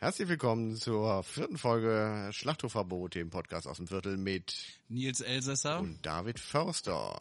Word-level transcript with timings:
Herzlich 0.00 0.28
willkommen 0.28 0.76
zur 0.76 1.24
vierten 1.24 1.58
Folge 1.58 2.30
Schlachthofverbot, 2.32 3.16
dem 3.16 3.30
Podcast 3.30 3.66
aus 3.66 3.78
dem 3.78 3.88
Viertel 3.88 4.16
mit 4.16 4.54
Nils 4.88 5.20
Elsässer. 5.20 5.80
und 5.80 6.06
David 6.06 6.38
Förster. 6.38 7.20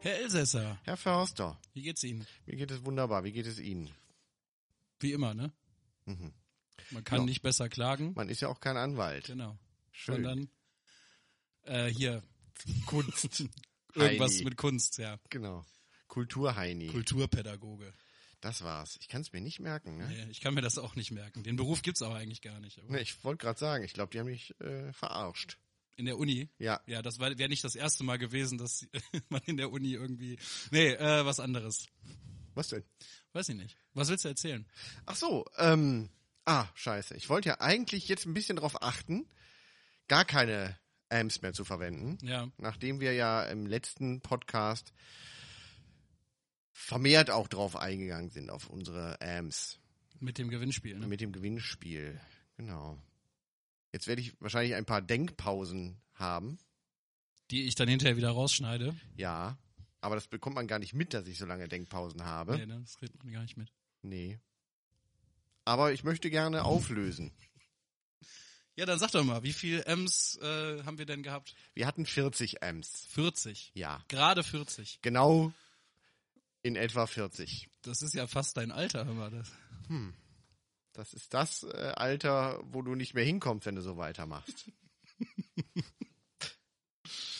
Herr 0.00 0.18
Elsässer, 0.20 0.78
Herr 0.84 0.96
Förster, 0.96 1.58
wie 1.74 1.82
geht's 1.82 2.02
Ihnen? 2.04 2.26
mir 2.46 2.56
geht 2.56 2.70
es 2.70 2.84
wunderbar. 2.84 3.24
Wie 3.24 3.32
geht 3.32 3.46
es 3.46 3.58
Ihnen? 3.58 3.90
Wie 5.00 5.12
immer, 5.12 5.34
ne? 5.34 5.52
Mhm. 6.06 6.32
Man 6.90 7.04
kann 7.04 7.20
Ja. 7.20 7.24
nicht 7.26 7.42
besser 7.42 7.68
klagen. 7.68 8.12
Man 8.14 8.28
ist 8.28 8.40
ja 8.40 8.48
auch 8.48 8.60
kein 8.60 8.76
Anwalt. 8.76 9.26
Genau. 9.26 9.58
Schön. 9.92 10.16
Sondern 10.16 10.48
äh, 11.64 11.86
hier 11.88 12.22
Kunst. 12.86 13.44
Irgendwas 13.94 14.32
Heini. 14.34 14.44
mit 14.44 14.56
Kunst, 14.56 14.98
ja. 14.98 15.18
Genau. 15.30 15.64
Kulturheini. 16.08 16.88
Kulturpädagoge. 16.88 17.92
das 18.40 18.62
war's. 18.62 18.96
Ich 19.00 19.08
kann 19.08 19.20
es 19.22 19.32
mir 19.32 19.40
nicht 19.40 19.60
merken. 19.60 19.96
Ne? 19.98 20.06
Nee, 20.08 20.26
ich 20.30 20.40
kann 20.40 20.54
mir 20.54 20.60
das 20.62 20.78
auch 20.78 20.94
nicht 20.96 21.10
merken. 21.10 21.42
Den 21.42 21.56
Beruf 21.56 21.82
gibt's 21.82 22.02
auch 22.02 22.14
eigentlich 22.14 22.40
gar 22.42 22.58
nicht. 22.60 22.80
Nee, 22.88 23.00
ich 23.00 23.22
wollte 23.24 23.42
gerade 23.44 23.58
sagen, 23.58 23.84
ich 23.84 23.92
glaube, 23.92 24.10
die 24.12 24.18
haben 24.20 24.26
mich 24.26 24.58
äh, 24.60 24.92
verarscht. 24.92 25.58
in 25.96 26.06
der 26.06 26.18
Uni. 26.18 26.48
Ja. 26.58 26.80
Ja, 26.86 27.02
das 27.02 27.18
wäre 27.18 27.48
nicht 27.48 27.64
das 27.64 27.74
erste 27.74 28.02
Mal 28.04 28.18
gewesen, 28.18 28.58
dass 28.58 28.86
man 29.28 29.42
in 29.46 29.56
der 29.56 29.70
Uni 29.70 29.92
irgendwie. 29.92 30.38
Nee, 30.70 30.90
äh, 30.92 31.24
was 31.24 31.38
anderes. 31.40 31.86
Was 32.54 32.68
denn? 32.68 32.84
Weiß 33.32 33.48
ich 33.48 33.56
nicht. 33.56 33.76
Was 33.94 34.08
willst 34.08 34.24
du 34.24 34.28
erzählen? 34.28 34.66
Ach 35.06 35.16
so, 35.16 35.44
ähm, 35.58 36.08
ah, 36.50 36.68
scheiße. 36.74 37.16
Ich 37.16 37.28
wollte 37.28 37.50
ja 37.50 37.60
eigentlich 37.60 38.08
jetzt 38.08 38.26
ein 38.26 38.34
bisschen 38.34 38.56
darauf 38.56 38.82
achten, 38.82 39.26
gar 40.08 40.24
keine 40.24 40.76
Amps 41.08 41.42
mehr 41.42 41.52
zu 41.52 41.64
verwenden. 41.64 42.18
Ja. 42.26 42.50
Nachdem 42.58 43.00
wir 43.00 43.12
ja 43.12 43.44
im 43.44 43.66
letzten 43.66 44.20
Podcast 44.20 44.92
vermehrt 46.72 47.30
auch 47.30 47.46
drauf 47.48 47.76
eingegangen 47.76 48.30
sind, 48.30 48.50
auf 48.50 48.68
unsere 48.68 49.20
Amps 49.20 49.78
Mit 50.18 50.38
dem 50.38 50.48
Gewinnspiel, 50.48 50.98
ne? 50.98 51.06
mit 51.06 51.20
dem 51.20 51.32
Gewinnspiel. 51.32 52.20
Genau. 52.56 53.00
Jetzt 53.92 54.06
werde 54.06 54.22
ich 54.22 54.40
wahrscheinlich 54.40 54.74
ein 54.74 54.84
paar 54.84 55.02
Denkpausen 55.02 56.00
haben. 56.14 56.58
Die 57.50 57.64
ich 57.64 57.74
dann 57.74 57.88
hinterher 57.88 58.16
wieder 58.16 58.30
rausschneide. 58.30 58.94
Ja. 59.16 59.58
Aber 60.00 60.14
das 60.14 60.28
bekommt 60.28 60.54
man 60.54 60.66
gar 60.66 60.78
nicht 60.78 60.94
mit, 60.94 61.12
dass 61.12 61.26
ich 61.26 61.38
so 61.38 61.46
lange 61.46 61.68
Denkpausen 61.68 62.24
habe. 62.24 62.56
Nee, 62.56 62.66
ne? 62.66 62.80
Das 62.80 63.00
redet 63.02 63.22
man 63.22 63.32
gar 63.32 63.42
nicht 63.42 63.56
mit. 63.56 63.72
Nee. 64.02 64.38
Aber 65.70 65.92
ich 65.92 66.02
möchte 66.02 66.30
gerne 66.30 66.64
auflösen. 66.64 67.30
Ja, 68.74 68.86
dann 68.86 68.98
sag 68.98 69.12
doch 69.12 69.22
mal, 69.22 69.44
wie 69.44 69.52
viel 69.52 69.84
M's 69.86 70.36
äh, 70.42 70.82
haben 70.82 70.98
wir 70.98 71.06
denn 71.06 71.22
gehabt? 71.22 71.54
Wir 71.74 71.86
hatten 71.86 72.06
40 72.06 72.64
Amps. 72.64 73.06
40. 73.10 73.70
Ja. 73.74 74.02
Gerade 74.08 74.42
40. 74.42 74.98
Genau 75.00 75.52
in 76.62 76.74
etwa 76.74 77.06
40. 77.06 77.68
Das 77.82 78.02
ist 78.02 78.14
ja 78.14 78.26
fast 78.26 78.56
dein 78.56 78.72
Alter, 78.72 79.06
hör 79.06 79.14
mal. 79.14 79.30
Das. 79.30 79.48
Das 80.92 81.14
ist 81.14 81.34
das 81.34 81.62
äh, 81.62 81.92
Alter, 81.94 82.60
wo 82.64 82.82
du 82.82 82.96
nicht 82.96 83.14
mehr 83.14 83.24
hinkommst, 83.24 83.64
wenn 83.64 83.76
du 83.76 83.82
so 83.82 83.96
weitermachst. 83.96 84.72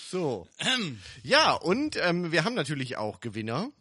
so. 0.09 0.47
Ähm, 0.61 1.01
Ja, 1.25 1.55
und 1.55 1.97
ähm, 1.97 2.31
wir 2.31 2.45
haben 2.45 2.55
natürlich 2.55 2.97
auch 2.97 3.19
Gewinner, 3.19 3.73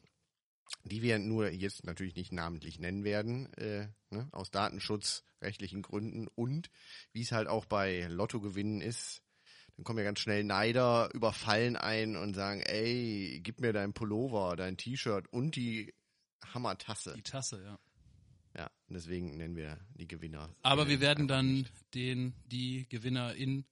die 0.83 1.01
wir 1.01 1.19
nur 1.19 1.49
jetzt 1.49 1.85
natürlich 1.85 2.15
nicht 2.15 2.31
namentlich 2.31 2.79
nennen 2.79 3.03
werden, 3.03 3.51
äh, 3.53 3.87
ne, 4.09 4.27
aus 4.31 4.51
datenschutzrechtlichen 4.51 5.81
Gründen. 5.81 6.27
Und 6.27 6.69
wie 7.11 7.21
es 7.21 7.31
halt 7.31 7.47
auch 7.47 7.65
bei 7.65 8.07
Lottogewinnen 8.07 8.81
ist, 8.81 9.21
dann 9.75 9.83
kommen 9.83 9.99
ja 9.99 10.05
ganz 10.05 10.19
schnell 10.19 10.43
Neider, 10.43 11.09
überfallen 11.13 11.75
ein 11.75 12.15
und 12.17 12.33
sagen, 12.33 12.61
ey, 12.61 13.39
gib 13.43 13.61
mir 13.61 13.73
dein 13.73 13.93
Pullover, 13.93 14.55
dein 14.55 14.77
T-Shirt 14.77 15.27
und 15.31 15.55
die 15.55 15.93
Hammertasse. 16.53 17.13
die 17.13 17.23
Tasse, 17.23 17.63
ja. 17.63 17.79
Ja, 18.57 18.71
und 18.87 18.95
deswegen 18.95 19.37
nennen 19.37 19.55
wir 19.55 19.79
die 19.93 20.07
Gewinner. 20.07 20.53
Aber 20.63 20.87
äh, 20.87 20.89
wir 20.89 20.99
werden 21.01 21.27
dann 21.27 21.67
den, 21.93 22.33
die 22.45 22.87
Gewinner 22.89 23.35
in, 23.35 23.63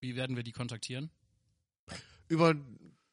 wie 0.00 0.16
werden 0.16 0.34
wir 0.34 0.42
die 0.42 0.52
kontaktieren? 0.52 1.10
über 2.28 2.54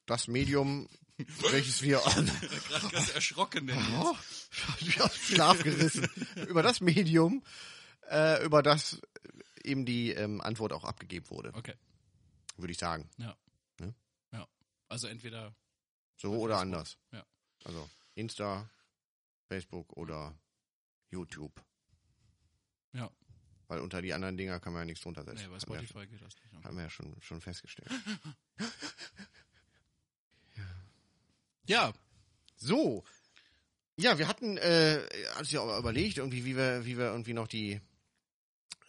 das 0.06 0.28
Medium, 0.28 0.88
welches 1.52 1.82
wir 1.82 2.00
Gerade 2.00 2.90
ganz 2.90 3.10
erschrocken, 3.10 3.68
denn 3.68 3.78
oh, 4.02 4.16
Schlaf 4.52 5.64
gerissen, 5.64 6.10
über 6.48 6.62
das 6.64 6.82
Medium, 6.82 7.44
äh, 8.10 8.44
über 8.44 8.62
das 8.64 9.02
eben 9.64 9.86
die 9.86 10.12
ähm, 10.12 10.42
Antwort 10.42 10.74
auch 10.74 10.84
abgegeben 10.84 11.30
wurde, 11.30 11.54
Okay, 11.54 11.74
würde 12.58 12.72
ich 12.72 12.78
sagen. 12.78 13.10
ja. 13.18 13.36
Ne? 13.80 13.94
Ja. 14.32 14.48
Also 14.90 15.08
entweder, 15.08 15.56
So 16.18 16.32
oder 16.34 16.56
Facebook, 16.56 16.62
anders. 16.62 16.98
ja. 17.12 17.26
Also 17.64 17.90
Insta, 18.16 18.70
Facebook 19.48 19.94
oder 19.98 20.38
YouTube. 21.10 21.64
ja. 22.94 23.10
Weil 23.68 23.80
unter 23.80 24.00
die 24.04 24.14
anderen 24.14 24.38
Dinger 24.38 24.60
kann 24.60 24.74
man 24.74 24.82
ja 24.84 24.86
nichts 24.86 25.02
drunter 25.02 25.24
setzen. 25.24 25.38
Nee, 25.42 25.48
bei 25.48 25.58
Haben 25.58 25.70
wir 25.74 25.82
ja, 25.82 25.88
Spotify 25.88 26.06
geht 26.08 26.22
das 26.22 26.36
nicht. 26.36 26.64
haben 26.64 26.76
wir 26.78 26.84
ja 26.84 26.90
schon, 26.92 27.16
schon 27.20 27.42
festgestellt. 27.42 27.90
Ja, 31.68 31.94
So. 32.58 33.04
Ja, 33.98 34.18
wir 34.18 34.28
hatten, 34.28 34.58
äh, 34.58 35.08
also 35.36 35.56
ja 35.56 35.62
auch 35.62 35.80
überlegt, 35.80 36.18
irgendwie, 36.18 36.44
wie 36.46 36.58
wir, 36.58 36.86
wie 36.86 36.98
wir 36.98 37.06
irgendwie 37.12 37.34
noch 37.34 37.48
die, 37.48 37.80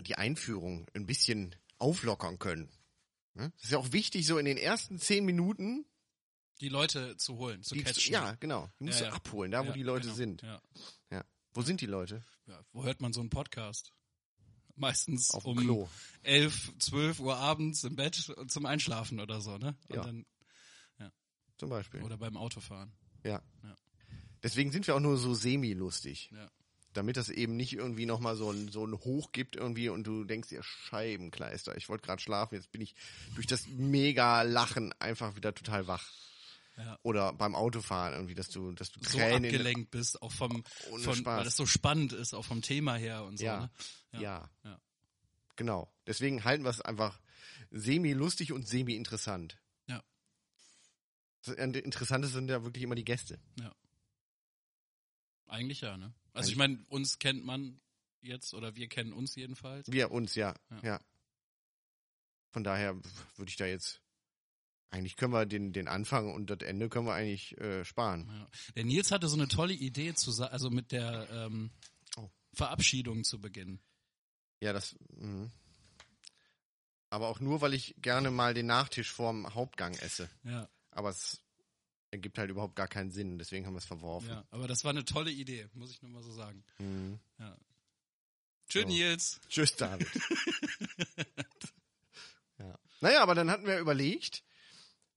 die 0.04 0.16
Einführung 0.16 0.86
ein 0.94 1.06
bisschen 1.06 1.54
auflockern 1.78 2.38
können. 2.40 2.68
Ne? 3.34 3.52
Das 3.56 3.64
ist 3.64 3.70
ja 3.70 3.78
auch 3.78 3.92
wichtig, 3.92 4.26
so 4.26 4.36
in 4.38 4.46
den 4.46 4.56
ersten 4.56 4.98
zehn 4.98 5.24
Minuten, 5.24 5.84
die 6.60 6.68
Leute 6.70 7.16
zu 7.18 7.36
holen, 7.36 7.62
zu 7.62 7.74
die, 7.74 7.82
catchen. 7.84 8.12
ja, 8.14 8.34
genau, 8.40 8.68
die 8.80 8.84
musst 8.84 8.98
Ja, 9.00 9.06
du 9.06 9.10
ja. 9.12 9.16
abholen, 9.16 9.50
da 9.52 9.62
wo 9.62 9.68
Ja, 9.68 9.72
die 9.74 9.82
Leute 9.84 10.04
genau. 10.06 10.14
sind. 10.16 10.42
Ja. 10.42 10.60
Ja. 11.12 11.24
Wo 11.52 11.62
sind 11.62 11.80
die 11.80 11.86
Leute? 11.86 12.24
ja. 12.46 12.60
Wo 12.72 12.82
hört 12.84 13.00
man 13.00 13.12
so 13.12 13.20
einen 13.20 13.30
Podcast? 13.30 13.92
Meistens 14.74 15.30
Auf 15.30 15.44
um 15.44 15.56
Klo. 15.58 15.88
11, 16.22 16.72
12 16.80 17.20
Uhr 17.20 17.36
abends 17.36 17.84
im 17.84 17.94
Bett 17.96 18.14
zum 18.48 18.66
Einschlafen 18.66 19.20
oder 19.20 19.40
so, 19.40 19.56
ne? 19.56 19.76
Und 19.88 19.96
Ja. 19.96 20.02
dann, 20.02 20.26
Zum 21.58 21.70
Beispiel. 21.70 22.02
oder 22.02 22.18
beim 22.18 22.36
Autofahren. 22.36 22.92
Ja. 23.24 23.42
Ja. 23.62 23.76
Deswegen 24.42 24.70
sind 24.70 24.86
wir 24.86 24.94
auch 24.94 25.00
nur 25.00 25.16
so 25.16 25.34
semi-lustig. 25.34 26.30
Ja. 26.32 26.50
Damit 26.92 27.16
das 27.16 27.28
eben 27.28 27.56
nicht 27.56 27.74
irgendwie 27.74 28.06
nochmal 28.06 28.36
so 28.36 28.50
ein, 28.50 28.68
so 28.68 28.86
ein 28.86 28.94
Hoch 28.94 29.32
gibt 29.32 29.56
irgendwie 29.56 29.88
und 29.88 30.04
du 30.04 30.24
denkst 30.24 30.48
dir, 30.48 30.62
Scheibenkleister, 30.62 31.76
ich 31.76 31.88
wollte 31.88 32.06
gerade 32.06 32.22
schlafen, 32.22 32.54
jetzt 32.54 32.72
bin 32.72 32.80
ich 32.80 32.94
durch 33.34 33.46
das 33.46 33.66
mega 33.68 34.42
Lachen 34.42 34.94
einfach 34.98 35.36
wieder 35.36 35.54
total 35.54 35.86
wach. 35.86 36.10
Ja. 36.76 36.98
Oder 37.02 37.32
beim 37.32 37.54
Autofahren 37.54 38.14
irgendwie, 38.14 38.34
dass 38.34 38.48
du, 38.48 38.72
dass 38.72 38.92
du 38.92 39.00
so 39.02 39.18
Tränen 39.18 39.46
abgelenkt 39.46 39.90
bist, 39.90 40.20
auch 40.20 40.32
vom, 40.32 40.62
von, 40.90 41.00
Spaß. 41.00 41.24
weil 41.38 41.44
das 41.44 41.56
so 41.56 41.66
spannend 41.66 42.12
ist, 42.12 42.34
auch 42.34 42.44
vom 42.44 42.62
Thema 42.62 42.96
her 42.96 43.24
und 43.24 43.38
so. 43.38 43.44
Ja. 43.44 43.60
Ne? 43.60 43.70
Ja. 44.12 44.20
Ja. 44.20 44.50
Ja. 44.64 44.80
Genau. 45.56 45.90
Deswegen 46.06 46.44
halten 46.44 46.64
wir 46.64 46.70
es 46.70 46.82
einfach 46.82 47.18
semi-lustig 47.70 48.52
und 48.52 48.68
semi-interessant. 48.68 49.58
Ja. 51.46 51.54
Das 51.66 51.82
Interessante 51.82 52.28
sind 52.28 52.48
ja 52.50 52.62
wirklich 52.64 52.82
immer 52.84 52.94
die 52.94 53.04
Gäste. 53.04 53.38
Eigentlich 55.46 55.80
ja, 55.82 55.96
ne? 55.96 56.12
Also 56.32 56.46
Eigentlich- 56.48 56.52
ich 56.52 56.56
meine, 56.56 56.84
uns 56.88 57.18
kennt 57.18 57.44
man 57.44 57.80
jetzt, 58.20 58.52
oder 58.54 58.74
wir 58.74 58.88
kennen 58.88 59.12
uns 59.12 59.34
jedenfalls. 59.36 59.90
Wir 59.90 60.10
uns, 60.10 60.34
ja. 60.34 60.54
Ja. 60.70 60.80
Ja. 60.82 61.00
Von 62.50 62.64
daher 62.64 62.96
würde 63.36 63.48
ich 63.50 63.56
da 63.56 63.66
jetzt. 63.66 64.00
Eigentlich 64.90 65.16
können 65.16 65.32
wir 65.32 65.46
den, 65.46 65.72
den 65.72 65.88
Anfang 65.88 66.32
und 66.32 66.48
das 66.48 66.58
Ende 66.60 66.88
können 66.88 67.06
wir 67.06 67.14
eigentlich 67.14 67.56
äh, 67.58 67.84
sparen. 67.84 68.28
Ja. 68.28 68.48
Der 68.76 68.84
Nils 68.84 69.10
hatte 69.10 69.28
so 69.28 69.36
eine 69.36 69.48
tolle 69.48 69.74
Idee, 69.74 70.14
zu, 70.14 70.30
also 70.42 70.70
mit 70.70 70.92
der 70.92 71.28
ähm, 71.30 71.70
Oh. 72.16 72.30
Verabschiedung 72.54 73.24
zu 73.24 73.40
beginnen. 73.40 73.80
Ja, 74.60 74.72
das. 74.72 74.96
mh. 75.10 75.50
Aber 77.10 77.28
auch 77.28 77.40
nur, 77.40 77.60
weil 77.60 77.74
ich 77.74 77.94
gerne 77.98 78.30
mal 78.30 78.52
den 78.54 78.66
Nachtisch 78.66 79.12
vorm 79.12 79.54
Hauptgang 79.54 79.94
esse. 79.98 80.28
Ja, 80.44 80.68
Aber 80.96 81.10
es 81.10 81.40
ergibt 82.10 82.38
halt 82.38 82.50
überhaupt 82.50 82.74
gar 82.74 82.88
keinen 82.88 83.10
Sinn. 83.10 83.38
Deswegen 83.38 83.66
haben 83.66 83.74
wir 83.74 83.78
es 83.78 83.84
verworfen. 83.84 84.30
ja. 84.30 84.44
Aber 84.50 84.66
das 84.66 84.82
war 84.84 84.90
eine 84.90 85.04
tolle 85.04 85.30
Idee, 85.30 85.68
muss 85.74 85.90
ich 85.90 86.00
nur 86.02 86.10
mal 86.10 86.22
so 86.22 86.32
sagen. 86.32 86.64
Mhm. 86.78 87.18
Schön, 88.68 88.88
So. 88.88 88.94
Nils. 88.94 89.40
Tschüss, 89.48 89.76
David. 89.76 90.08
ja. 92.58 92.78
Naja, 93.00 93.22
aber 93.22 93.34
dann 93.34 93.50
hatten 93.50 93.66
wir 93.66 93.78
überlegt, 93.78 94.42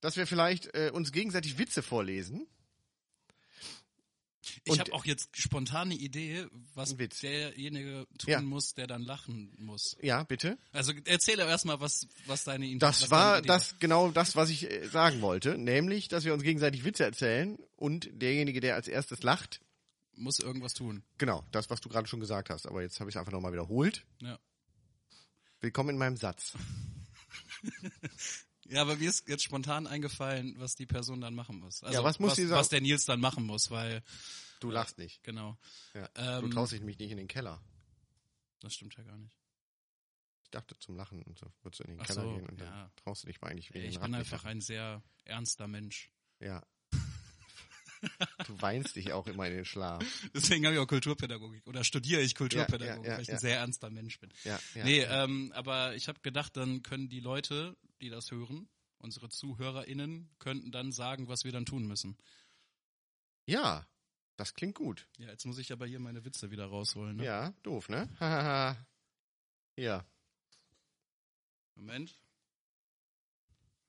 dass 0.01 0.17
wir 0.17 0.27
vielleicht 0.27 0.73
äh, 0.75 0.91
uns 0.93 1.11
gegenseitig 1.11 1.57
Witze 1.57 1.81
vorlesen. 1.81 2.47
Ich 4.65 4.79
habe 4.79 4.93
auch 4.93 5.05
jetzt 5.05 5.29
spontane 5.35 5.95
Idee, 5.95 6.47
was 6.73 6.95
derjenige 6.95 8.07
tun 8.17 8.29
Ja. 8.29 8.41
muss, 8.41 8.73
der 8.73 8.87
dann 8.87 9.01
lachen 9.01 9.53
muss. 9.57 9.95
Ja, 10.01 10.23
bitte. 10.23 10.57
Also 10.71 10.93
erzähl 11.05 11.37
doch 11.37 11.47
erstmal, 11.47 11.79
was, 11.79 12.07
was 12.25 12.43
deine 12.43 12.65
Idee 12.65 12.79
Das 12.79 13.03
was 13.03 13.11
war 13.11 13.39
Idee 13.39 13.47
das 13.47 13.79
genau 13.79 14.09
das, 14.11 14.35
was 14.35 14.49
ich 14.49 14.69
äh, 14.69 14.87
sagen 14.87 15.21
wollte, 15.21 15.57
nämlich, 15.57 16.07
dass 16.07 16.25
wir 16.25 16.33
uns 16.33 16.43
gegenseitig 16.43 16.83
Witze 16.83 17.03
erzählen 17.03 17.57
und 17.75 18.09
derjenige, 18.13 18.59
der 18.59 18.75
als 18.75 18.87
erstes 18.87 19.23
lacht, 19.23 19.61
muss 20.15 20.39
irgendwas 20.39 20.73
tun. 20.73 21.03
Genau, 21.17 21.43
das, 21.51 21.69
was 21.69 21.79
du 21.81 21.89
gerade 21.89 22.07
schon 22.07 22.19
gesagt 22.19 22.49
hast. 22.49 22.67
Aber 22.67 22.81
jetzt 22.81 22.99
habe 22.99 23.09
ich 23.09 23.15
es 23.15 23.19
einfach 23.19 23.31
nochmal 23.31 23.53
wiederholt. 23.53 24.05
Ja. 24.21 24.37
Willkommen 25.61 25.89
in 25.91 25.97
meinem 25.97 26.17
Satz. 26.17 26.53
Ja, 28.69 28.81
aber 28.81 28.95
mir 28.97 29.09
ist 29.09 29.27
jetzt 29.27 29.43
spontan 29.43 29.87
eingefallen, 29.87 30.55
was 30.59 30.75
die 30.75 30.85
Person 30.85 31.21
dann 31.21 31.33
machen 31.35 31.59
muss. 31.59 31.83
Also 31.83 31.97
Ja, 31.97 32.03
was 32.03 32.19
muss 32.19 32.31
was, 32.31 32.35
sie 32.37 32.45
sagen? 32.47 32.59
was 32.59 32.69
der 32.69 32.81
Nils 32.81 33.05
dann 33.05 33.19
machen 33.19 33.45
muss, 33.45 33.71
weil, 33.71 34.03
Du 34.59 34.69
lachst 34.69 34.97
nicht. 34.97 35.23
genau. 35.23 35.57
Ja. 35.93 36.09
Ähm, 36.15 36.41
du 36.43 36.49
traust 36.49 36.71
dich 36.71 36.79
nämlich 36.79 36.99
nicht 36.99 37.11
in 37.11 37.17
den 37.17 37.27
Keller. 37.27 37.61
Das 38.61 38.73
stimmt 38.75 38.95
ja 38.97 39.03
gar 39.03 39.17
nicht. 39.17 39.35
Ich 40.43 40.49
dachte 40.51 40.77
zum 40.79 40.95
Lachen 40.95 41.21
und 41.23 41.37
so 41.37 41.45
würdest 41.61 41.79
du 41.79 41.83
in 41.85 41.91
den 41.91 42.01
Ach 42.01 42.05
Keller 42.07 42.21
so, 42.23 42.29
gehen 42.33 42.45
und 42.49 42.59
ja. 42.59 42.65
dann 42.65 42.91
traust 42.97 43.23
du 43.23 43.27
dich 43.27 43.39
mal 43.41 43.49
eigentlich 43.49 43.73
wegen 43.73 43.87
Ich 43.87 43.99
bin 43.99 44.13
einfach 44.15 44.45
ein 44.45 44.61
sehr 44.61 45.01
ernster 45.25 45.67
Mensch. 45.67 46.11
Ja. 46.39 46.63
Du 48.47 48.61
weinst 48.61 48.95
dich 48.95 49.13
auch 49.13 49.27
immer 49.27 49.47
in 49.47 49.53
den 49.53 49.65
Schlaf. 49.65 50.03
Deswegen 50.33 50.65
habe 50.65 50.75
ich 50.75 50.79
auch 50.81 50.87
Kulturpädagogik 50.87 51.65
oder 51.67 51.83
studiere 51.83 52.21
ich 52.21 52.35
Kulturpädagogik, 52.35 53.03
Ja, 53.03 53.03
ja, 53.03 53.11
ja, 53.11 53.17
weil 53.17 53.23
ich 53.23 53.31
ein 53.31 53.39
sehr 53.39 53.57
ernster 53.57 53.89
Mensch 53.89 54.19
bin. 54.19 54.31
Ja, 54.43 54.59
nee, 54.75 55.01
ähm, 55.01 55.51
aber 55.55 55.95
ich 55.95 56.07
habe 56.07 56.19
gedacht, 56.21 56.55
dann 56.57 56.83
können 56.83 57.09
die 57.09 57.19
Leute, 57.19 57.75
die 58.01 58.09
das 58.09 58.31
hören, 58.31 58.69
unsere 58.97 59.29
ZuhörerInnen, 59.29 60.29
könnten 60.39 60.71
dann 60.71 60.91
sagen, 60.91 61.27
was 61.27 61.43
wir 61.43 61.51
dann 61.51 61.65
tun 61.65 61.87
müssen. 61.87 62.17
ja, 63.45 63.85
das 64.37 64.53
klingt 64.53 64.75
gut. 64.75 65.05
Ja, 65.17 65.27
jetzt 65.27 65.45
muss 65.45 65.57
ich 65.57 65.73
aber 65.73 65.85
hier 65.85 65.99
meine 65.99 66.23
Witze 66.23 66.49
wieder 66.49 66.65
rausholen. 66.65 67.17
Ne? 67.17 67.25
Ja, 67.25 67.53
doof, 67.63 67.89
ne? 67.89 68.07
Ja, 69.75 70.05
Moment. 71.75 72.13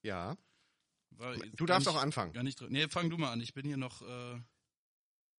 ja. 0.02 0.36
War 1.20 1.36
Du 1.36 1.66
darfst 1.66 1.86
auch 1.88 1.96
anfangen. 2.00 2.32
Gar 2.32 2.42
nicht 2.42 2.58
drin. 2.60 2.72
Nee, 2.72 2.88
fang 2.88 3.10
du 3.10 3.18
mal 3.18 3.30
an. 3.32 3.40
Ich 3.40 3.54
bin 3.54 3.64
hier 3.66 3.76
noch. 3.76 4.02
Äh, 4.02 4.40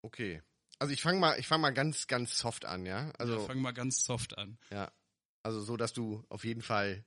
Okay. 0.04 0.42
Also 0.80 0.94
ich 0.94 1.02
fange 1.04 1.20
mal, 1.20 1.40
ich 1.40 1.46
fange 1.46 1.62
mal 1.62 1.70
ganz, 1.74 2.08
ganz 2.08 2.40
soft 2.40 2.66
an, 2.66 2.88
ja. 2.88 3.12
also 3.20 3.34
Also, 3.36 3.46
fang 3.46 3.62
mal 3.62 3.72
ganz 3.72 4.04
soft 4.04 4.36
an. 4.38 4.58
ja. 4.72 4.92
Also 5.44 5.62
so, 5.62 5.78
dass 5.78 5.94
du 5.94 6.24
auf 6.30 6.44
jeden 6.44 6.64
Fall 6.64 7.04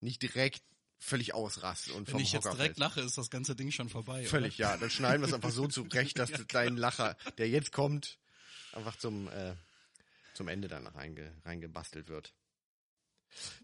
nicht 0.00 0.22
direkt 0.22 0.62
völlig 1.00 1.34
ausrastest 1.34 1.96
und 1.96 2.06
Wenn 2.06 2.12
vom 2.12 2.20
ich 2.22 2.32
jetzt 2.32 2.44
Hocker 2.44 2.54
direkt 2.56 2.76
fällst. 2.76 2.96
lache, 2.96 3.00
ist 3.06 3.18
das 3.18 3.28
ganze 3.30 3.56
Ding 3.56 3.72
schon 3.72 3.88
vorbei. 3.88 4.24
Völlig, 4.24 4.56
ja. 4.58 4.76
Dann 4.76 4.90
schneiden 4.90 5.20
wir 5.22 5.26
es 5.28 5.34
einfach 5.34 5.50
so 5.50 5.66
zurecht, 5.68 6.16
dass 6.18 6.30
dein 6.48 6.76
Lacher, 6.76 7.16
der 7.38 7.48
jetzt 7.48 7.72
kommt, 7.72 8.18
einfach 8.72 8.94
zum, 8.96 9.26
äh, 9.28 9.54
zum 10.34 10.46
Ende 10.46 10.68
dann 10.68 10.86
reinge, 10.86 11.32
reingebastelt 11.44 12.08
wird. 12.08 12.34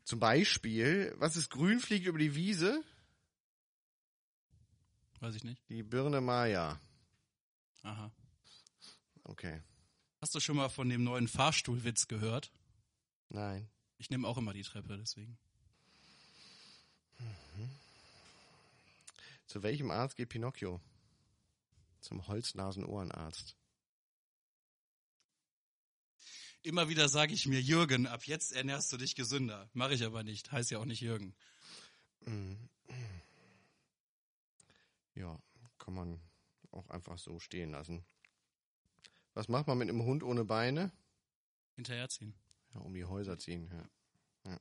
Zum 0.05 0.19
Beispiel, 0.21 1.15
was 1.19 1.37
ist 1.37 1.51
grün, 1.51 1.79
fliegt 1.81 2.07
über 2.07 2.19
die 2.19 2.35
Wiese? 2.35 2.83
Weiß 5.25 5.37
ich 5.37 5.45
nicht. 5.45 5.63
Die 5.71 5.83
Birne 5.83 6.21
Maya. 6.21 6.79
Aha. 7.83 8.13
Okay. 9.23 9.63
Hast 10.21 10.35
du 10.35 10.41
schon 10.41 10.57
mal 10.57 10.69
von 10.69 10.87
dem 10.91 11.03
neuen 11.03 11.29
Fahrstuhlwitz 11.29 12.09
gehört? 12.09 12.53
Nein. 13.31 13.67
Ich 13.97 14.11
nehme 14.11 14.29
auch 14.29 14.37
immer 14.37 14.53
die 14.53 14.65
Treppe, 14.65 14.99
deswegen. 14.99 15.39
Zu 19.47 19.63
welchem 19.63 19.91
Arzt 19.91 20.17
geht 20.17 20.29
Pinocchio? 20.29 20.79
Zum 22.03 22.27
Holznasen-Ohrenarzt. 22.27 23.57
Immer 26.61 26.91
wieder 26.91 27.09
sage 27.09 27.33
ich 27.33 27.47
mir, 27.47 27.63
Jürgen, 27.63 28.07
ab 28.07 28.27
jetzt 28.27 28.53
ernährst 28.53 28.93
du 28.93 28.99
dich 28.99 29.15
gesünder. 29.15 29.71
Mache 29.73 29.95
ich 29.95 30.05
aber 30.05 30.23
nicht. 30.23 30.53
Heißt 30.53 30.71
ja 30.71 30.81
auch 30.81 30.85
nicht 30.85 31.01
Jürgen. 31.01 31.35
Mhm. 32.27 32.69
Ja, 35.15 35.39
kann 35.79 35.95
man 35.95 36.21
auch 36.71 36.89
einfach 36.91 37.19
so 37.19 37.39
stehen 37.39 37.71
lassen. 37.71 38.05
Was 39.35 39.49
macht 39.49 39.67
man 39.67 39.79
mit 39.79 39.89
einem 39.89 40.03
Hund 40.03 40.23
ohne 40.23 40.45
Beine? 40.45 40.93
Hinterherziehen. 41.77 42.35
Ja, 42.73 42.81
um 42.81 42.95
die 42.95 43.05
Häuser 43.05 43.39
ziehen, 43.39 43.69
ja. 43.73 44.51
ja. 44.51 44.61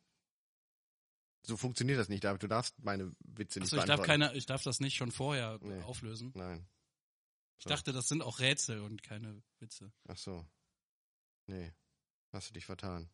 So 1.44 1.58
funktioniert 1.58 2.00
das 2.00 2.10
nicht, 2.10 2.24
David. 2.24 2.44
Du 2.44 2.48
darfst 2.48 2.78
meine 2.84 3.16
Witze 3.20 3.60
nicht 3.60 3.68
Achso, 3.74 3.78
ich 3.78 3.86
darf 3.86 4.02
keine, 4.02 4.34
ich 4.34 4.46
darf 4.46 4.64
das 4.64 4.80
nicht 4.80 4.96
schon 4.96 5.12
vorher 5.12 5.60
Nee. 5.62 5.82
auflösen. 5.84 6.32
Nein. 6.36 6.68
Ich 7.58 7.66
dachte, 7.66 7.94
das 7.94 8.08
sind 8.10 8.22
auch 8.22 8.40
Rätsel 8.40 8.82
und 8.82 9.04
keine 9.04 9.42
Witze. 9.60 9.92
Ach 10.08 10.18
so. 10.18 10.46
Nee. 11.48 11.72
Hast 12.32 12.50
du 12.50 12.54
dich 12.54 12.66
vertan. 12.66 13.10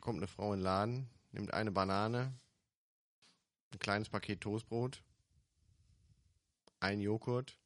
Kommt 0.00 0.18
eine 0.18 0.28
Frau 0.28 0.52
in 0.52 0.60
den 0.60 0.64
Laden, 0.64 1.10
nimmt 1.32 1.54
eine 1.54 1.70
Banane, 1.72 2.38
ein 3.72 3.78
kleines 3.78 4.08
Paket 4.08 4.40
Toastbrot, 4.40 5.02
ein 6.82 7.00
Joghurt 7.00 7.56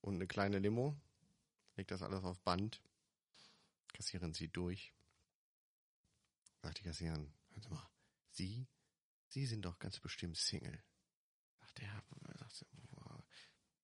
und 0.00 0.14
eine 0.14 0.26
kleine 0.26 0.58
Limo, 0.58 0.96
legt 1.76 1.90
das 1.90 2.02
alles 2.02 2.24
auf 2.24 2.40
Band. 2.40 2.80
Kassiererin 3.92 4.32
zieht 4.32 4.56
durch. 4.56 4.94
Sagt 6.62 6.78
die 6.80 6.84
Kassiererin, 6.84 7.32
hören 7.50 7.62
Sie 7.62 7.68
mal, 7.68 7.90
Sie, 8.30 8.66
Sie 9.28 9.46
sind 9.46 9.62
doch 9.62 9.78
ganz 9.78 10.00
bestimmt 10.00 10.38
Single. 10.38 10.82
Sagt 11.60 11.80
er, 11.80 12.02
sagt 12.38 12.54
sie, 12.54 12.66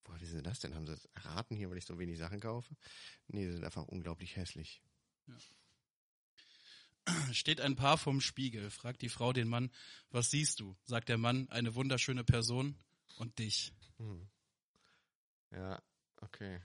woher, 0.04 0.20
wissen 0.20 0.36
Sie 0.36 0.42
das 0.42 0.60
denn? 0.60 0.74
Haben 0.74 0.86
Sie 0.86 0.92
das 0.92 1.04
erraten 1.12 1.54
hier, 1.54 1.68
weil 1.68 1.76
ich 1.76 1.84
so 1.84 1.98
wenig 1.98 2.18
Sachen 2.18 2.40
kaufe? 2.40 2.74
Nee, 3.28 3.44
Sie 3.44 3.52
sind 3.52 3.64
einfach 3.64 3.84
unglaublich 3.84 4.36
hässlich. 4.36 4.82
Steht 7.32 7.60
ein 7.60 7.76
Paar 7.76 7.98
vorm 7.98 8.22
Spiegel, 8.22 8.70
fragt 8.70 9.02
die 9.02 9.10
Frau 9.10 9.34
den 9.34 9.48
Mann, 9.48 9.70
was 10.10 10.30
siehst 10.30 10.60
du? 10.60 10.78
Sagt 10.84 11.10
der 11.10 11.18
Mann, 11.18 11.50
eine 11.50 11.74
wunderschöne 11.74 12.24
Person 12.24 12.78
und 13.16 13.38
dich. 13.38 13.72
Hm. 14.02 14.28
Ja, 15.52 15.80
okay. 16.20 16.60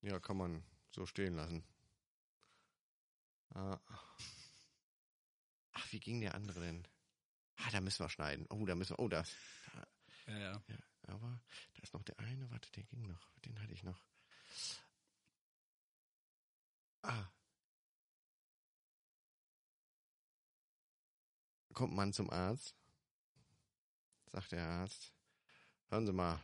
Ja, 0.00 0.18
kann 0.18 0.38
man 0.38 0.64
so 0.90 1.04
stehen 1.04 1.34
lassen. 1.34 1.62
Ah. 3.50 3.78
Ach, 5.72 5.92
wie 5.92 6.00
ging 6.00 6.22
der 6.22 6.34
andere 6.34 6.60
denn? 6.60 6.88
Ah, 7.56 7.70
da 7.70 7.82
müssen 7.82 8.02
wir 8.02 8.08
schneiden. 8.08 8.46
Oh, 8.48 8.64
da 8.64 8.74
müssen 8.74 8.96
wir. 8.96 8.98
Oh, 8.98 9.08
das. 9.08 9.36
Ja, 10.26 10.38
ja. 10.38 10.62
Ja, 10.68 10.78
aber 11.08 11.38
da 11.74 11.82
ist 11.82 11.92
noch 11.92 12.02
der 12.02 12.18
eine. 12.18 12.50
Warte, 12.50 12.70
der 12.72 12.84
ging 12.84 13.06
noch. 13.06 13.30
Den 13.44 13.60
hatte 13.60 13.74
ich 13.74 13.82
noch. 13.82 14.02
Ah. 17.02 17.26
Kommt 21.74 21.92
man 21.94 22.14
zum 22.14 22.30
Arzt. 22.30 22.74
Sagt 24.32 24.52
der 24.52 24.66
Arzt. 24.66 25.12
Hören 25.90 26.06
Sie 26.06 26.12
mal. 26.12 26.40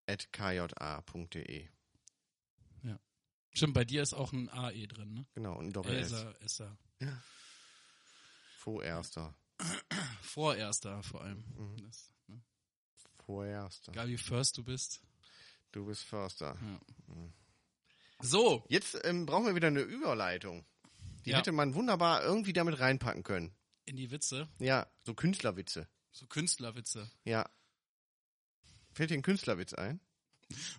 at 0.07 0.33
kja.de. 0.33 1.69
Stimmt, 3.53 3.73
bei 3.73 3.87
dir 3.87 4.03
ist 4.03 4.13
auch 4.13 4.35
ein 4.35 4.51
AE 4.51 4.87
drin, 4.87 5.15
ne? 5.15 5.25
Genau, 5.33 5.57
und 5.57 5.73
Doppel 5.73 5.95
S. 5.97 6.13
Elsa, 6.13 6.31
Elsa. 6.41 6.77
Vorerster. 8.59 9.35
Vorerster 10.21 11.03
vor 11.03 11.23
allem. 11.23 11.39
Mhm. 11.57 11.79
Das, 11.87 12.13
Vorerster. 13.27 13.93
Egal 13.93 14.09
wie 14.09 14.17
first 14.17 14.57
du 14.57 14.65
bist. 14.65 15.03
Du 15.73 15.85
bist 15.87 16.05
Förster. 16.05 16.57
Ja. 16.61 16.81
So, 18.21 18.65
Jetzt 18.69 18.99
ähm, 19.05 19.27
brauchen 19.27 19.45
wir 19.47 19.55
wieder 19.55 19.67
eine 19.69 19.81
Überleitung. 19.81 20.65
Die 21.25 21.31
Ja. 21.31 21.39
hätte 21.39 21.53
man 21.53 21.75
wunderbar 21.75 22.23
irgendwie 22.23 22.53
damit 22.53 22.79
reinpacken 22.81 23.23
können. 23.23 23.55
in 23.89 23.97
die 23.97 24.11
Witze, 24.11 24.49
Ja, 24.59 24.87
so 25.05 25.15
Künstlerwitze. 25.15 25.87
so 26.11 26.27
Künstlerwitze, 26.27 27.09
Ja. 27.25 27.49
Fällt 28.93 29.11
dir 29.11 29.15
ein 29.15 29.23
Künstlerwitz 29.23 29.75
ein? 29.75 30.01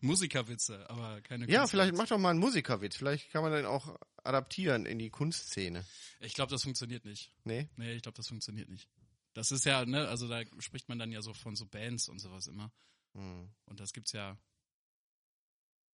Musikerwitze, 0.01 0.89
aber 0.89 1.21
keine 1.21 1.45
Ja, 1.45 1.59
Künstlerwitze. 1.61 1.69
vielleicht 1.71 1.95
mach 1.95 2.07
doch 2.07 2.17
mal 2.17 2.31
einen 2.31 2.39
Musikerwitz. 2.39 2.95
Vielleicht 2.97 3.31
kann 3.31 3.43
man 3.43 3.51
den 3.53 3.65
auch 3.65 3.97
adaptieren 4.23 4.85
in 4.85 4.97
die 4.99 5.09
Kunstszene. 5.09 5.85
Ich 6.19 6.33
glaube, 6.33 6.49
das 6.51 6.63
funktioniert 6.63 7.05
nicht. 7.05 7.31
Nee? 7.45 7.69
Nee, 7.77 7.93
ich 7.93 8.01
glaube, 8.01 8.17
das 8.17 8.27
funktioniert 8.27 8.67
nicht. 8.69 8.89
Das 9.37 9.51
ist 9.51 9.65
ja, 9.65 9.85
ne, 9.85 10.07
also 10.07 10.27
da 10.27 10.41
spricht 10.57 10.89
man 10.89 10.97
dann 10.97 11.11
ja 11.11 11.21
so 11.21 11.31
von 11.31 11.55
so 11.55 11.67
Bands 11.67 12.09
und 12.09 12.17
sowas 12.17 12.47
immer. 12.47 12.71
Hm. 13.13 13.53
Und 13.65 13.79
das 13.79 13.93
gibt's 13.93 14.11
ja. 14.11 14.35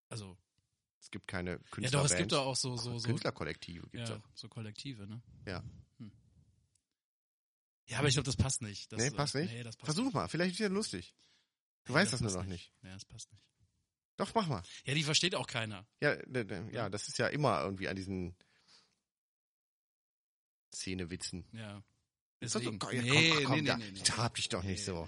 Also, 0.08 0.38
Es 1.02 1.12
gibt 1.12 1.28
keine 1.28 1.52
ja 1.52 1.58
Künstlerbands. 1.72 1.92
doch, 1.92 2.06
es 2.06 2.18
gibt 2.18 2.32
doch 2.32 2.46
auch 2.46 2.56
so, 2.56 2.78
so, 2.78 2.98
so, 3.00 3.06
Künstlerkollektive 3.06 3.90
gibt's 3.90 4.10
ja, 4.10 4.16
auch. 4.16 4.22
so 4.34 4.48
Kollektive, 4.48 5.08
ne? 5.08 5.22
Ja. 5.46 5.62
Hm. 5.98 6.14
Ja, 7.90 8.00
aber 8.00 8.08
ich 8.08 8.14
glaube, 8.14 8.28
das 8.28 8.38
passt 8.38 8.62
nicht. 8.62 8.90
Das, 8.94 9.02
Nee, 9.02 9.12
passt 9.12 9.36
nicht? 9.36 9.52
Nee, 9.52 9.64
das 9.64 9.76
passt 9.76 9.88
Versuch 9.88 10.06
nicht. 10.06 10.14
mal, 10.14 10.30
vielleicht 10.30 10.54
ist 10.54 10.60
ja 10.60 10.70
lustig. 10.70 11.14
Du 11.84 11.92
Nee, 11.92 12.00
weißt 12.00 12.14
das 12.14 12.22
nur 12.22 12.30
passt 12.32 12.38
noch 12.38 12.46
nicht. 12.50 12.72
Ja, 12.82 12.94
das 12.94 13.04
passt 13.04 13.30
nicht. 13.30 13.44
Doch, 14.16 14.34
mach 14.36 14.48
mal. 14.48 14.64
Ja, 14.86 14.94
die 14.94 15.04
versteht 15.04 15.36
auch 15.36 15.48
keiner. 15.48 15.86
Ja, 16.00 16.16
ja, 16.72 16.90
das 16.90 17.10
ist 17.10 17.18
ja 17.18 17.28
immer 17.28 17.62
irgendwie 17.62 17.90
an 17.90 17.98
diesen 17.98 18.38
Szenewitzen. 20.74 21.46
Ja. 21.52 21.84
Doch 22.44 22.50
so- 22.52 22.60
Deswegen. 22.60 22.80
komm, 22.80 22.90
nee, 22.98 23.30
komm, 23.32 23.44
komm, 23.46 23.56
nee, 23.56 23.62
nee, 23.62 23.68
da- 23.68 23.78
nee, 23.78 23.92
nee. 23.92 24.00
Trab 24.04 24.36
dich 24.36 24.50
doch 24.50 24.64
nicht 24.64 24.80
Nee, 24.80 24.86
so. 24.86 25.08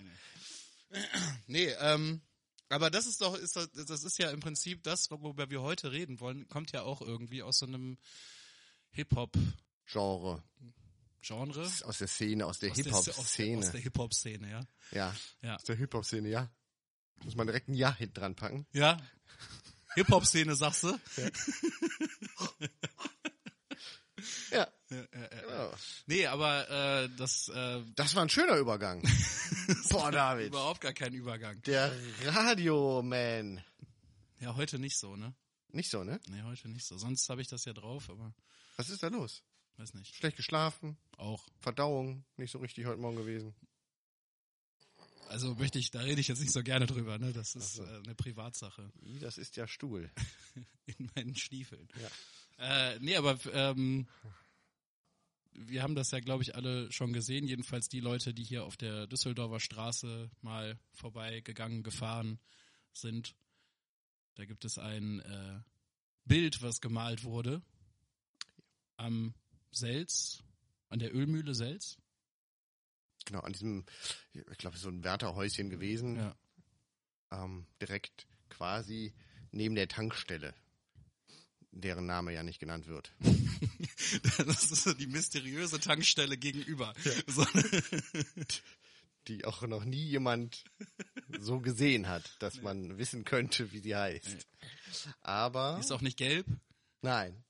Nee, 0.89 0.99
nee. 0.99 0.99
nee 1.47 1.67
ähm, 1.79 2.21
aber 2.69 2.89
das 2.89 3.05
ist 3.05 3.21
doch, 3.21 3.35
ist 3.37 3.55
das, 3.55 3.69
das 3.73 4.03
ist 4.03 4.17
ja 4.17 4.31
im 4.31 4.39
Prinzip 4.39 4.81
das, 4.83 5.11
worüber 5.11 5.49
wir 5.49 5.61
heute 5.61 5.91
reden 5.91 6.19
wollen, 6.19 6.47
kommt 6.47 6.71
ja 6.71 6.81
auch 6.81 7.01
irgendwie 7.01 7.43
aus 7.43 7.59
so 7.59 7.65
einem 7.67 7.97
Hip-Hop-Genre. 8.91 10.43
Genre. 11.21 11.71
Aus 11.83 11.97
der 11.99 12.07
Szene, 12.07 12.45
aus 12.45 12.59
der 12.59 12.71
der- 12.71 12.93
Aus 12.93 13.03
der, 13.05 13.13
Hip-Hop-Szene. 13.13 13.71
der 13.71 13.81
Hip-Hop-Szene, 13.81 14.49
ja. 14.49 14.67
Ja. 14.91 15.15
Ja. 15.41 15.55
Aus 15.55 15.63
der 15.63 15.75
Hip-Hop-Szene, 15.75 16.29
ja. 16.29 16.49
Muss 17.23 17.35
man 17.35 17.47
direkt 17.47 17.67
ein 17.67 17.73
Ja 17.75 17.95
hinten 17.95 18.13
dran 18.15 18.35
packen. 18.35 18.65
Ja. 18.73 18.97
Hip-Hop-Szene, 19.95 20.55
sagst 20.55 20.83
du? 20.83 20.99
Ja. 21.17 21.29
Ja, 24.51 24.67
ja, 24.89 24.97
ja. 24.97 25.27
Genau. 25.41 25.73
Nee, 26.07 26.25
aber 26.27 26.69
äh, 27.03 27.09
das 27.17 27.47
äh, 27.49 27.81
Das 27.95 28.15
war 28.15 28.21
ein 28.23 28.29
schöner 28.29 28.57
Übergang. 28.57 29.01
Boah, 29.89 30.11
David. 30.11 30.47
überhaupt 30.47 30.81
gar 30.81 30.93
kein 30.93 31.13
Übergang. 31.13 31.61
Der 31.63 31.91
Radioman. 32.25 33.63
Ja, 34.39 34.55
heute 34.55 34.79
nicht 34.79 34.97
so, 34.97 35.15
ne? 35.15 35.33
Nicht 35.69 35.89
so, 35.89 36.03
ne? 36.03 36.19
Nee, 36.29 36.41
heute 36.43 36.69
nicht 36.69 36.85
so. 36.85 36.97
Sonst 36.97 37.27
habe 37.29 37.41
ich 37.41 37.47
das 37.47 37.65
ja 37.65 37.73
drauf, 37.73 38.09
aber 38.09 38.33
Was 38.77 38.89
ist 38.89 39.01
da 39.03 39.07
los? 39.07 39.43
weiß 39.77 39.93
nicht. 39.95 40.15
Schlecht 40.15 40.37
geschlafen, 40.37 40.97
Auch. 41.17 41.43
Verdauung 41.59 42.23
nicht 42.37 42.51
so 42.51 42.59
richtig 42.59 42.85
heute 42.85 43.01
Morgen 43.01 43.17
gewesen. 43.17 43.53
Also 45.27 45.55
möchte 45.55 45.79
ich, 45.79 45.91
da 45.91 45.99
rede 46.01 46.21
ich 46.21 46.27
jetzt 46.27 46.39
nicht 46.39 46.53
so 46.53 46.61
gerne 46.63 46.85
drüber, 46.85 47.17
ne? 47.17 47.33
Das 47.33 47.55
ist 47.55 47.73
so. 47.75 47.83
äh, 47.83 47.87
eine 48.05 48.15
Privatsache 48.15 48.91
Das 49.19 49.37
ist 49.37 49.55
ja 49.57 49.67
Stuhl. 49.67 50.11
in 50.85 51.09
meinen 51.15 51.35
Stiefeln. 51.35 51.87
Ja. 51.99 52.91
Äh, 52.93 52.99
nee, 52.99 53.15
aber 53.17 53.37
ähm, 53.51 54.07
wir 55.57 55.83
haben 55.83 55.95
das 55.95 56.11
ja, 56.11 56.19
glaube 56.19 56.43
ich, 56.43 56.55
alle 56.55 56.91
schon 56.91 57.13
gesehen. 57.13 57.47
Jedenfalls 57.47 57.87
die 57.87 57.99
Leute, 57.99 58.33
die 58.33 58.43
hier 58.43 58.65
auf 58.65 58.77
der 58.77 59.07
Düsseldorfer 59.07 59.59
Straße 59.59 60.29
mal 60.41 60.79
vorbeigegangen, 60.93 61.83
gefahren 61.83 62.39
sind. 62.91 63.35
Da 64.35 64.45
gibt 64.45 64.65
es 64.65 64.77
ein 64.77 65.21
äh, 65.21 65.59
Bild, 66.25 66.61
was 66.61 66.81
gemalt 66.81 67.23
wurde 67.23 67.61
am 68.97 69.33
Selz, 69.71 70.43
an 70.89 70.99
der 70.99 71.13
Ölmühle 71.13 71.53
Selz. 71.53 71.97
Genau, 73.25 73.39
an 73.41 73.53
diesem, 73.53 73.85
ich 74.33 74.57
glaube, 74.57 74.77
so 74.77 74.89
ein 74.89 75.03
Wärterhäuschen 75.03 75.69
gewesen. 75.69 76.15
Ja. 76.17 76.35
Ähm, 77.31 77.65
direkt 77.81 78.27
quasi 78.49 79.13
neben 79.51 79.75
der 79.75 79.87
Tankstelle, 79.87 80.53
deren 81.75 82.05
Name 82.05 82.33
ja 82.33 82.43
nicht 82.43 82.59
genannt 82.59 82.87
wird. 82.87 83.13
Das 84.37 84.71
ist 84.71 84.83
so 84.83 84.93
die 84.93 85.07
mysteriöse 85.07 85.79
Tankstelle 85.79 86.37
gegenüber. 86.37 86.93
So, 87.27 87.45
Die 89.27 89.45
auch 89.45 89.61
noch 89.63 89.83
nie 89.83 90.03
jemand 90.05 90.63
so 91.39 91.59
gesehen 91.59 92.07
hat, 92.07 92.35
dass 92.39 92.61
man 92.61 92.97
wissen 92.97 93.23
könnte, 93.25 93.71
wie 93.71 93.79
sie 93.79 93.95
heißt. 93.95 94.47
Aber 95.21 95.77
ist 95.79 95.91
auch 95.91 96.01
nicht 96.01 96.17
gelb. 96.17 96.45
nein. 97.01 97.43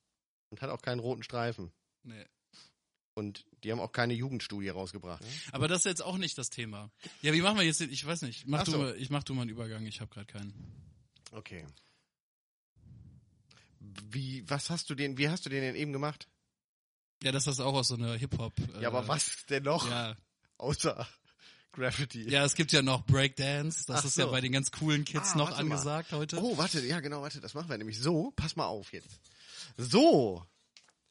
Und 0.49 0.61
hat 0.61 0.69
auch 0.69 0.81
keinen 0.81 0.99
roten 0.99 1.23
Streifen. 1.23 1.71
Nee. 2.03 2.25
Und 3.15 3.45
die 3.63 3.71
haben 3.71 3.79
auch 3.79 3.91
keine 3.91 4.13
Jugendstudie 4.13 4.69
rausgebracht. 4.69 5.23
Aber 5.51 5.67
das 5.67 5.79
ist 5.79 5.85
jetzt 5.85 6.03
auch 6.03 6.17
nicht 6.17 6.37
das 6.37 6.49
Thema. 6.49 6.91
Ja, 7.21 7.33
wie 7.33 7.41
machen 7.41 7.57
wir 7.57 7.65
jetzt? 7.65 7.81
Ich 7.81 8.05
weiß 8.05 8.21
nicht. 8.21 8.47
Mach 8.47 8.59
Ach 8.61 8.65
du 8.65 8.77
mal, 8.77 8.95
ich 8.97 9.09
mach 9.09 9.23
du 9.23 9.33
mal 9.33 9.41
einen 9.41 9.49
Übergang. 9.49 9.85
Ich 9.85 9.99
habe 9.99 10.11
gerade 10.13 10.27
keinen. 10.27 10.53
Okay. 11.31 11.65
Wie, 14.09 14.47
was 14.49 14.69
hast 14.69 14.89
du 14.89 14.95
den, 14.95 15.17
wie 15.17 15.29
hast 15.29 15.45
du 15.45 15.49
den 15.49 15.61
denn 15.61 15.75
eben 15.75 15.93
gemacht? 15.93 16.27
Ja, 17.23 17.31
das 17.31 17.47
ist 17.47 17.59
auch 17.59 17.73
aus 17.73 17.87
so 17.89 17.95
einer 17.95 18.13
Hip 18.15 18.37
Hop. 18.37 18.53
Äh, 18.75 18.81
ja, 18.81 18.89
aber 18.89 19.07
was 19.07 19.45
denn 19.49 19.63
noch? 19.63 19.89
Ja, 19.89 20.15
Außer 20.57 21.07
Graffiti. 21.71 22.29
ja, 22.29 22.45
es 22.45 22.55
gibt 22.55 22.71
ja 22.71 22.81
noch 22.81 23.05
Breakdance. 23.05 23.83
Das 23.87 24.01
Ach 24.01 24.05
ist 24.05 24.17
ja 24.17 24.25
so. 24.25 24.31
bei 24.31 24.41
den 24.41 24.51
ganz 24.53 24.71
coolen 24.71 25.03
Kids 25.05 25.31
Ah, 25.33 25.37
noch 25.37 25.51
warte 25.51 25.63
mal. 25.65 25.75
angesagt 25.75 26.11
heute. 26.13 26.41
Oh, 26.41 26.57
warte, 26.57 26.79
ja 26.85 26.99
genau, 27.01 27.21
warte, 27.21 27.41
das 27.41 27.53
machen 27.53 27.69
wir 27.69 27.77
nämlich 27.77 27.99
so. 27.99 28.31
Pass 28.35 28.55
mal 28.55 28.65
auf 28.65 28.93
jetzt. 28.93 29.19
So. 29.77 30.45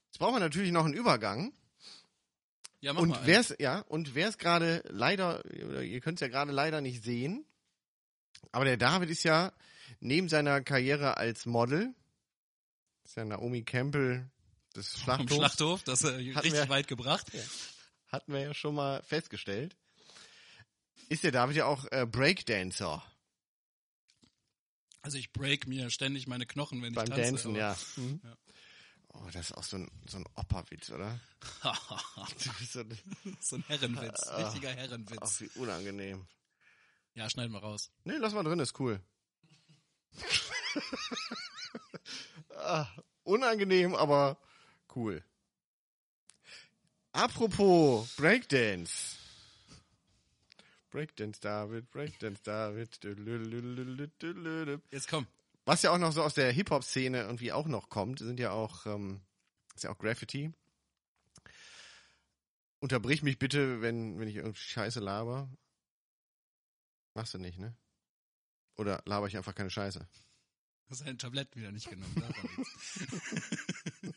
Jetzt 0.07 0.19
brauchen 0.19 0.35
wir 0.37 0.41
natürlich 0.41 0.73
noch 0.73 0.85
einen 0.85 0.95
Übergang. 0.95 1.53
ja, 2.81 2.93
mach 2.93 3.03
und 3.03 3.09
mal. 3.11 3.21
wer 3.27 3.41
es 3.41 3.55
ja 3.59 3.81
und 3.81 4.15
wer 4.15 4.29
es 4.29 4.39
gerade 4.39 4.83
leider, 4.89 5.45
ihr 5.83 6.01
könnt 6.01 6.17
es 6.19 6.21
ja 6.21 6.29
gerade 6.29 6.53
leider 6.53 6.81
nicht 6.81 7.03
sehen, 7.03 7.45
aber 8.53 8.65
der 8.65 8.77
David 8.77 9.11
ist 9.11 9.25
ja 9.25 9.53
neben 10.01 10.29
seiner 10.29 10.61
Karriere 10.63 11.17
als 11.17 11.45
Model, 11.47 11.93
ist 13.05 13.17
ja 13.17 13.25
Naomi 13.25 13.63
Campbell 13.63 14.31
des 14.75 14.89
Vom 14.93 15.03
Schlachthofs, 15.03 15.35
Schlachthof, 15.37 15.83
das 15.85 16.03
äh, 16.05 16.09
richtig 16.09 16.53
wir- 16.53 16.69
weit 16.69 16.89
gebracht. 16.89 17.27
hatten 18.09 18.33
wir 18.33 18.41
ja 18.41 18.55
schon 18.55 18.75
mal 18.75 19.03
festgestellt. 19.03 19.77
Ist 21.09 21.23
der 21.25 21.33
David 21.33 21.57
ja 21.57 21.67
auch 21.67 21.85
äh, 21.93 22.07
Breakdancer 22.07 23.03
Also 25.03 25.19
ich 25.19 25.33
break 25.33 25.67
mir 25.67 25.91
ständig 25.91 26.27
meine 26.27 26.47
Knochen, 26.47 26.83
wenn 26.83 26.95
beim 26.95 27.05
ich 27.05 27.11
tanze. 27.11 27.31
Dancen, 27.31 27.51
aber- 27.51 27.59
ja. 27.59 27.77
Mhm. 27.97 28.21
Ja. 28.25 28.37
Oh, 29.17 29.29
das 29.33 29.51
ist 29.51 29.53
auch 29.53 29.63
so 29.63 29.77
ein, 29.77 29.89
so 30.09 30.17
ein 30.19 30.25
Opperwitz, 30.35 30.91
oder? 30.91 31.21
Du 32.43 32.53
bist 32.59 32.73
so, 32.73 32.83
so 33.41 33.57
ein 33.57 33.65
Herrenwitz, 33.69 34.27
Ah. 34.27 34.37
richtiger 34.45 34.71
ach, 34.71 34.77
Herrenwitz. 34.77 35.41
wie 35.41 35.51
unangenehm. 35.61 36.27
Ja, 37.15 37.31
schneiden 37.31 37.53
wir 37.53 37.61
raus. 37.61 37.93
Nee, 38.03 38.17
lass 38.19 38.33
mal 38.33 38.43
drin, 38.43 38.59
ist 38.59 38.81
cool. 38.81 39.01
Ah, 42.57 42.87
unangenehm, 43.25 43.95
aber 43.95 44.39
cool. 44.95 45.23
Apropos 47.13 48.15
Breakdance. 48.17 49.17
Breakdance 50.91 51.41
David, 51.41 51.91
Breakdance 51.91 52.43
David. 52.43 53.01
Jetzt 54.91 55.09
komm. 55.09 55.27
Was 55.65 55.83
ja 55.83 55.91
auch 55.93 55.99
noch 55.99 56.13
so 56.13 56.23
aus 56.23 56.35
der 56.35 56.53
Hip-Hop-Szene 56.53 57.23
irgendwie 57.23 57.53
auch 57.53 57.67
noch 57.67 57.89
kommt, 57.89 58.19
sind 58.19 58.39
ja 58.39 58.51
auch, 58.51 58.85
ähm, 58.87 59.21
ist 59.75 59.85
ja 59.85 59.91
auch 59.91 59.99
Graffiti. 59.99 60.53
Unterbrich 62.81 63.23
mich 63.23 63.39
bitte, 63.39 63.81
wenn, 63.81 64.19
wenn 64.19 64.29
ich 64.29 64.37
irgendwie 64.37 64.61
Scheiße 64.61 65.01
laber. 65.01 65.49
Machst 67.15 67.33
du 67.33 67.39
nicht, 67.39 67.59
ne? 67.59 67.75
Oder 68.77 69.03
laber 69.07 69.27
ich 69.27 69.37
einfach 69.37 69.55
keine 69.55 69.71
Scheiße? 69.71 70.07
Du 70.87 70.91
hast 70.91 71.07
dein 71.07 71.19
Tablett 71.19 71.55
wieder 71.57 71.73
nicht 71.73 71.89
genommen. 71.89 72.15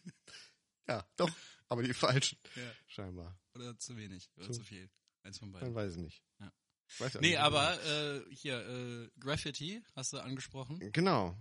Ja, 0.90 1.06
doch, 1.18 1.30
aber 1.68 1.84
die 1.84 1.94
falschen. 1.94 2.38
ja. 2.56 2.72
Scheinbar. 2.88 3.38
Oder 3.54 3.78
zu 3.78 3.98
wenig. 3.98 4.30
Oder 4.38 4.46
Zu- 4.48 4.54
zu 4.54 4.64
viel. 4.64 4.90
Eins 5.24 5.38
von 5.38 5.52
Man 5.52 5.60
beiden. 5.60 5.76
weiß 5.76 5.92
es 5.92 5.98
nicht. 5.98 6.24
Ja. 6.40 6.54
Weiß 7.00 7.14
Nee, 7.16 7.32
nicht, 7.32 7.40
aber 7.40 7.84
äh, 7.86 8.24
hier, 8.34 8.66
äh, 8.66 9.10
Graffiti 9.20 9.84
hast 9.96 10.14
du 10.14 10.20
angesprochen. 10.20 10.80
Genau. 10.94 11.38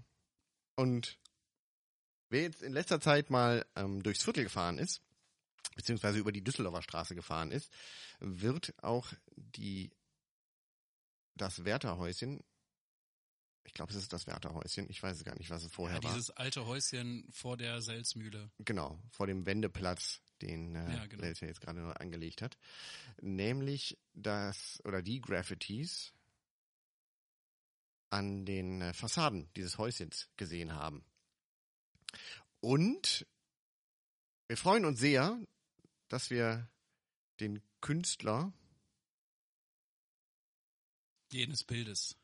Und 0.74 1.20
wer 2.28 2.42
jetzt 2.42 2.60
in 2.62 2.72
letzter 2.72 3.00
Zeit 3.00 3.30
mal 3.30 3.64
ähm, 3.76 4.02
durchs 4.02 4.24
Viertel 4.24 4.42
gefahren 4.42 4.78
ist, 4.78 5.00
beziehungsweise 5.76 6.18
über 6.18 6.32
die 6.32 6.42
Düsseldorfer 6.42 6.82
Straße 6.82 7.14
gefahren 7.14 7.52
ist, 7.52 7.72
wird 8.18 8.74
auch 8.82 9.12
die 9.36 9.92
das 11.36 11.64
Wärterhäuschen, 11.64 12.42
ich 13.66 13.74
glaube, 13.74 13.92
es 13.92 13.98
ist 13.98 14.12
das 14.12 14.26
Wärterhäuschen, 14.26 14.88
ich 14.88 15.02
weiß 15.02 15.22
gar 15.24 15.36
nicht, 15.36 15.50
was 15.50 15.64
es 15.64 15.72
vorher 15.72 15.98
Ja, 15.98 16.04
war. 16.04 16.12
dieses 16.14 16.30
alte 16.30 16.66
Häuschen 16.66 17.28
vor 17.32 17.56
der 17.56 17.82
Selzmühle. 17.82 18.50
Genau, 18.60 18.98
vor 19.10 19.26
dem 19.26 19.44
Wendeplatz, 19.46 20.20
den 20.40 20.74
äh, 20.74 20.94
Ja, 20.94 21.06
genau. 21.06 21.22
Selz 21.22 21.40
ja 21.40 21.48
jetzt 21.48 21.60
gerade 21.60 21.80
neu 21.80 21.92
angelegt 21.92 22.42
hat. 22.42 22.56
Nämlich 23.20 23.98
das, 24.14 24.80
oder 24.84 25.02
die 25.02 25.20
Graffitis 25.20 26.12
an 28.10 28.44
den 28.46 28.80
äh, 28.82 28.92
Fassaden 28.94 29.50
dieses 29.56 29.78
Häuschens 29.78 30.28
gesehen 30.36 30.72
haben. 30.74 31.04
Und 32.60 33.26
wir 34.48 34.56
freuen 34.56 34.84
uns 34.84 35.00
sehr, 35.00 35.38
dass 36.08 36.30
wir 36.30 36.68
den 37.40 37.60
Künstler 37.80 38.52
Jenes 41.32 41.64
Bildes. 41.64 42.16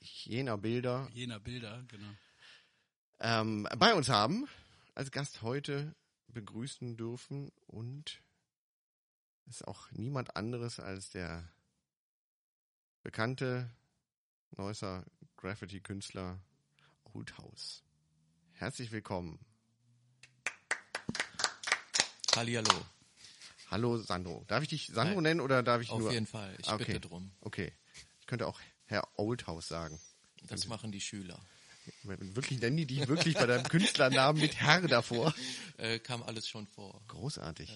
Jener 0.00 0.56
Bilder 0.58 1.08
Jener 1.12 1.40
Bilder, 1.40 1.84
genau. 1.88 2.08
ähm, 3.20 3.68
bei 3.78 3.94
uns 3.94 4.08
haben, 4.08 4.46
als 4.94 5.10
Gast 5.10 5.42
heute 5.42 5.94
begrüßen 6.28 6.96
dürfen 6.96 7.50
und 7.66 8.20
ist 9.46 9.66
auch 9.66 9.90
niemand 9.92 10.36
anderes 10.36 10.78
als 10.80 11.10
der 11.10 11.48
bekannte 13.02 13.70
Neusser 14.50 15.04
Graffiti-Künstler 15.36 16.38
Oldhouse. 17.14 17.82
Herzlich 18.52 18.90
willkommen. 18.92 19.38
Hallihallo. 22.36 22.70
Hallo 23.70 23.96
Sandro. 23.98 24.44
Darf 24.48 24.62
ich 24.62 24.68
dich 24.68 24.86
Sandro 24.86 25.16
Nein. 25.16 25.22
nennen 25.24 25.40
oder 25.40 25.62
darf 25.62 25.82
ich 25.82 25.90
Auf 25.90 26.00
nur? 26.00 26.12
jeden 26.12 26.26
Fall. 26.26 26.54
Ich 26.58 26.68
Okay. 26.68 26.84
bitte 26.84 27.00
drum. 27.00 27.30
Okay. 27.40 27.72
Ich 28.20 28.26
könnte 28.26 28.46
auch 28.46 28.60
Herr 28.88 29.06
Oldhouse 29.16 29.68
sagen. 29.68 30.00
Das 30.46 30.66
machen 30.66 30.92
die 30.92 31.00
Schüler. 31.00 31.38
Wirklich 32.02 32.60
nennen 32.60 32.76
die 32.76 32.86
dich 32.86 33.06
wirklich 33.08 33.34
bei 33.34 33.46
deinem 33.46 33.64
Künstlernamen 33.68 34.40
mit 34.40 34.56
Herr 34.56 34.80
davor? 34.82 35.34
Äh, 35.76 35.98
kam 35.98 36.22
alles 36.22 36.48
schon 36.48 36.66
vor. 36.66 37.00
Großartig. 37.08 37.70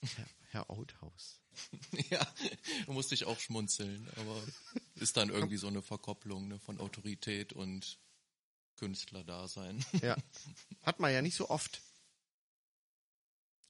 Herr, 0.00 0.26
Herr 0.50 0.70
Oldhouse. 0.70 1.40
ja, 2.10 2.26
musste 2.86 3.14
ich 3.14 3.24
auch 3.24 3.38
schmunzeln. 3.38 4.08
Aber 4.16 4.40
ist 4.94 5.16
dann 5.16 5.30
irgendwie 5.30 5.56
so 5.56 5.66
eine 5.66 5.82
Verkopplung 5.82 6.48
ne, 6.48 6.58
von 6.58 6.78
Autorität 6.80 7.52
und 7.52 7.98
Künstlerdasein. 8.76 9.84
Ja. 10.02 10.16
Hat 10.82 11.00
man 11.00 11.12
ja 11.12 11.22
nicht 11.22 11.36
so 11.36 11.50
oft. 11.50 11.80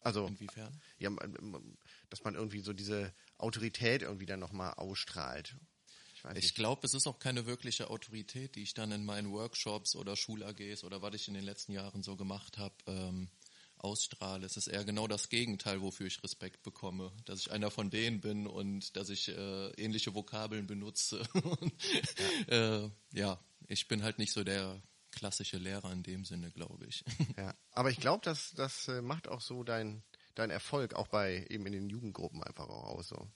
Also, 0.01 0.27
Inwiefern? 0.27 0.81
ja, 0.99 1.11
dass 2.11 2.23
man 2.23 2.35
irgendwie 2.35 2.61
so 2.61 2.73
diese 2.73 3.13
Autorität 3.39 4.03
irgendwie 4.03 4.27
dann 4.27 4.41
nochmal 4.41 4.75
ausstrahlt. 4.75 5.57
Ich 6.31 6.37
weiß 6.37 6.45
Ich 6.45 6.55
glaube, 6.55 6.87
es 6.87 6.95
ist 6.95 7.07
auch 7.07 7.19
keine 7.19 7.47
wirkliche 7.47 7.91
Autorität, 7.91 8.57
die 8.57 8.63
ich 8.63 8.75
dann 8.75 8.93
in 8.93 9.05
meinen 9.05 9.33
Workshops 9.33 9.95
oder 9.95 10.17
Schul-AGs 10.17 10.85
oder 10.85 11.03
was 11.03 11.15
ich 11.15 11.29
in 11.29 11.35
den 11.35 11.45
letzten 11.45 11.73
Jahren 11.73 12.03
so 12.03 12.17
gemacht 12.17 12.59
habe, 12.59 12.75
ähm, 12.87 13.29
ausstrahle. 13.79 14.47
Es 14.47 14.57
ist 14.57 14.69
eher 14.69 14.85
genau 14.85 15.07
das 15.07 15.29
Gegenteil, 15.29 15.81
wofür 15.81 16.07
ich 16.07 16.23
Respekt 16.23 16.63
bekomme. 16.63 17.13
Dass 17.25 17.41
ich 17.41 17.51
einer 17.51 17.71
von 17.71 17.91
denen 17.91 18.21
bin 18.21 18.47
und 18.47 18.97
dass 18.97 19.11
ich 19.11 19.29
äh, 19.29 19.69
ähnliche 19.73 20.15
Vokabeln 20.15 20.67
benutze. 20.67 21.23
ja. 22.51 22.85
Äh, 22.85 22.91
ja, 23.13 23.41
ich 23.69 23.89
bin 23.89 24.03
halt 24.03 24.19
nicht 24.19 24.33
so 24.33 24.45
der 24.45 24.83
klassische 25.13 25.59
Lehrer 25.59 25.93
in 25.93 26.03
dem 26.03 26.25
Sinne, 26.25 26.51
glaube 26.51 26.87
ich. 26.87 27.05
Ja. 27.37 27.55
Aber 27.73 27.91
ich 27.91 28.01
glaube, 28.01 28.23
das, 28.25 28.53
das 28.55 28.89
äh, 28.89 29.03
macht 29.03 29.29
auch 29.29 29.43
so 29.43 29.63
dein, 29.63 30.03
dein 30.35 30.51
Erfolg 30.51 30.95
auch 30.95 31.09
bei 31.09 31.47
eben 31.51 31.67
in 31.67 31.73
den 31.73 31.91
Jugendgruppen 31.91 32.43
einfach 32.43 32.69
auch 32.69 32.85
aus. 32.85 33.09
So. 33.09 33.29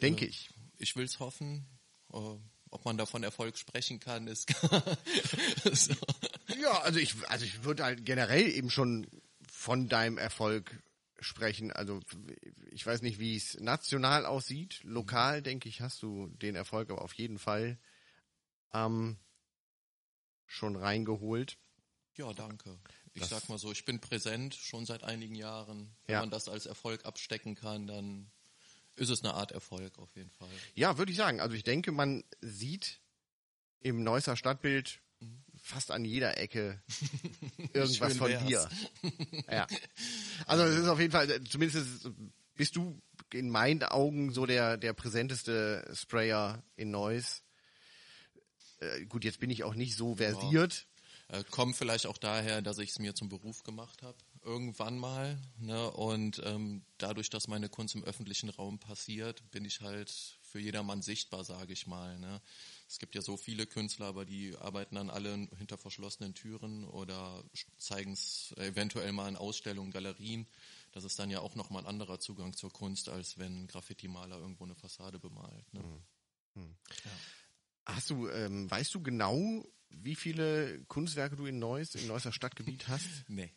Denke 0.00 0.26
ich. 0.26 0.50
Ich 0.78 0.96
will's 0.96 1.20
hoffen. 1.20 1.66
Äh, 2.12 2.38
ob 2.70 2.84
man 2.84 2.98
davon 2.98 3.22
Erfolg 3.22 3.56
sprechen 3.56 4.00
kann, 4.00 4.26
ist 4.26 4.48
so. 5.72 5.94
Ja, 6.60 6.80
also 6.82 6.98
ich, 6.98 7.14
also 7.28 7.44
ich 7.44 7.64
würde 7.64 7.84
halt 7.84 8.04
generell 8.04 8.48
eben 8.48 8.70
schon 8.70 9.06
von 9.50 9.88
deinem 9.88 10.18
Erfolg 10.18 10.82
sprechen. 11.20 11.72
Also 11.72 12.00
ich 12.70 12.84
weiß 12.84 13.02
nicht, 13.02 13.18
wie 13.18 13.36
es 13.36 13.58
national 13.60 14.26
aussieht. 14.26 14.80
Lokal, 14.82 15.42
denke 15.42 15.68
ich, 15.68 15.80
hast 15.80 16.02
du 16.02 16.28
den 16.28 16.54
Erfolg 16.54 16.90
aber 16.90 17.02
auf 17.02 17.14
jeden 17.14 17.38
Fall 17.38 17.78
ähm, 18.74 19.16
schon 20.46 20.76
reingeholt. 20.76 21.56
Ja, 22.16 22.32
danke. 22.32 22.78
Ich 23.14 23.20
Das- 23.22 23.30
sag 23.30 23.48
mal 23.48 23.58
so, 23.58 23.72
ich 23.72 23.84
bin 23.84 24.00
präsent 24.00 24.54
schon 24.54 24.86
seit 24.86 25.04
einigen 25.04 25.34
Jahren. 25.34 25.94
Wenn 26.06 26.14
Ja. 26.14 26.20
man 26.20 26.30
das 26.30 26.48
als 26.48 26.66
Erfolg 26.66 27.04
abstecken 27.06 27.54
kann, 27.54 27.86
dann 27.86 28.30
ist 28.96 29.10
es 29.10 29.22
eine 29.22 29.34
Art 29.34 29.52
Erfolg 29.52 29.98
auf 29.98 30.14
jeden 30.16 30.30
Fall. 30.30 30.48
Ja, 30.74 30.98
würde 30.98 31.12
ich 31.12 31.18
sagen. 31.18 31.40
Also 31.40 31.54
ich 31.54 31.64
denke, 31.64 31.92
man 31.92 32.24
sieht 32.40 33.00
im 33.80 34.02
Neusser 34.02 34.36
Stadtbild 34.36 35.00
fast 35.62 35.90
an 35.90 36.04
jeder 36.04 36.38
Ecke 36.38 36.82
irgendwas 37.72 37.96
Schön 37.96 38.18
von 38.18 38.30
wär's. 38.30 38.46
dir. 38.46 38.68
Ja. 39.50 39.66
Also 40.46 40.64
es 40.64 40.78
ist 40.78 40.88
auf 40.88 41.00
jeden 41.00 41.12
Fall, 41.12 41.42
zumindest 41.44 42.04
ist, 42.04 42.10
bist 42.54 42.76
du 42.76 43.00
in 43.32 43.50
meinen 43.50 43.82
Augen 43.82 44.32
so 44.32 44.46
der, 44.46 44.76
der 44.76 44.92
präsenteste 44.92 45.88
Sprayer 45.94 46.62
in 46.76 46.90
Neuss. 46.90 47.42
Äh, 48.80 49.06
gut, 49.06 49.24
jetzt 49.24 49.40
bin 49.40 49.50
ich 49.50 49.64
auch 49.64 49.74
nicht 49.74 49.96
so 49.96 50.16
versiert. 50.16 50.86
Äh, 51.28 51.42
kommt 51.50 51.76
vielleicht 51.76 52.06
auch 52.06 52.18
daher, 52.18 52.62
dass 52.62 52.78
ich 52.78 52.90
es 52.90 52.98
mir 52.98 53.14
zum 53.14 53.28
Beruf 53.28 53.62
gemacht 53.64 54.02
habe, 54.02 54.16
irgendwann 54.46 54.96
mal. 54.98 55.38
Ne? 55.58 55.90
Und 55.90 56.40
ähm, 56.44 56.84
dadurch, 56.98 57.28
dass 57.28 57.48
meine 57.48 57.68
Kunst 57.68 57.94
im 57.94 58.04
öffentlichen 58.04 58.48
Raum 58.48 58.78
passiert, 58.78 59.50
bin 59.50 59.64
ich 59.64 59.80
halt 59.80 60.10
für 60.40 60.60
jedermann 60.60 61.02
sichtbar, 61.02 61.44
sage 61.44 61.72
ich 61.72 61.86
mal. 61.86 62.18
Ne? 62.18 62.40
Es 62.88 62.98
gibt 62.98 63.14
ja 63.14 63.20
so 63.20 63.36
viele 63.36 63.66
Künstler, 63.66 64.06
aber 64.06 64.24
die 64.24 64.56
arbeiten 64.56 64.94
dann 64.94 65.10
alle 65.10 65.48
hinter 65.58 65.76
verschlossenen 65.76 66.34
Türen 66.34 66.84
oder 66.84 67.42
zeigen 67.76 68.12
es 68.12 68.54
eventuell 68.56 69.12
mal 69.12 69.28
in 69.28 69.36
Ausstellungen, 69.36 69.90
Galerien. 69.90 70.46
Das 70.92 71.04
ist 71.04 71.18
dann 71.18 71.28
ja 71.28 71.40
auch 71.40 71.56
nochmal 71.56 71.82
ein 71.82 71.88
anderer 71.88 72.20
Zugang 72.20 72.54
zur 72.54 72.72
Kunst, 72.72 73.08
als 73.08 73.38
wenn 73.38 73.64
ein 73.64 73.66
Graffiti-Maler 73.66 74.38
irgendwo 74.38 74.64
eine 74.64 74.76
Fassade 74.76 75.18
bemalt. 75.18 75.74
Ne? 75.74 75.82
Hast 77.84 78.10
du, 78.10 78.28
ähm, 78.28 78.70
weißt 78.70 78.94
du 78.94 79.02
genau, 79.02 79.64
wie 79.90 80.14
viele 80.14 80.84
Kunstwerke 80.86 81.36
du 81.36 81.46
in 81.46 81.58
Neuss, 81.58 81.94
im 81.96 82.06
Neusser 82.06 82.32
Stadtgebiet 82.32 82.88
hast? 82.88 83.28
Nee. 83.28 83.52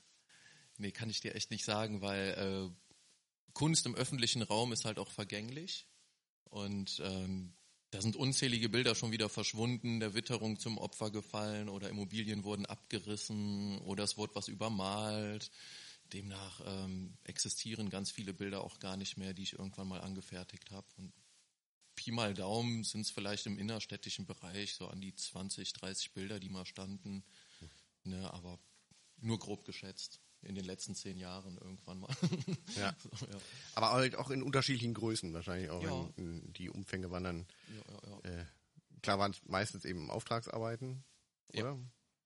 Nee, 0.80 0.92
kann 0.92 1.10
ich 1.10 1.20
dir 1.20 1.36
echt 1.36 1.52
nicht 1.52 1.66
sagen, 1.66 2.02
weil 2.02 2.72
äh, 2.72 3.52
Kunst 3.54 3.86
im 3.86 3.96
öffentlichen 3.96 4.42
Raum 4.42 4.72
ist 4.72 4.86
halt 4.86 4.98
auch 4.98 5.12
vergänglich. 5.12 5.88
Und 6.46 7.02
ähm, 7.04 7.54
da 7.92 8.02
sind 8.02 8.16
unzählige 8.16 8.70
Bilder 8.70 8.96
schon 8.96 9.12
wieder 9.12 9.28
verschwunden, 9.28 10.00
der 10.00 10.14
Witterung 10.14 10.58
zum 10.58 10.78
Opfer 10.78 11.12
gefallen 11.12 11.68
oder 11.68 11.90
Immobilien 11.90 12.46
wurden 12.46 12.66
abgerissen 12.66 13.78
oder 13.80 14.06
es 14.06 14.18
wurde 14.18 14.36
was 14.36 14.48
übermalt. 14.48 15.52
Demnach 16.14 16.62
ähm, 16.66 17.18
existieren 17.26 17.90
ganz 17.90 18.10
viele 18.10 18.34
Bilder 18.34 18.64
auch 18.64 18.80
gar 18.80 18.96
nicht 18.96 19.18
mehr, 19.18 19.34
die 19.34 19.44
ich 19.44 19.60
irgendwann 19.60 19.90
mal 19.90 20.00
angefertigt 20.00 20.72
habe. 20.72 20.88
Und 20.96 21.12
Pi 21.96 22.12
mal 22.12 22.34
Daumen 22.34 22.86
sind 22.86 23.02
es 23.02 23.12
vielleicht 23.12 23.48
im 23.48 23.60
innerstädtischen 23.60 24.26
Bereich 24.26 24.76
so 24.76 24.88
an 24.88 25.02
die 25.02 25.14
20, 25.14 25.74
30 25.74 26.14
Bilder, 26.14 26.40
die 26.40 26.50
mal 26.50 26.66
standen. 26.66 27.26
Ne, 28.06 28.34
aber 28.34 28.58
nur 29.18 29.40
grob 29.40 29.66
geschätzt. 29.66 30.22
In 30.42 30.56
den 30.56 30.64
letzten 30.64 30.96
zehn 30.96 31.18
Jahren 31.18 31.58
irgendwann 31.58 32.00
mal. 32.00 32.10
Ja. 32.78 32.96
so, 33.20 33.26
ja. 33.26 33.38
Aber 33.76 33.92
halt 33.92 34.16
auch 34.16 34.30
in 34.30 34.42
unterschiedlichen 34.42 34.94
Größen 34.94 35.34
wahrscheinlich 35.34 35.70
auch. 35.70 35.84
Ja. 35.84 36.10
In, 36.16 36.44
in 36.44 36.54
die 36.54 36.70
Umfänge 36.70 37.12
waren 37.12 37.24
dann, 37.24 37.48
äh, 38.24 38.46
klar 39.02 39.20
waren 39.20 39.32
es 39.32 39.42
meistens 39.48 39.84
eben 39.84 40.10
Auftragsarbeiten, 40.10 41.04
Ja. 41.54 41.64
oder? 41.74 41.80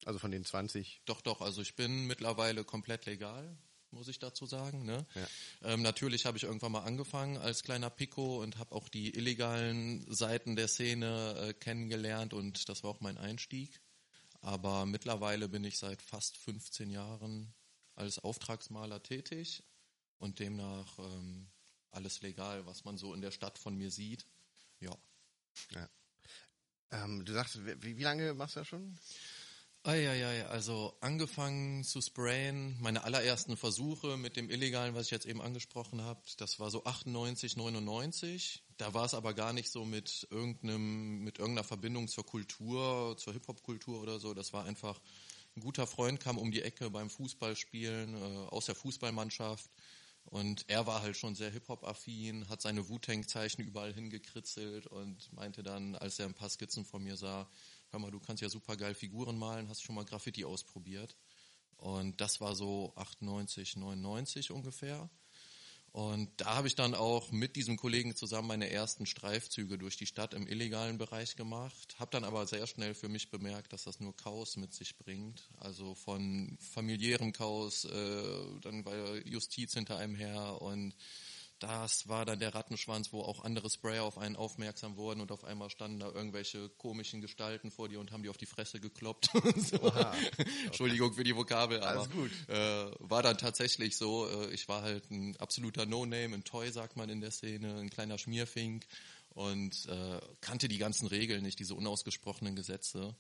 Also 0.06 0.19
von 0.19 0.32
den 0.32 0.45
20. 0.45 1.02
Doch, 1.06 1.21
doch, 1.21 1.41
also 1.41 1.62
ich 1.62 1.76
bin 1.76 2.06
mittlerweile 2.08 2.63
komplett 2.63 3.06
legal, 3.06 3.58
muss 3.89 4.08
ich 4.10 4.19
dazu 4.19 4.45
sagen. 4.45 4.86
Ne? 4.86 5.06
Ja. 5.15 5.28
Ähm, 5.73 5.82
natürlich 5.82 6.26
habe 6.26 6.38
ich 6.38 6.43
irgendwann 6.43 6.73
mal 6.73 6.84
angefangen 6.84 7.38
als 7.38 7.63
kleiner 7.63 7.89
Pico 7.89 8.43
und 8.43 8.58
habe 8.58 8.76
auch 8.76 8.89
die 8.89 9.15
illegalen 9.15 10.06
Seiten 10.13 10.56
der 10.56 10.67
Szene 10.67 11.36
äh, 11.39 11.54
kennengelernt 11.54 12.34
und 12.34 12.67
das 12.69 12.84
war 12.84 12.91
auch 12.91 13.02
mein 13.02 13.17
Einstieg. 13.17 13.80
Aber 14.41 14.86
mittlerweile 14.86 15.47
bin 15.47 15.63
ich 15.63 15.78
seit 15.80 16.02
fast 16.02 16.38
15 16.38 16.89
Jahren 16.89 17.54
als 17.95 18.19
Auftragsmaler 18.19 19.03
tätig 19.03 19.63
und 20.17 20.39
demnach 20.39 20.99
ähm, 20.99 21.47
alles 21.91 22.21
legal, 22.21 22.65
was 22.65 22.86
man 22.86 22.97
so 22.97 23.13
in 23.13 23.21
der 23.21 23.32
Stadt 23.32 23.58
von 23.58 23.75
mir 23.75 23.91
sieht. 23.91 24.25
Ja. 24.79 24.97
Ähm, 26.91 27.25
du 27.25 27.34
sagst, 27.34 27.60
wie, 27.65 27.97
wie 27.97 28.03
lange 28.03 28.34
machst 28.34 28.56
du 28.56 28.62
das 28.62 28.67
schon? 28.67 28.97
Eieiei, 29.86 30.45
also 30.47 30.95
angefangen 31.01 31.84
zu 31.84 31.99
sprayen, 31.99 32.77
meine 32.79 33.03
allerersten 33.03 33.58
Versuche 33.58 34.15
mit 34.15 34.38
dem 34.38 34.49
Illegalen, 34.49 34.95
was 34.95 35.08
ich 35.08 35.12
jetzt 35.12 35.25
eben 35.25 35.41
angesprochen 35.41 36.01
habe, 36.01 36.21
das 36.38 36.58
war 36.62 36.71
so 36.71 36.86
98, 36.86 37.58
99. 37.58 38.63
Da 38.77 38.93
war 38.93 39.03
es 39.03 39.13
aber 39.13 39.34
gar 39.34 39.51
nicht 39.51 39.69
so 39.69 39.84
mit 39.84 40.25
irgendeinem, 40.29 41.19
mit 41.19 41.38
irgendeiner 41.38 41.65
Verbindung 41.65 42.08
zur 42.08 42.25
Kultur, 42.25 43.17
zur 43.17 43.34
Hip-Hop-Kultur 43.34 44.01
oder 44.01 44.19
so. 44.19 44.34
Das 44.34 44.53
war 44.53 44.63
einfach 44.63 45.01
ein 45.55 45.61
guter 45.61 45.87
Freund 45.87 46.19
kam 46.19 46.37
um 46.37 46.51
die 46.51 46.61
Ecke 46.61 46.89
beim 46.89 47.09
Fußballspielen 47.09 48.15
äh, 48.15 48.47
aus 48.49 48.65
der 48.65 48.75
Fußballmannschaft 48.75 49.69
und 50.25 50.65
er 50.67 50.87
war 50.87 51.01
halt 51.01 51.17
schon 51.17 51.35
sehr 51.35 51.51
Hip-Hop-affin, 51.51 52.47
hat 52.49 52.61
seine 52.61 52.87
Wu-Tang-Zeichen 52.87 53.63
überall 53.63 53.93
hingekritzelt 53.93 54.87
und 54.87 55.31
meinte 55.33 55.63
dann, 55.63 55.95
als 55.95 56.17
er 56.19 56.25
ein 56.25 56.33
paar 56.33 56.49
Skizzen 56.49 56.85
von 56.85 57.03
mir 57.03 57.17
sah, 57.17 57.47
hör 57.89 57.99
mal, 57.99 58.11
du 58.11 58.19
kannst 58.19 58.41
ja 58.41 58.49
super 58.49 58.77
geil 58.77 58.95
Figuren 58.95 59.37
malen, 59.37 59.69
hast 59.69 59.83
schon 59.83 59.95
mal 59.95 60.05
Graffiti 60.05 60.45
ausprobiert. 60.45 61.15
Und 61.75 62.21
das 62.21 62.39
war 62.39 62.55
so 62.55 62.93
98, 62.95 63.75
99 63.75 64.51
ungefähr. 64.51 65.09
Und 65.93 66.32
da 66.38 66.56
habe 66.56 66.67
ich 66.67 66.73
dann 66.73 66.95
auch 66.95 67.32
mit 67.32 67.56
diesem 67.56 67.77
Kollegen 67.77 68.15
zusammen 68.15 68.47
meine 68.47 68.71
ersten 68.71 69.06
Streifzüge 69.06 69.77
durch 69.77 69.95
die 69.95 70.08
Stadt 70.08 70.34
im 70.34 70.47
illegalen 70.47 70.97
Bereich 70.97 71.36
gemacht. 71.36 71.95
Habe 71.99 72.10
dann 72.10 72.23
aber 72.23 72.47
sehr 72.47 72.65
schnell 72.65 72.95
für 72.95 73.10
mich 73.10 73.29
bemerkt, 73.29 73.73
dass 73.73 73.84
das 73.84 73.99
nur 73.99 74.17
Chaos 74.17 74.58
mit 74.58 74.73
sich 74.73 74.97
bringt. 74.97 75.47
Also 75.60 75.93
von 75.93 76.58
familiärem 76.60 77.32
Chaos, 77.32 77.86
äh, 77.86 78.60
dann 78.62 78.84
war 78.86 79.17
Justiz 79.17 79.75
hinter 79.75 79.97
einem 79.97 80.15
her 80.15 80.60
und 80.63 80.95
das 81.63 82.10
war 82.10 82.26
dann 82.26 82.39
der 82.39 82.54
Rattenschwanz, 82.54 83.13
wo 83.13 83.21
auch 83.21 83.45
andere 83.45 83.69
Sprayer 83.69 84.04
auf 84.04 84.17
einen 84.17 84.36
aufmerksam 84.36 84.97
wurden 84.97 85.21
und 85.21 85.32
auf 85.32 85.45
einmal 85.45 85.69
standen 85.69 85.99
da 85.99 86.12
irgendwelche 86.12 86.67
komischen 86.67 87.21
Gestalten 87.21 87.71
vor 87.71 87.88
dir 87.88 88.02
und 88.02 88.12
haben 88.12 88.21
dir 88.21 88.32
auf 88.32 88.38
die 88.38 88.45
Fresse 88.45 88.82
gekloppt. 88.82 89.30
so. 89.56 89.82
okay. 89.82 90.45
Entschuldigung 90.65 91.13
für 91.13 91.23
die 91.23 91.34
Vokabel, 91.34 91.82
aber 91.82 92.06
äh, 92.49 92.91
war 92.99 93.23
dann 93.23 93.38
tatsächlich 93.38 93.95
so. 93.95 94.28
Äh, 94.28 94.54
ich 94.54 94.67
war 94.67 94.82
halt 94.82 95.10
ein 95.10 95.38
absoluter 95.38 95.86
No-Name, 95.86 96.36
ein 96.36 96.43
Toy, 96.43 96.69
sagt 96.69 96.97
man 96.97 97.08
in 97.08 97.21
der 97.21 97.32
Szene, 97.32 97.76
ein 97.80 97.89
kleiner 97.89 98.17
Schmierfink 98.17 98.86
und 99.30 99.86
äh, 99.86 100.19
kannte 100.41 100.67
die 100.67 100.80
ganzen 100.80 101.08
Regeln 101.08 101.43
nicht, 101.43 101.60
diese 101.60 101.76
unausgesprochenen 101.76 102.58
Gesetze 102.58 103.15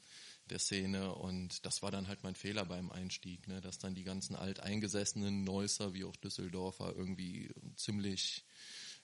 der 0.49 0.59
Szene 0.59 1.13
und 1.15 1.65
das 1.65 1.81
war 1.81 1.91
dann 1.91 2.07
halt 2.07 2.23
mein 2.23 2.35
Fehler 2.35 2.65
beim 2.65 2.91
Einstieg, 2.91 3.47
ne, 3.47 3.61
dass 3.61 3.79
dann 3.79 3.95
die 3.95 4.03
ganzen 4.03 4.35
alteingesessenen 4.35 5.43
Neusser 5.43 5.93
wie 5.93 6.03
auch 6.03 6.15
Düsseldorfer 6.17 6.93
irgendwie 6.95 7.51
ziemlich 7.75 8.45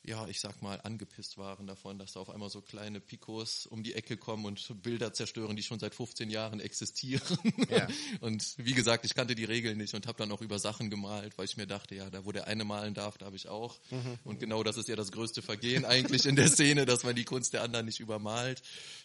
ja, 0.03 0.27
ich 0.27 0.39
sag 0.39 0.61
mal, 0.61 0.79
angepisst 0.81 1.37
waren 1.37 1.67
davon, 1.67 1.99
dass 1.99 2.13
da 2.13 2.21
auf 2.21 2.29
einmal 2.29 2.49
so 2.49 2.61
kleine 2.61 3.01
Picos 3.01 3.65
um 3.65 3.83
die 3.83 3.93
Ecke 3.93 4.15
kommen 4.15 4.45
und 4.45 4.81
Bilder 4.81 5.13
zerstören, 5.13 5.55
die 5.57 5.63
schon 5.63 5.79
seit 5.79 5.93
15 5.93 6.29
Jahren 6.29 6.59
existieren. 6.59 7.37
Ja. 7.69 7.87
Und 8.21 8.55
wie 8.57 8.73
gesagt, 8.73 9.05
ich 9.05 9.13
kannte 9.13 9.35
die 9.35 9.43
Regeln 9.43 9.77
nicht 9.77 9.93
und 9.93 10.07
habe 10.07 10.17
dann 10.17 10.31
auch 10.31 10.41
über 10.41 10.59
Sachen 10.59 10.89
gemalt, 10.89 11.37
weil 11.37 11.45
ich 11.45 11.57
mir 11.57 11.67
dachte, 11.67 11.95
ja, 11.95 12.09
da 12.09 12.25
wo 12.25 12.31
der 12.31 12.47
eine 12.47 12.63
malen 12.65 12.93
darf, 12.93 13.17
da 13.17 13.25
habe 13.25 13.35
ich 13.35 13.47
auch. 13.47 13.79
Mhm. 13.91 14.19
Und 14.23 14.39
genau 14.39 14.63
das 14.63 14.77
ist 14.77 14.87
ja 14.87 14.95
das 14.95 15.11
größte 15.11 15.41
Vergehen 15.41 15.85
eigentlich 15.85 16.25
in 16.25 16.35
der 16.35 16.47
Szene, 16.47 16.85
dass 16.85 17.03
man 17.03 17.15
die 17.15 17.25
Kunst 17.25 17.53
der 17.53 17.63
anderen 17.63 17.85
nicht 17.85 17.99
übermalt. 17.99 18.61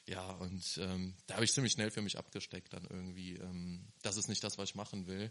Ja, 0.07 0.31
und 0.33 0.79
ähm, 0.79 1.15
da 1.27 1.35
habe 1.35 1.45
ich 1.45 1.53
ziemlich 1.53 1.73
schnell 1.73 1.91
für 1.91 2.03
mich 2.03 2.19
abgesteckt 2.19 2.73
dann 2.73 2.87
irgendwie. 2.89 3.35
Ähm, 3.37 3.87
das 4.03 4.17
ist 4.17 4.29
nicht 4.29 4.43
das, 4.43 4.59
was 4.59 4.71
ich 4.71 4.75
machen 4.75 5.07
will. 5.07 5.31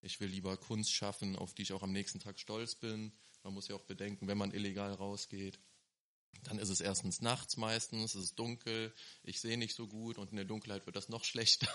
Ich 0.00 0.20
will 0.20 0.28
lieber 0.28 0.56
Kunst 0.56 0.92
schaffen, 0.92 1.36
auf 1.36 1.54
die 1.54 1.62
ich 1.62 1.72
auch 1.72 1.82
am 1.82 1.92
nächsten 1.92 2.20
Tag 2.20 2.38
stolz 2.38 2.74
bin 2.74 3.12
man 3.44 3.54
muss 3.54 3.68
ja 3.68 3.76
auch 3.76 3.84
bedenken, 3.84 4.26
wenn 4.26 4.38
man 4.38 4.52
illegal 4.52 4.92
rausgeht, 4.92 5.58
dann 6.42 6.58
ist 6.58 6.68
es 6.68 6.80
erstens 6.80 7.22
nachts 7.22 7.56
meistens, 7.56 8.14
es 8.14 8.24
ist 8.24 8.38
dunkel, 8.38 8.92
ich 9.22 9.40
sehe 9.40 9.56
nicht 9.56 9.74
so 9.74 9.86
gut 9.86 10.18
und 10.18 10.30
in 10.30 10.36
der 10.36 10.44
Dunkelheit 10.44 10.84
wird 10.86 10.96
das 10.96 11.08
noch 11.08 11.24
schlechter. 11.24 11.68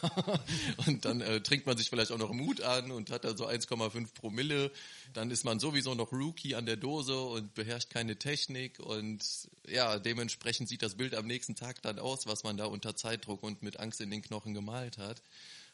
und 0.86 1.06
dann 1.06 1.22
äh, 1.22 1.42
trinkt 1.42 1.66
man 1.66 1.78
sich 1.78 1.90
vielleicht 1.90 2.12
auch 2.12 2.18
noch 2.18 2.32
Mut 2.32 2.62
an 2.62 2.92
und 2.92 3.10
hat 3.10 3.24
da 3.24 3.36
so 3.36 3.48
1,5 3.48 4.14
Promille. 4.14 4.72
Dann 5.14 5.32
ist 5.32 5.44
man 5.44 5.60
sowieso 5.60 5.96
noch 5.96 6.12
Rookie 6.12 6.56
an 6.56 6.66
der 6.66 6.78
Dose 6.78 7.20
und 7.20 7.54
beherrscht 7.54 7.90
keine 7.90 8.18
Technik. 8.18 8.80
Und 8.80 9.24
ja, 9.68 9.98
dementsprechend 9.98 10.70
sieht 10.70 10.84
das 10.84 10.96
Bild 10.96 11.16
am 11.16 11.26
nächsten 11.26 11.56
Tag 11.56 11.82
dann 11.82 11.98
aus, 12.00 12.28
was 12.28 12.44
man 12.44 12.58
da 12.58 12.66
unter 12.66 12.96
Zeitdruck 12.96 13.44
und 13.44 13.64
mit 13.64 13.80
Angst 13.80 14.02
in 14.02 14.12
den 14.12 14.22
Knochen 14.22 14.54
gemalt 14.54 14.98
hat. 14.98 15.22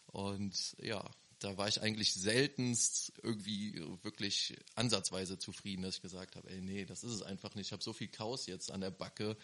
Und 0.08 0.76
ja, 0.80 1.04
da 1.46 1.58
war 1.58 1.68
ich 1.68 1.82
eigentlich 1.82 2.14
seltenst 2.14 3.14
irgendwie 3.22 3.80
wirklich 4.02 4.58
ansatzweise 4.74 5.38
zufrieden, 5.38 5.84
dass 5.84 5.98
ich 5.98 6.02
gesagt 6.02 6.36
habe, 6.36 6.50
ey, 6.50 6.60
nee, 6.60 6.86
das 6.86 7.04
ist 7.04 7.12
es 7.12 7.22
einfach 7.22 7.54
nicht. 7.54 7.68
Ich 7.68 7.72
habe 7.72 7.84
so 7.84 7.94
viel 7.94 8.08
Chaos 8.08 8.48
jetzt 8.48 8.72
an 8.72 8.82
der 8.82 8.90
Backe, 8.90 9.38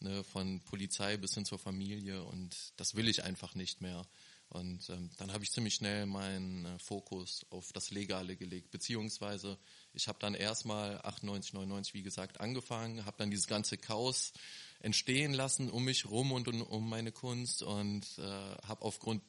ne, 0.00 0.24
von 0.24 0.60
Polizei 0.64 1.16
bis 1.16 1.34
hin 1.34 1.44
zur 1.44 1.60
Familie 1.60 2.24
und 2.24 2.72
das 2.76 2.96
will 2.96 3.08
ich 3.08 3.22
einfach 3.22 3.54
nicht 3.54 3.80
mehr. 3.80 4.04
Und 4.48 4.88
ähm, 4.90 5.10
dann 5.16 5.32
habe 5.32 5.44
ich 5.44 5.52
ziemlich 5.52 5.74
schnell 5.74 6.06
meinen 6.06 6.64
äh, 6.64 6.78
Fokus 6.78 7.46
auf 7.50 7.72
das 7.72 7.90
Legale 7.90 8.36
gelegt, 8.36 8.72
beziehungsweise 8.72 9.56
ich 9.92 10.08
habe 10.08 10.18
dann 10.20 10.34
erstmal 10.34 11.00
98, 11.02 11.54
99, 11.54 11.94
wie 11.94 12.02
gesagt, 12.02 12.40
angefangen, 12.40 13.04
habe 13.06 13.16
dann 13.16 13.30
dieses 13.30 13.46
ganze 13.46 13.78
Chaos 13.78 14.32
entstehen 14.80 15.32
lassen 15.32 15.70
um 15.70 15.84
mich 15.84 16.06
rum 16.10 16.32
und 16.32 16.48
um, 16.48 16.62
um 16.62 16.88
meine 16.88 17.12
Kunst 17.12 17.62
und 17.62 18.06
äh, 18.18 18.22
habe 18.22 18.82
aufgrund 18.82 19.22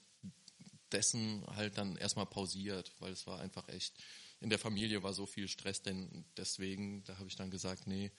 dessen 0.96 1.46
halt 1.56 1.78
dann 1.78 1.98
erstmal 1.98 2.26
pausiert, 2.26 2.94
weil 3.00 3.12
es 3.12 3.28
war 3.28 3.40
einfach 3.42 3.68
echt, 3.68 3.94
in 4.40 4.50
der 4.50 4.60
Familie 4.60 5.04
war 5.04 5.14
so 5.14 5.26
viel 5.26 5.50
Stress, 5.50 5.82
denn 5.82 6.24
deswegen, 6.38 7.04
da 7.04 7.18
habe 7.18 7.28
ich 7.28 7.36
dann 7.36 7.52
gesagt, 7.52 7.86
nee, 7.86 8.12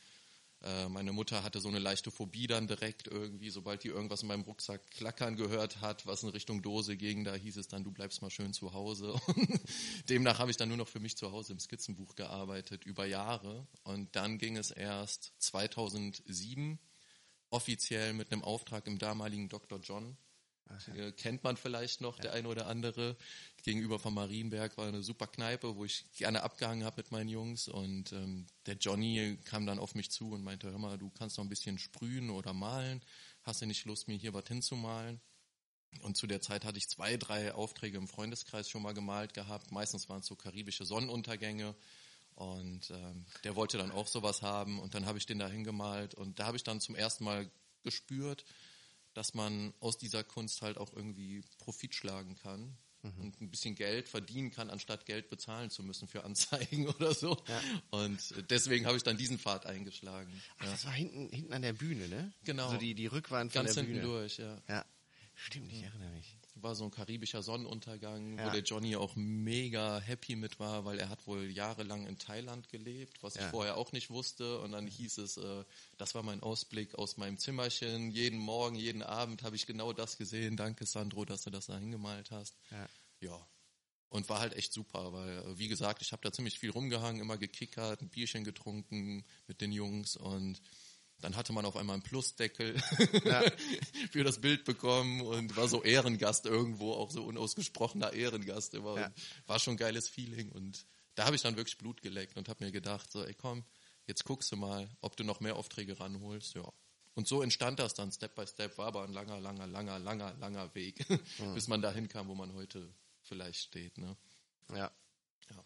äh, 0.62 0.88
meine 0.88 1.12
Mutter 1.12 1.42
hatte 1.42 1.60
so 1.60 1.68
eine 1.68 1.78
leichte 1.78 2.10
Phobie 2.10 2.46
dann 2.46 2.66
direkt 2.66 3.06
irgendwie, 3.06 3.48
sobald 3.48 3.82
die 3.82 3.88
irgendwas 3.88 4.22
in 4.22 4.28
meinem 4.28 4.42
Rucksack 4.42 4.90
klackern 4.90 5.36
gehört 5.36 5.80
hat, 5.80 6.06
was 6.06 6.22
in 6.22 6.28
Richtung 6.28 6.60
Dose 6.60 6.98
ging, 6.98 7.24
da 7.24 7.34
hieß 7.34 7.56
es 7.56 7.68
dann, 7.68 7.82
du 7.82 7.92
bleibst 7.92 8.20
mal 8.20 8.30
schön 8.30 8.52
zu 8.52 8.74
Hause. 8.74 9.12
Und 9.26 9.60
demnach 10.10 10.38
habe 10.38 10.50
ich 10.50 10.58
dann 10.58 10.68
nur 10.68 10.78
noch 10.78 10.88
für 10.88 11.00
mich 11.00 11.16
zu 11.16 11.32
Hause 11.32 11.54
im 11.54 11.60
Skizzenbuch 11.60 12.14
gearbeitet, 12.14 12.84
über 12.84 13.06
Jahre. 13.06 13.66
Und 13.84 14.14
dann 14.16 14.36
ging 14.38 14.56
es 14.58 14.70
erst 14.70 15.32
2007 15.38 16.78
offiziell 17.48 18.12
mit 18.12 18.32
einem 18.32 18.42
Auftrag 18.42 18.86
im 18.86 18.98
damaligen 18.98 19.48
Dr. 19.48 19.78
John 19.80 20.16
Okay. 20.68 21.12
Kennt 21.12 21.44
man 21.44 21.57
vielleicht 21.57 22.00
noch, 22.00 22.16
ja. 22.16 22.22
der 22.22 22.33
eine 22.33 22.48
oder 22.48 22.66
andere. 22.66 23.16
Gegenüber 23.62 23.98
von 23.98 24.14
Marienberg 24.14 24.76
war 24.76 24.87
eine 24.87 25.02
super 25.02 25.26
Kneipe, 25.26 25.76
wo 25.76 25.85
ich 25.85 26.05
gerne 26.16 26.42
abgehangen 26.42 26.85
habe 26.85 26.96
mit 26.98 27.12
meinen 27.12 27.29
Jungs. 27.29 27.68
Und 27.68 28.12
ähm, 28.12 28.46
der 28.66 28.76
Johnny 28.76 29.38
kam 29.44 29.66
dann 29.66 29.79
auf 29.79 29.94
mich 29.94 30.11
zu 30.11 30.33
und 30.33 30.42
meinte, 30.42 30.70
hör 30.70 30.79
mal, 30.79 30.98
du 30.98 31.11
kannst 31.11 31.38
noch 31.38 31.44
ein 31.44 31.48
bisschen 31.48 31.79
sprühen 31.79 32.31
oder 32.31 32.52
malen. 32.52 33.02
Hast 33.42 33.62
du 33.62 33.66
nicht 33.66 33.85
Lust, 33.85 34.09
mir 34.09 34.16
hier 34.16 34.35
was 34.35 34.46
hinzumalen? 34.48 35.20
Und 36.02 36.16
zu 36.16 36.26
der 36.26 36.40
Zeit 36.40 36.64
hatte 36.64 36.79
ich 36.79 36.88
zwei, 36.88 37.16
drei 37.16 37.55
Aufträge 37.55 37.96
im 37.96 38.09
Freundeskreis 38.09 38.68
schon 38.68 38.83
mal 38.83 38.92
gemalt 38.92 39.35
gehabt. 39.35 39.70
Meistens 39.72 40.09
waren 40.09 40.20
es 40.20 40.26
so 40.26 40.37
karibische 40.37 40.85
Sonnenuntergänge. 40.85 41.74
Und 42.35 42.90
ähm, 42.90 43.24
der 43.44 43.57
wollte 43.57 43.79
dann 43.79 43.90
auch 43.90 44.09
sowas 44.09 44.42
haben. 44.42 44.79
Und 44.79 44.94
dann 44.94 45.07
habe 45.07 45.16
ich 45.16 45.26
den 45.26 45.38
da 45.38 45.48
hingemalt. 45.48 46.14
Und 46.14 46.38
da 46.38 46.46
habe 46.46 46.57
ich 46.57 46.64
dann 46.64 46.81
zum 46.81 46.94
ersten 46.94 47.24
Mal 47.24 47.50
gespürt, 47.83 48.44
dass 49.16 49.35
man 49.35 49.72
aus 49.81 49.96
dieser 49.96 50.24
Kunst 50.24 50.62
halt 50.62 50.79
auch 50.79 50.92
irgendwie 50.92 51.42
Profit 51.59 51.94
schlagen 51.94 52.37
kann 52.37 52.76
mhm. 53.02 53.20
und 53.20 53.40
ein 53.40 53.50
bisschen 53.50 53.74
Geld 53.74 54.09
verdienen 54.09 54.50
kann, 54.50 54.68
anstatt 54.68 55.07
Geld 55.07 55.29
bezahlen 55.29 55.70
zu 55.70 55.83
müssen 55.83 56.07
für 56.07 56.24
Anzeigen 56.24 56.87
oder 56.98 57.14
so. 57.14 57.37
Ja. 57.48 57.61
Und 57.90 58.20
deswegen 58.50 58.87
habe 58.87 58.96
ich 58.96 59.02
dann 59.02 59.16
diesen 59.16 59.38
Pfad 59.38 59.66
eingeschlagen. 59.66 60.31
Ach, 60.59 60.64
ja. 60.64 60.70
das 60.70 60.85
war 60.85 60.92
hinten, 60.92 61.31
hinten 61.31 61.52
an 61.52 61.62
der 61.62 61.72
Bühne, 61.72 62.09
ne? 62.09 62.33
Genau. 62.44 62.66
Also 62.66 62.79
die, 62.79 62.94
die 62.94 63.07
Rückwand 63.07 63.52
von 63.52 63.64
Ganz 63.64 63.74
der 63.74 63.83
Bühne. 63.83 64.00
Ganz 64.00 64.05
hinten 64.05 64.18
durch, 64.18 64.38
ja. 64.38 64.62
Ja. 64.68 64.85
Stimmt, 65.35 65.72
ich 65.72 65.83
erinnere 65.83 66.11
mich 66.11 66.37
war 66.62 66.74
so 66.74 66.84
ein 66.84 66.90
karibischer 66.90 67.42
Sonnenuntergang, 67.42 68.38
ja. 68.38 68.46
wo 68.46 68.50
der 68.50 68.62
Johnny 68.62 68.96
auch 68.96 69.14
mega 69.16 70.00
happy 70.00 70.36
mit 70.36 70.58
war, 70.58 70.84
weil 70.84 70.98
er 70.98 71.08
hat 71.08 71.26
wohl 71.26 71.50
jahrelang 71.50 72.06
in 72.06 72.18
Thailand 72.18 72.68
gelebt, 72.68 73.22
was 73.22 73.34
ja. 73.34 73.42
ich 73.42 73.48
vorher 73.48 73.76
auch 73.76 73.92
nicht 73.92 74.10
wusste. 74.10 74.60
Und 74.60 74.72
dann 74.72 74.86
hieß 74.86 75.18
es, 75.18 75.36
äh, 75.36 75.64
das 75.98 76.14
war 76.14 76.22
mein 76.22 76.42
Ausblick 76.42 76.94
aus 76.94 77.16
meinem 77.16 77.38
Zimmerchen. 77.38 78.10
Jeden 78.10 78.38
Morgen, 78.38 78.76
jeden 78.76 79.02
Abend 79.02 79.42
habe 79.42 79.56
ich 79.56 79.66
genau 79.66 79.92
das 79.92 80.16
gesehen. 80.16 80.56
Danke, 80.56 80.86
Sandro, 80.86 81.24
dass 81.24 81.42
du 81.42 81.50
das 81.50 81.66
da 81.66 81.78
hingemalt 81.78 82.30
hast. 82.30 82.56
Ja. 82.70 82.88
ja. 83.20 83.46
Und 84.08 84.28
war 84.28 84.40
halt 84.40 84.54
echt 84.54 84.72
super, 84.72 85.12
weil, 85.12 85.38
äh, 85.38 85.58
wie 85.58 85.68
gesagt, 85.68 86.00
ich 86.00 86.12
habe 86.12 86.22
da 86.22 86.32
ziemlich 86.32 86.58
viel 86.58 86.70
rumgehangen, 86.70 87.20
immer 87.20 87.38
gekickert, 87.38 88.00
ein 88.00 88.08
Bierchen 88.08 88.44
getrunken 88.44 89.24
mit 89.46 89.60
den 89.60 89.72
Jungs 89.72 90.16
und 90.16 90.62
dann 91.20 91.37
hatte 91.37 91.52
man 91.52 91.64
auf 91.64 91.76
einmal 91.76 91.94
einen 91.94 92.02
Plusdeckel 92.02 92.76
ja. 93.24 93.42
für 94.11 94.22
das 94.22 94.40
Bild 94.40 94.64
bekommen 94.64 95.22
und 95.22 95.57
war 95.57 95.68
so 95.68 95.83
Ehrengast 95.83 96.46
irgendwo, 96.46 96.92
auch 96.92 97.11
so 97.11 97.24
unausgesprochener 97.24 98.12
Ehrengast 98.12 98.74
immer. 98.74 98.98
Ja. 98.98 99.12
War 99.46 99.59
schon 99.59 99.74
ein 99.74 99.79
geiles 99.79 100.09
Feeling 100.09 100.50
und 100.52 100.87
da 101.14 101.24
habe 101.24 101.37
ich 101.37 101.42
dann 101.42 101.57
wirklich 101.57 101.79
Blut 101.79 102.02
geleckt 102.02 102.37
und 102.37 102.48
habe 102.48 102.64
mir 102.64 102.70
gedacht, 102.70 103.11
so, 103.11 103.24
ey 103.24 103.35
komm, 103.35 103.64
jetzt 104.07 104.24
guckst 104.24 104.52
du 104.52 104.57
mal, 104.57 104.88
ob 105.00 105.16
du 105.16 105.24
noch 105.24 105.40
mehr 105.40 105.57
Aufträge 105.57 105.98
ranholst. 105.98 106.55
Ja. 106.55 106.70
Und 107.14 107.26
so 107.26 107.40
entstand 107.40 107.79
das 107.79 107.94
dann 107.94 108.12
Step 108.12 108.35
by 108.35 108.46
Step, 108.46 108.76
war 108.76 108.88
aber 108.88 109.05
ein 109.05 109.12
langer, 109.12 109.40
langer, 109.40 109.66
langer, 109.66 109.98
langer, 109.98 110.35
langer 110.35 110.74
Weg, 110.74 111.09
mhm. 111.38 111.55
bis 111.55 111.66
man 111.66 111.81
dahin 111.81 112.09
kam, 112.09 112.29
wo 112.29 112.35
man 112.35 112.52
heute 112.52 112.92
vielleicht 113.22 113.61
steht. 113.61 113.96
Ne? 113.96 114.16
Ja. 114.70 114.92
ja. 115.50 115.64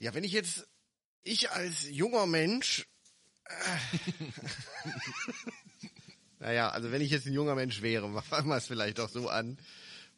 Ja, 0.00 0.14
wenn 0.14 0.24
ich 0.24 0.32
jetzt, 0.32 0.66
ich 1.22 1.50
als 1.50 1.88
junger 1.88 2.26
Mensch 2.26 2.88
naja, 6.40 6.70
also 6.70 6.92
wenn 6.92 7.02
ich 7.02 7.10
jetzt 7.10 7.26
ein 7.26 7.32
junger 7.32 7.54
Mensch 7.54 7.82
wäre, 7.82 8.22
fangen 8.22 8.48
wir 8.48 8.56
es 8.56 8.66
vielleicht 8.66 9.00
auch 9.00 9.08
so 9.08 9.28
an. 9.28 9.58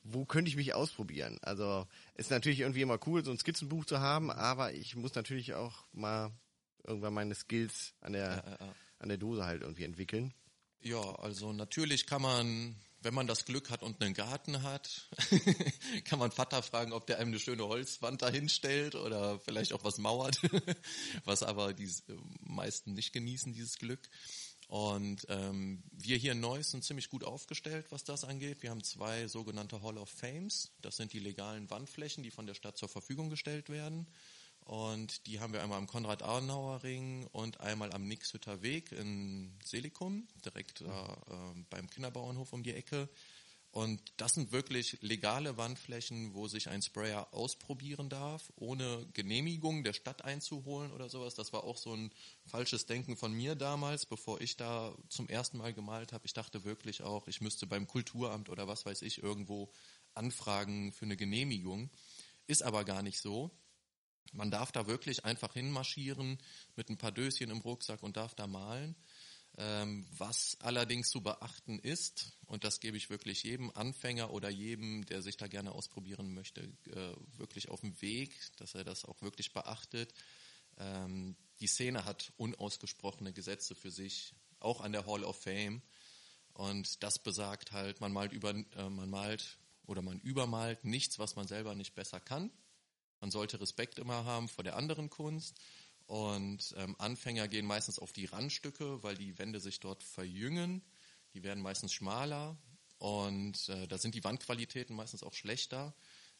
Wo 0.04 0.24
könnte 0.24 0.48
ich 0.48 0.56
mich 0.56 0.74
ausprobieren? 0.74 1.38
Also 1.42 1.86
ist 2.16 2.30
natürlich 2.30 2.60
irgendwie 2.60 2.82
immer 2.82 2.98
cool, 3.06 3.24
so 3.24 3.30
ein 3.30 3.38
Skizzenbuch 3.38 3.84
zu 3.84 4.00
haben, 4.00 4.30
aber 4.30 4.72
ich 4.72 4.96
muss 4.96 5.14
natürlich 5.14 5.54
auch 5.54 5.84
mal 5.92 6.32
irgendwann 6.84 7.14
meine 7.14 7.36
Skills 7.36 7.94
an 8.00 8.14
der, 8.14 8.22
ja, 8.22 8.36
ja, 8.36 8.66
ja. 8.66 8.74
an 8.98 9.08
der 9.08 9.18
Dose 9.18 9.44
halt 9.44 9.62
irgendwie 9.62 9.84
entwickeln. 9.84 10.34
Ja, 10.80 11.00
also 11.20 11.52
natürlich 11.52 12.06
kann 12.06 12.22
man 12.22 12.74
wenn 13.02 13.14
man 13.14 13.26
das 13.26 13.44
Glück 13.44 13.70
hat 13.70 13.82
und 13.82 14.02
einen 14.02 14.14
Garten 14.14 14.62
hat, 14.62 15.08
kann 16.04 16.18
man 16.18 16.30
Vater 16.30 16.62
fragen, 16.62 16.92
ob 16.92 17.06
der 17.06 17.18
einem 17.18 17.28
eine 17.28 17.38
schöne 17.38 17.66
Holzwand 17.66 18.22
dahinstellt 18.22 18.94
oder 18.94 19.38
vielleicht 19.40 19.72
auch 19.72 19.84
was 19.84 19.98
mauert, 19.98 20.40
was 21.24 21.42
aber 21.42 21.72
die 21.72 21.90
meisten 22.40 22.94
nicht 22.94 23.12
genießen, 23.12 23.52
dieses 23.52 23.78
Glück. 23.78 24.08
Und 24.68 25.26
ähm, 25.28 25.82
wir 25.92 26.16
hier 26.16 26.32
in 26.32 26.40
Neuss 26.40 26.70
sind 26.70 26.82
ziemlich 26.82 27.10
gut 27.10 27.24
aufgestellt, 27.24 27.86
was 27.90 28.04
das 28.04 28.24
angeht. 28.24 28.62
Wir 28.62 28.70
haben 28.70 28.82
zwei 28.82 29.26
sogenannte 29.26 29.82
Hall 29.82 29.98
of 29.98 30.08
Fames. 30.08 30.72
Das 30.80 30.96
sind 30.96 31.12
die 31.12 31.18
legalen 31.18 31.68
Wandflächen, 31.68 32.22
die 32.22 32.30
von 32.30 32.46
der 32.46 32.54
Stadt 32.54 32.78
zur 32.78 32.88
Verfügung 32.88 33.28
gestellt 33.28 33.68
werden. 33.68 34.06
Und 34.64 35.26
die 35.26 35.40
haben 35.40 35.52
wir 35.52 35.62
einmal 35.62 35.78
am 35.78 35.86
Konrad-Adenauer-Ring 35.86 37.26
und 37.32 37.60
einmal 37.60 37.92
am 37.92 38.06
Nixhütter 38.06 38.62
Weg 38.62 38.92
in 38.92 39.52
Selikum, 39.64 40.28
direkt 40.44 40.82
äh, 40.82 40.84
äh, 40.84 41.64
beim 41.68 41.90
Kinderbauernhof 41.90 42.52
um 42.52 42.62
die 42.62 42.74
Ecke. 42.74 43.08
Und 43.72 44.02
das 44.18 44.34
sind 44.34 44.52
wirklich 44.52 44.98
legale 45.00 45.56
Wandflächen, 45.56 46.34
wo 46.34 46.46
sich 46.46 46.68
ein 46.68 46.82
Sprayer 46.82 47.32
ausprobieren 47.32 48.10
darf, 48.10 48.52
ohne 48.56 49.06
Genehmigung 49.14 49.82
der 49.82 49.94
Stadt 49.94 50.22
einzuholen 50.24 50.92
oder 50.92 51.08
sowas. 51.08 51.34
Das 51.34 51.54
war 51.54 51.64
auch 51.64 51.78
so 51.78 51.94
ein 51.94 52.12
falsches 52.44 52.84
Denken 52.84 53.16
von 53.16 53.32
mir 53.32 53.54
damals, 53.54 54.04
bevor 54.04 54.42
ich 54.42 54.58
da 54.58 54.94
zum 55.08 55.26
ersten 55.26 55.56
Mal 55.56 55.72
gemalt 55.72 56.12
habe. 56.12 56.26
Ich 56.26 56.34
dachte 56.34 56.64
wirklich 56.64 57.02
auch, 57.02 57.26
ich 57.28 57.40
müsste 57.40 57.66
beim 57.66 57.86
Kulturamt 57.86 58.50
oder 58.50 58.68
was 58.68 58.84
weiß 58.84 59.00
ich 59.00 59.22
irgendwo 59.22 59.72
anfragen 60.14 60.92
für 60.92 61.06
eine 61.06 61.16
Genehmigung. 61.16 61.88
Ist 62.46 62.62
aber 62.62 62.84
gar 62.84 63.02
nicht 63.02 63.20
so. 63.20 63.50
Man 64.32 64.50
darf 64.50 64.72
da 64.72 64.86
wirklich 64.86 65.24
einfach 65.24 65.52
hinmarschieren 65.54 66.38
mit 66.76 66.88
ein 66.88 66.98
paar 66.98 67.12
Döschen 67.12 67.50
im 67.50 67.58
Rucksack 67.58 68.02
und 68.02 68.16
darf 68.16 68.34
da 68.34 68.46
malen. 68.46 68.96
Ähm, 69.58 70.06
was 70.16 70.56
allerdings 70.60 71.10
zu 71.10 71.20
beachten 71.20 71.78
ist, 71.78 72.32
und 72.46 72.64
das 72.64 72.80
gebe 72.80 72.96
ich 72.96 73.10
wirklich 73.10 73.42
jedem 73.42 73.70
Anfänger 73.74 74.30
oder 74.30 74.48
jedem, 74.48 75.04
der 75.04 75.20
sich 75.20 75.36
da 75.36 75.46
gerne 75.46 75.72
ausprobieren 75.72 76.32
möchte, 76.32 76.62
äh, 76.86 77.14
wirklich 77.36 77.68
auf 77.68 77.82
den 77.82 78.00
Weg, 78.00 78.34
dass 78.56 78.74
er 78.74 78.84
das 78.84 79.04
auch 79.04 79.20
wirklich 79.20 79.52
beachtet. 79.52 80.14
Ähm, 80.78 81.36
die 81.60 81.66
Szene 81.66 82.06
hat 82.06 82.32
unausgesprochene 82.38 83.34
Gesetze 83.34 83.74
für 83.74 83.90
sich, 83.90 84.34
auch 84.58 84.80
an 84.80 84.92
der 84.92 85.04
Hall 85.04 85.22
of 85.22 85.42
Fame. 85.42 85.82
Und 86.54 87.02
das 87.02 87.18
besagt 87.18 87.72
halt, 87.72 88.00
man 88.00 88.12
malt 88.12 88.32
über, 88.32 88.50
äh, 88.50 88.88
man 88.88 89.10
malt 89.10 89.58
oder 89.86 90.00
man 90.00 90.18
übermalt 90.20 90.84
nichts, 90.84 91.18
was 91.18 91.36
man 91.36 91.46
selber 91.46 91.74
nicht 91.74 91.94
besser 91.94 92.20
kann. 92.20 92.50
Man 93.22 93.30
sollte 93.30 93.60
Respekt 93.60 94.00
immer 94.00 94.24
haben 94.24 94.48
vor 94.48 94.64
der 94.64 94.76
anderen 94.76 95.08
Kunst. 95.08 95.58
Und 96.06 96.74
ähm, 96.76 96.96
Anfänger 96.98 97.46
gehen 97.46 97.64
meistens 97.64 98.00
auf 98.00 98.12
die 98.12 98.26
Randstücke, 98.26 99.02
weil 99.04 99.16
die 99.16 99.38
Wände 99.38 99.60
sich 99.60 99.78
dort 99.78 100.02
verjüngen. 100.02 100.82
Die 101.32 101.44
werden 101.44 101.62
meistens 101.62 101.92
schmaler 101.92 102.58
und 102.98 103.68
äh, 103.68 103.86
da 103.86 103.96
sind 103.96 104.14
die 104.14 104.24
Wandqualitäten 104.24 104.94
meistens 104.94 105.22
auch 105.22 105.34
schlechter. 105.34 105.94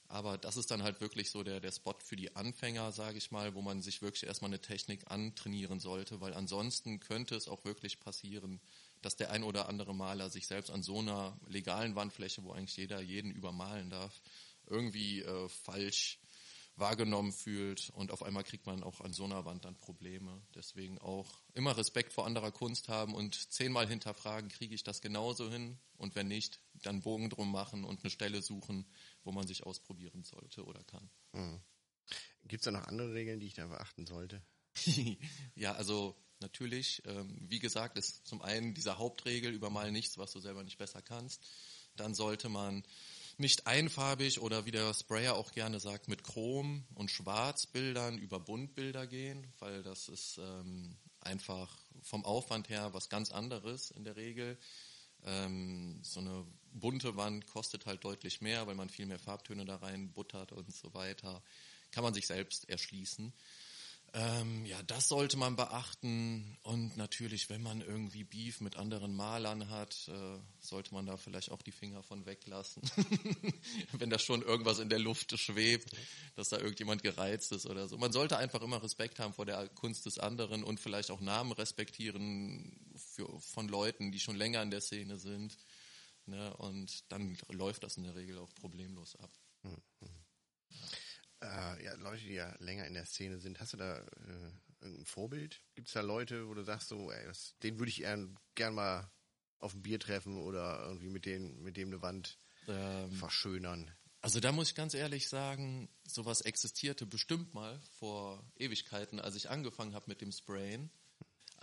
Aber 0.09 0.37
das 0.39 0.57
ist 0.57 0.71
dann 0.73 0.83
halt 0.83 1.01
wirklich 1.01 1.31
so 1.31 1.45
der, 1.45 1.61
der 1.61 1.73
Spot 1.73 1.95
für 2.05 2.17
die 2.17 2.35
Anfänger, 2.35 2.91
sage 2.93 3.17
ich 3.17 3.31
mal, 3.31 3.55
wo 3.55 3.63
man 3.63 3.81
sich 3.81 4.03
wirklich 4.03 4.25
erstmal 4.25 4.51
eine 4.51 4.61
Technik 4.61 5.11
antrainieren 5.11 5.81
sollte, 5.81 6.21
weil 6.21 6.35
ansonsten 6.35 7.01
könnte 7.01 7.37
es 7.37 7.49
auch 7.49 7.65
wirklich 7.65 8.01
passieren, 8.01 8.61
dass 9.01 9.17
der 9.17 9.31
ein 9.31 9.45
oder 9.45 9.69
andere 9.69 9.95
Maler 9.95 10.29
sich 10.31 10.49
selbst 10.49 10.71
an 10.71 10.83
so 10.83 10.99
einer 10.99 11.39
legalen 11.47 11.95
Wandfläche, 11.95 12.43
wo 12.43 12.53
eigentlich 12.53 12.77
jeder 12.77 13.01
jeden 13.01 13.31
übermalen 13.31 13.89
darf, 13.89 14.21
irgendwie 14.67 15.21
äh, 15.23 15.49
falsch 15.49 16.19
wahrgenommen 16.77 17.33
fühlt 17.33 17.91
und 17.91 18.11
auf 18.11 18.23
einmal 18.23 18.45
kriegt 18.45 18.67
man 18.67 18.83
auch 18.83 19.01
an 19.01 19.13
so 19.13 19.25
einer 19.25 19.45
Wand 19.45 19.65
dann 19.65 19.77
Probleme. 19.77 20.43
Deswegen 20.55 20.99
auch 20.99 21.43
immer 21.55 21.77
Respekt 21.77 22.13
vor 22.13 22.27
anderer 22.27 22.51
Kunst 22.51 22.89
haben 22.89 23.15
und 23.15 23.53
zehnmal 23.53 23.87
hinterfragen, 23.87 24.49
kriege 24.49 24.75
ich 24.75 24.83
das 24.83 25.01
genauso 25.01 25.51
hin 25.51 25.79
und 25.99 26.15
wenn 26.15 26.29
nicht, 26.29 26.61
dann 26.83 27.03
Bogen 27.03 27.31
drum 27.31 27.53
machen 27.53 27.85
und 27.85 28.01
eine 28.01 28.11
Stelle 28.11 28.43
suchen, 28.43 28.87
wo 29.23 29.33
man 29.33 29.47
sich 29.47 29.65
ausprobieren 29.65 30.25
sollte 30.25 30.65
oder 30.65 30.83
kann. 30.85 31.11
Mhm. 31.33 31.61
Gibt 32.45 32.63
es 32.63 32.65
da 32.65 32.71
noch 32.71 32.87
andere 32.87 33.15
Regeln, 33.15 33.41
die 33.41 33.47
ich 33.47 33.55
da 33.55 33.67
beachten 33.67 34.07
sollte? 34.07 34.43
ja, 35.55 35.73
also 35.75 36.17
natürlich, 36.41 37.03
ähm, 37.07 37.37
wie 37.49 37.59
gesagt, 37.59 37.97
ist 37.99 38.27
zum 38.27 38.43
einen 38.43 38.75
diese 38.75 38.99
Hauptregel, 38.99 39.53
übermal 39.53 39.93
nichts, 39.93 40.19
was 40.19 40.33
du 40.33 40.41
selber 40.41 40.65
nicht 40.65 40.79
besser 40.79 41.03
kannst. 41.03 41.47
Dann 41.97 42.15
sollte 42.15 42.49
man 42.49 42.85
nicht 43.39 43.67
einfarbig 43.67 44.41
oder 44.41 44.67
wie 44.67 44.71
der 44.71 44.93
Sprayer 44.95 45.35
auch 45.35 45.53
gerne 45.53 45.81
sagt, 45.81 46.09
mit 46.09 46.25
Chrom- 46.25 46.85
und 46.95 47.11
Schwarzbildern 47.11 48.19
über 48.19 48.41
Buntbilder 48.41 49.07
gehen, 49.07 49.47
weil 49.59 49.83
das 49.83 50.09
ist 50.09 50.39
ähm, 50.39 50.97
einfach 51.21 51.77
vom 52.03 52.25
Aufwand 52.25 52.69
her 52.69 52.93
was 52.95 53.09
ganz 53.09 53.31
anderes 53.31 53.91
in 53.91 54.05
der 54.05 54.17
Regel. 54.17 54.59
Ähm, 55.25 56.01
so 56.03 56.21
eine 56.21 56.45
bunte 56.73 57.17
Wand 57.17 57.47
kostet 57.47 57.87
halt 57.87 58.05
deutlich 58.05 58.41
mehr, 58.41 58.67
weil 58.67 58.75
man 58.75 58.89
viel 58.89 59.07
mehr 59.07 59.19
Farbtöne 59.19 59.65
da 59.65 59.77
rein 59.77 60.13
buttert 60.13 60.53
und 60.53 60.75
so 60.75 60.93
weiter. 60.95 61.43
Kann 61.91 62.05
man 62.05 62.15
sich 62.15 62.27
selbst 62.27 62.69
erschließen. 62.69 63.33
Ähm, 64.15 64.67
ja, 64.67 64.83
das 64.83 65.09
sollte 65.09 65.39
man 65.39 65.57
beachten. 65.57 66.59
Und 66.63 66.99
natürlich, 66.99 67.49
wenn 67.49 67.63
man 67.63 67.81
irgendwie 67.81 68.25
Beef 68.25 68.61
mit 68.61 68.77
anderen 68.77 69.15
Malern 69.17 69.71
hat, 69.71 70.07
äh, 70.09 70.39
sollte 70.61 70.93
man 70.93 71.07
da 71.07 71.17
vielleicht 71.17 71.51
auch 71.51 71.63
die 71.63 71.73
Finger 71.73 72.03
von 72.03 72.27
weglassen. 72.27 72.83
wenn 73.93 74.11
da 74.11 74.19
schon 74.19 74.43
irgendwas 74.43 74.81
in 74.81 74.91
der 74.91 74.99
Luft 74.99 75.39
schwebt, 75.39 75.97
dass 76.35 76.51
da 76.51 76.59
irgendjemand 76.59 77.03
gereizt 77.03 77.53
ist 77.53 77.65
oder 77.65 77.89
so. 77.89 77.97
Man 77.97 78.13
sollte 78.13 78.37
einfach 78.37 78.61
immer 78.61 78.83
Respekt 78.83 79.19
haben 79.19 79.33
vor 79.33 79.47
der 79.47 79.69
Kunst 79.71 80.05
des 80.05 80.19
anderen 80.19 80.63
und 80.63 80.79
vielleicht 80.79 81.11
auch 81.11 81.21
Namen 81.21 81.53
respektieren 81.53 82.93
für, 82.97 83.41
von 83.41 83.67
Leuten, 83.69 84.13
die 84.13 84.21
schon 84.21 84.37
länger 84.37 84.63
in 84.63 84.71
der 84.71 84.83
Szene 84.83 85.19
sind. 85.19 85.57
Ne? 86.27 86.55
Und 86.59 87.11
dann 87.11 87.39
läuft 87.49 87.83
das 87.83 87.97
in 87.97 88.05
der 88.05 88.15
Regel 88.15 88.39
auch 88.39 88.55
problemlos 88.55 89.17
ab. 89.17 89.31
Mhm 89.63 90.22
äh, 91.43 91.85
ja, 91.85 91.95
Leute, 91.95 92.25
die 92.25 92.35
ja 92.35 92.55
länger 92.59 92.87
in 92.87 92.95
der 92.95 93.07
Szene 93.07 93.39
sind, 93.39 93.61
hast 93.61 93.73
du 93.73 93.77
da 93.77 93.99
äh, 93.99 94.53
irgendein 94.81 95.07
Vorbild? 95.07 95.61
Gibt 95.75 95.89
es 95.89 95.95
da 95.95 96.01
Leute, 96.01 96.49
wo 96.49 96.55
du 96.55 96.63
sagst, 96.63 96.89
so, 96.89 97.11
ey, 97.11 97.27
das, 97.27 97.57
den 97.63 97.79
würde 97.79 97.91
ich 97.91 97.99
gern, 97.99 98.39
gern 98.55 98.75
mal 98.75 99.11
auf 99.59 99.75
ein 99.75 99.83
Bier 99.83 100.01
treffen 100.01 100.39
oder 100.39 100.85
irgendwie 100.85 101.09
mit 101.09 101.27
dem, 101.27 101.63
mit 101.63 101.77
dem 101.77 101.89
eine 101.89 102.03
Wand 102.03 102.39
ähm, 102.69 103.13
verschönern? 103.13 103.91
Also 104.21 104.39
da 104.39 104.53
muss 104.53 104.69
ich 104.69 104.75
ganz 104.77 104.95
ehrlich 104.95 105.29
sagen, 105.29 105.89
sowas 106.07 106.43
existierte 106.43 107.07
bestimmt 107.07 107.55
mal 107.55 107.81
vor 107.99 108.45
Ewigkeiten, 108.57 109.19
als 109.19 109.35
ich 109.35 109.51
angefangen 109.51 109.95
habe 109.95 110.07
mit 110.09 110.21
dem 110.21 110.31
Sprayen. 110.31 110.91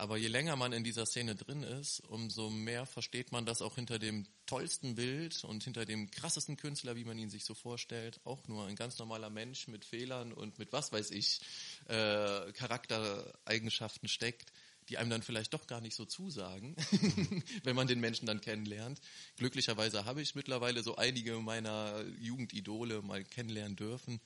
Aber 0.00 0.16
je 0.16 0.28
länger 0.28 0.56
man 0.56 0.72
in 0.72 0.82
dieser 0.82 1.04
Szene 1.04 1.34
drin 1.34 1.62
ist, 1.62 2.00
umso 2.08 2.48
mehr 2.48 2.86
versteht 2.86 3.32
man, 3.32 3.44
dass 3.44 3.60
auch 3.60 3.74
hinter 3.74 3.98
dem 3.98 4.26
tollsten 4.46 4.94
Bild 4.94 5.44
und 5.44 5.62
hinter 5.62 5.84
dem 5.84 6.10
krassesten 6.10 6.56
Künstler, 6.56 6.96
wie 6.96 7.04
man 7.04 7.18
ihn 7.18 7.28
sich 7.28 7.44
so 7.44 7.52
vorstellt, 7.52 8.18
auch 8.24 8.48
nur 8.48 8.64
ein 8.64 8.76
ganz 8.76 8.98
normaler 8.98 9.28
Mensch 9.28 9.68
mit 9.68 9.84
Fehlern 9.84 10.32
und 10.32 10.58
mit 10.58 10.72
was 10.72 10.90
weiß 10.90 11.10
ich, 11.10 11.42
äh, 11.84 12.50
Charaktereigenschaften 12.52 14.08
steckt, 14.08 14.54
die 14.88 14.96
einem 14.96 15.10
dann 15.10 15.22
vielleicht 15.22 15.52
doch 15.52 15.66
gar 15.66 15.82
nicht 15.82 15.96
so 15.96 16.06
zusagen, 16.06 16.76
wenn 17.64 17.76
man 17.76 17.86
den 17.86 18.00
Menschen 18.00 18.24
dann 18.24 18.40
kennenlernt. 18.40 19.02
Glücklicherweise 19.36 20.06
habe 20.06 20.22
ich 20.22 20.34
mittlerweile 20.34 20.82
so 20.82 20.96
einige 20.96 21.34
meiner 21.40 22.02
Jugendidole 22.18 23.02
mal 23.02 23.22
kennenlernen 23.22 23.76
dürfen 23.76 24.22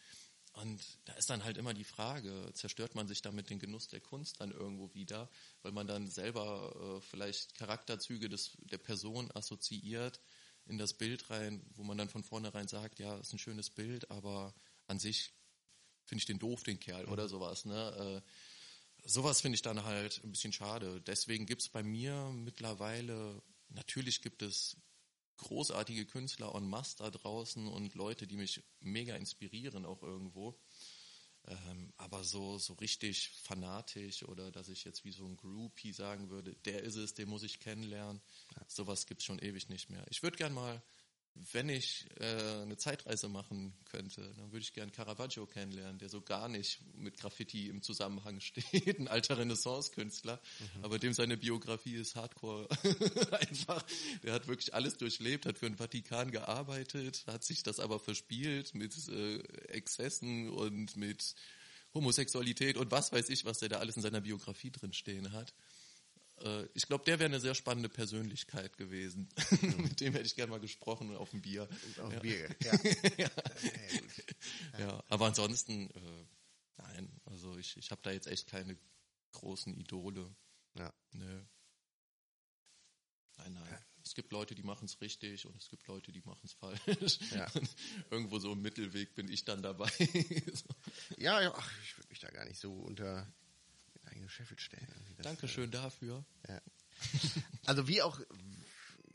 und 0.54 0.80
da 1.04 1.14
ist 1.14 1.30
dann 1.30 1.42
halt 1.42 1.56
immer 1.56 1.74
die 1.74 1.84
Frage, 1.84 2.50
zerstört 2.54 2.94
man 2.94 3.08
sich 3.08 3.22
damit 3.22 3.50
den 3.50 3.58
Genuss 3.58 3.88
der 3.88 4.00
Kunst 4.00 4.40
dann 4.40 4.52
irgendwo 4.52 4.94
wieder, 4.94 5.28
weil 5.62 5.72
man 5.72 5.86
dann 5.86 6.06
selber 6.06 6.98
äh, 6.98 7.00
vielleicht 7.00 7.56
Charakterzüge 7.56 8.28
des, 8.28 8.52
der 8.58 8.78
Person 8.78 9.30
assoziiert 9.32 10.20
in 10.66 10.78
das 10.78 10.94
Bild 10.94 11.28
rein, 11.30 11.60
wo 11.74 11.82
man 11.82 11.98
dann 11.98 12.08
von 12.08 12.22
vornherein 12.22 12.68
sagt, 12.68 13.00
ja, 13.00 13.16
ist 13.18 13.32
ein 13.32 13.38
schönes 13.38 13.68
Bild, 13.68 14.10
aber 14.12 14.54
an 14.86 15.00
sich 15.00 15.32
finde 16.04 16.20
ich 16.20 16.26
den 16.26 16.38
doof, 16.38 16.62
den 16.62 16.78
Kerl, 16.78 17.06
mhm. 17.06 17.12
oder 17.12 17.28
sowas. 17.28 17.64
Ne? 17.64 18.22
Äh, 18.24 19.08
sowas 19.08 19.40
finde 19.40 19.56
ich 19.56 19.62
dann 19.62 19.82
halt 19.82 20.22
ein 20.22 20.30
bisschen 20.30 20.52
schade. 20.52 21.00
Deswegen 21.00 21.46
gibt 21.46 21.62
es 21.62 21.68
bei 21.68 21.82
mir 21.82 22.30
mittlerweile, 22.32 23.42
natürlich 23.70 24.22
gibt 24.22 24.42
es 24.42 24.76
großartige 25.36 26.06
Künstler 26.06 26.54
en 26.54 26.68
masse 26.68 26.96
da 26.98 27.10
draußen 27.10 27.66
und 27.66 27.94
Leute, 27.94 28.26
die 28.26 28.36
mich 28.36 28.62
mega 28.80 29.16
inspirieren 29.16 29.84
auch 29.84 30.02
irgendwo. 30.02 30.58
Ähm, 31.46 31.92
aber 31.98 32.24
so, 32.24 32.58
so 32.58 32.72
richtig 32.74 33.30
fanatisch 33.42 34.22
oder 34.22 34.50
dass 34.50 34.68
ich 34.68 34.84
jetzt 34.84 35.04
wie 35.04 35.12
so 35.12 35.26
ein 35.26 35.36
Groupie 35.36 35.92
sagen 35.92 36.30
würde, 36.30 36.54
der 36.64 36.82
ist 36.82 36.96
es, 36.96 37.12
den 37.12 37.28
muss 37.28 37.42
ich 37.42 37.60
kennenlernen. 37.60 38.22
Sowas 38.66 39.06
gibt's 39.06 39.24
schon 39.24 39.38
ewig 39.38 39.68
nicht 39.68 39.90
mehr. 39.90 40.06
Ich 40.08 40.22
würde 40.22 40.38
gern 40.38 40.54
mal 40.54 40.82
wenn 41.52 41.68
ich 41.68 42.06
äh, 42.20 42.62
eine 42.62 42.76
Zeitreise 42.76 43.28
machen 43.28 43.74
könnte, 43.90 44.32
dann 44.36 44.52
würde 44.52 44.62
ich 44.62 44.72
gern 44.72 44.92
Caravaggio 44.92 45.46
kennenlernen, 45.46 45.98
der 45.98 46.08
so 46.08 46.20
gar 46.20 46.48
nicht 46.48 46.80
mit 46.96 47.16
Graffiti 47.16 47.68
im 47.68 47.82
Zusammenhang 47.82 48.40
steht, 48.40 48.98
ein 48.98 49.08
alter 49.08 49.38
Renaissance-Künstler, 49.38 50.40
mhm. 50.60 50.84
aber 50.84 50.98
dem 50.98 51.12
seine 51.12 51.36
Biografie 51.36 51.96
ist 51.96 52.14
Hardcore 52.16 52.68
einfach. 53.32 53.84
Der 54.22 54.32
hat 54.32 54.46
wirklich 54.46 54.74
alles 54.74 54.96
durchlebt, 54.96 55.46
hat 55.46 55.58
für 55.58 55.66
den 55.66 55.76
Vatikan 55.76 56.30
gearbeitet, 56.30 57.24
hat 57.26 57.44
sich 57.44 57.62
das 57.62 57.80
aber 57.80 57.98
verspielt 57.98 58.74
mit 58.74 58.94
äh, 59.08 59.38
Exzessen 59.68 60.50
und 60.50 60.96
mit 60.96 61.34
Homosexualität 61.94 62.76
und 62.76 62.90
was 62.90 63.12
weiß 63.12 63.28
ich, 63.30 63.44
was 63.44 63.58
der 63.58 63.68
da 63.68 63.78
alles 63.78 63.96
in 63.96 64.02
seiner 64.02 64.20
Biografie 64.20 64.70
drin 64.70 64.92
stehen 64.92 65.32
hat. 65.32 65.52
Äh, 66.40 66.66
ich 66.74 66.86
glaube, 66.86 67.04
der 67.04 67.18
wäre 67.18 67.28
eine 67.28 67.40
sehr 67.40 67.54
spannende 67.54 67.88
Persönlichkeit 67.88 68.76
gewesen. 68.76 69.28
Mit 69.78 70.00
dem 70.00 70.12
hätte 70.12 70.26
ich 70.26 70.34
gerne 70.34 70.50
mal 70.50 70.60
gesprochen 70.60 71.14
auf 71.16 71.30
dem 71.30 71.42
Bier. 71.42 71.68
Auf 72.02 72.12
ja. 72.12 72.20
Bier, 72.20 72.56
ja. 72.62 72.72
ja. 73.18 73.30
ja. 74.78 75.04
aber 75.08 75.26
ansonsten, 75.26 75.90
äh, 75.90 76.26
nein, 76.78 77.20
also 77.24 77.56
ich, 77.56 77.76
ich 77.76 77.90
habe 77.90 78.00
da 78.02 78.10
jetzt 78.10 78.26
echt 78.26 78.48
keine 78.48 78.76
großen 79.32 79.74
Idole. 79.74 80.34
Ja. 80.76 80.92
Nö. 81.12 81.44
Nein, 83.36 83.52
nein. 83.54 83.78
Es 84.04 84.14
gibt 84.14 84.32
Leute, 84.32 84.54
die 84.54 84.62
machen 84.62 84.84
es 84.84 85.00
richtig 85.00 85.46
und 85.46 85.56
es 85.56 85.70
gibt 85.70 85.86
Leute, 85.86 86.12
die 86.12 86.20
machen 86.20 86.42
es 86.44 86.52
falsch. 86.52 87.18
Ja. 87.34 87.46
Irgendwo 88.10 88.38
so 88.38 88.52
im 88.52 88.60
Mittelweg 88.60 89.14
bin 89.14 89.28
ich 89.28 89.44
dann 89.46 89.62
dabei. 89.62 89.90
so. 90.52 90.66
Ja, 91.16 91.40
ja, 91.40 91.52
ach, 91.56 91.72
ich 91.82 91.96
würde 91.96 92.08
mich 92.10 92.20
da 92.20 92.30
gar 92.30 92.44
nicht 92.44 92.60
so 92.60 92.72
unter 92.72 93.32
den 94.14 94.24
eigenen 94.24 94.28
Scheffel 94.28 94.58
stellen. 94.58 94.86
irgendwie. 94.88 95.14
Das, 95.16 95.24
Dankeschön 95.24 95.70
dafür. 95.70 96.24
äh, 96.44 96.60
Also 97.66 97.88
wie 97.88 98.02
auch 98.02 98.20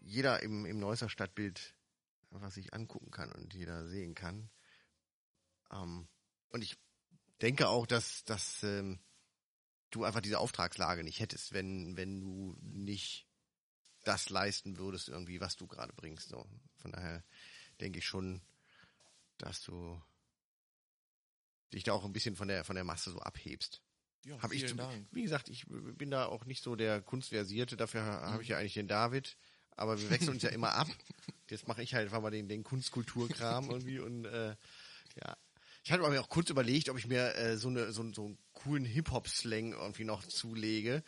jeder 0.02 0.42
im, 0.44 0.66
im 0.66 0.80
Neusser 0.80 1.10
Stadtbild 1.10 1.76
was 2.32 2.54
sich 2.54 2.74
angucken 2.76 3.10
kann 3.10 3.32
und 3.32 3.56
jeder 3.56 3.88
sehen 3.88 4.14
kann. 4.14 4.52
Ähm, 5.72 6.08
und 6.50 6.62
ich 6.62 6.78
denke 7.42 7.68
auch, 7.68 7.88
dass, 7.88 8.24
dass 8.24 8.62
ähm, 8.62 9.00
du 9.90 10.04
einfach 10.04 10.22
diese 10.22 10.38
Auftragslage 10.38 11.04
nicht 11.04 11.20
hättest, 11.20 11.54
wenn, 11.54 11.98
wenn 11.98 12.20
du 12.20 12.56
nicht 12.62 13.28
das 14.04 14.30
leisten 14.30 14.78
würdest 14.78 15.10
irgendwie, 15.10 15.42
was 15.42 15.56
du 15.56 15.66
gerade 15.66 15.94
bringst. 15.94 16.30
So. 16.30 16.48
Von 16.78 16.92
daher 16.92 17.24
denke 17.82 17.98
ich 17.98 18.06
schon, 18.06 18.42
dass 19.40 19.64
du 19.64 20.00
dich 21.74 21.84
da 21.84 21.94
auch 21.94 22.06
ein 22.06 22.14
bisschen 22.14 22.36
von 22.36 22.48
der 22.48 22.64
von 22.64 22.76
der 22.76 22.84
Masse 22.84 23.12
so 23.12 23.20
abhebst. 23.20 23.82
Ja, 24.26 24.42
Hab 24.42 24.52
ich 24.52 24.60
vielen 24.60 24.70
zum- 24.70 24.78
Dank. 24.78 25.08
Wie 25.12 25.22
gesagt, 25.24 25.50
ich 25.50 25.66
bin 25.68 26.12
da 26.12 26.26
auch 26.26 26.46
nicht 26.46 26.64
so 26.64 26.76
der 26.76 27.02
Kunstversierte, 27.02 27.78
dafür 27.78 28.04
ha- 28.04 28.32
habe 28.32 28.44
ich 28.44 28.50
ja 28.50 28.58
eigentlich 28.58 28.74
den 28.74 28.88
David, 28.88 29.38
aber 29.76 30.00
wir 30.00 30.10
wechseln 30.10 30.32
uns 30.32 30.44
ja 30.44 30.50
immer 30.50 30.74
ab. 30.74 30.88
Jetzt 31.50 31.68
mache 31.68 31.82
ich 31.82 31.94
halt 31.94 32.06
einfach 32.06 32.22
mal 32.22 32.30
den, 32.30 32.48
den 32.48 32.64
Kunstkulturkram 32.64 33.70
irgendwie 33.70 34.00
und 34.00 34.26
äh, 34.26 34.50
ja. 35.22 35.38
Ich 35.84 35.92
hatte 35.92 36.08
mir 36.08 36.22
auch 36.22 36.30
kurz 36.30 36.50
überlegt, 36.50 36.90
ob 36.90 36.98
ich 37.00 37.08
mir 37.08 37.34
äh, 37.36 37.58
so, 37.58 37.70
eine, 37.70 37.92
so, 37.94 38.12
so 38.14 38.26
einen 38.26 38.38
coolen 38.54 38.86
Hip-Hop-Slang 38.86 39.72
irgendwie 39.72 40.04
noch 40.04 40.24
zulege. 40.26 41.02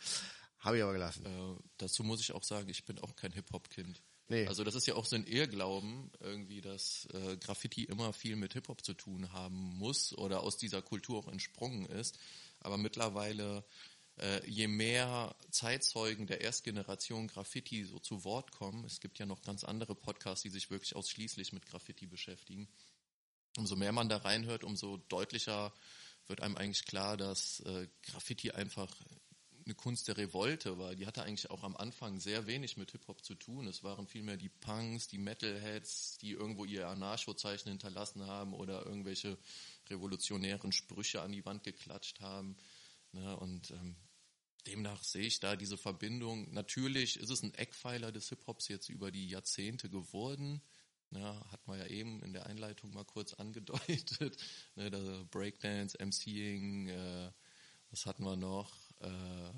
Habe 0.58 0.78
ich 0.78 0.82
aber 0.82 0.92
gelassen. 0.94 1.26
Äh, 1.26 1.62
dazu 1.76 2.02
muss 2.02 2.20
ich 2.20 2.32
auch 2.32 2.42
sagen, 2.42 2.68
ich 2.68 2.84
bin 2.84 2.98
auch 2.98 3.14
kein 3.14 3.32
Hip-Hop-Kind. 3.32 4.02
Nee. 4.28 4.46
Also 4.46 4.64
das 4.64 4.74
ist 4.74 4.86
ja 4.86 4.94
auch 4.94 5.04
so 5.04 5.14
ein 5.16 5.26
Irrglauben, 5.26 6.10
irgendwie, 6.20 6.62
dass 6.62 7.06
äh, 7.12 7.36
Graffiti 7.36 7.84
immer 7.84 8.12
viel 8.14 8.34
mit 8.36 8.54
Hip-Hop 8.54 8.82
zu 8.82 8.94
tun 8.94 9.30
haben 9.32 9.76
muss 9.76 10.16
oder 10.16 10.40
aus 10.42 10.56
dieser 10.56 10.80
Kultur 10.80 11.18
auch 11.18 11.28
entsprungen 11.28 11.84
ist. 11.86 12.18
Aber 12.62 12.78
mittlerweile, 12.78 13.64
äh, 14.18 14.48
je 14.48 14.68
mehr 14.68 15.36
Zeitzeugen 15.50 16.26
der 16.26 16.40
Erstgeneration 16.40 17.28
Graffiti 17.28 17.84
so 17.84 17.98
zu 17.98 18.24
Wort 18.24 18.52
kommen, 18.52 18.84
es 18.84 19.00
gibt 19.00 19.18
ja 19.18 19.26
noch 19.26 19.42
ganz 19.42 19.64
andere 19.64 19.94
Podcasts, 19.94 20.42
die 20.42 20.50
sich 20.50 20.70
wirklich 20.70 20.96
ausschließlich 20.96 21.52
mit 21.52 21.66
Graffiti 21.66 22.06
beschäftigen, 22.06 22.68
umso 23.56 23.76
mehr 23.76 23.92
man 23.92 24.08
da 24.08 24.18
reinhört, 24.18 24.64
umso 24.64 24.98
deutlicher 25.08 25.72
wird 26.26 26.40
einem 26.40 26.56
eigentlich 26.56 26.84
klar, 26.84 27.16
dass 27.16 27.60
äh, 27.60 27.88
Graffiti 28.02 28.52
einfach 28.52 28.94
eine 29.64 29.74
Kunst 29.74 30.08
der 30.08 30.16
Revolte 30.16 30.78
war. 30.78 30.94
Die 30.94 31.06
hatte 31.06 31.22
eigentlich 31.22 31.50
auch 31.50 31.62
am 31.62 31.76
Anfang 31.76 32.20
sehr 32.20 32.46
wenig 32.46 32.76
mit 32.76 32.92
Hip-Hop 32.92 33.24
zu 33.24 33.34
tun. 33.34 33.66
Es 33.66 33.82
waren 33.82 34.06
vielmehr 34.06 34.36
die 34.36 34.48
Punks, 34.48 35.08
die 35.08 35.18
Metalheads, 35.18 36.18
die 36.18 36.32
irgendwo 36.32 36.64
ihr 36.64 36.88
Anarcho-Zeichen 36.88 37.68
hinterlassen 37.68 38.26
haben 38.26 38.52
oder 38.54 38.84
irgendwelche 38.84 39.38
revolutionären 39.88 40.72
Sprüche 40.72 41.22
an 41.22 41.32
die 41.32 41.44
Wand 41.44 41.64
geklatscht 41.64 42.20
haben. 42.20 42.56
Ne? 43.12 43.36
Und 43.36 43.70
ähm, 43.70 43.96
demnach 44.66 45.02
sehe 45.02 45.26
ich 45.26 45.40
da 45.40 45.56
diese 45.56 45.76
Verbindung. 45.76 46.52
Natürlich 46.52 47.18
ist 47.18 47.30
es 47.30 47.42
ein 47.42 47.54
Eckpfeiler 47.54 48.12
des 48.12 48.28
Hip-Hops 48.28 48.68
jetzt 48.68 48.88
über 48.88 49.10
die 49.10 49.28
Jahrzehnte 49.28 49.88
geworden. 49.88 50.62
Ja, 51.10 51.44
hat 51.50 51.66
man 51.66 51.78
ja 51.78 51.86
eben 51.86 52.22
in 52.22 52.32
der 52.32 52.46
Einleitung 52.46 52.92
mal 52.92 53.04
kurz 53.04 53.34
angedeutet. 53.38 54.36
Ne, 54.76 54.90
da 54.90 55.24
Breakdance, 55.30 55.98
MCing, 55.98 56.88
äh, 56.88 57.32
was 57.90 58.06
hatten 58.06 58.24
wir 58.24 58.36
noch? 58.36 58.72
Äh, 59.02 59.52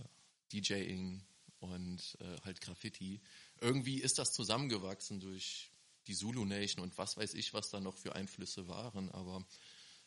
DJing 0.53 1.23
und 1.61 2.17
äh, 2.21 2.41
halt 2.45 2.61
Graffiti. 2.61 3.21
Irgendwie 3.61 4.01
ist 4.01 4.19
das 4.19 4.33
zusammengewachsen 4.33 5.21
durch 5.21 5.71
die 6.07 6.15
Zulu 6.15 6.45
Nation 6.45 6.83
und 6.83 6.97
was 6.99 7.17
weiß 7.17 7.35
ich, 7.35 7.55
was 7.55 7.71
da 7.71 7.81
noch 7.81 7.97
für 7.97 8.15
Einflüsse 8.15 8.69
waren. 8.69 9.11
Aber 9.11 9.45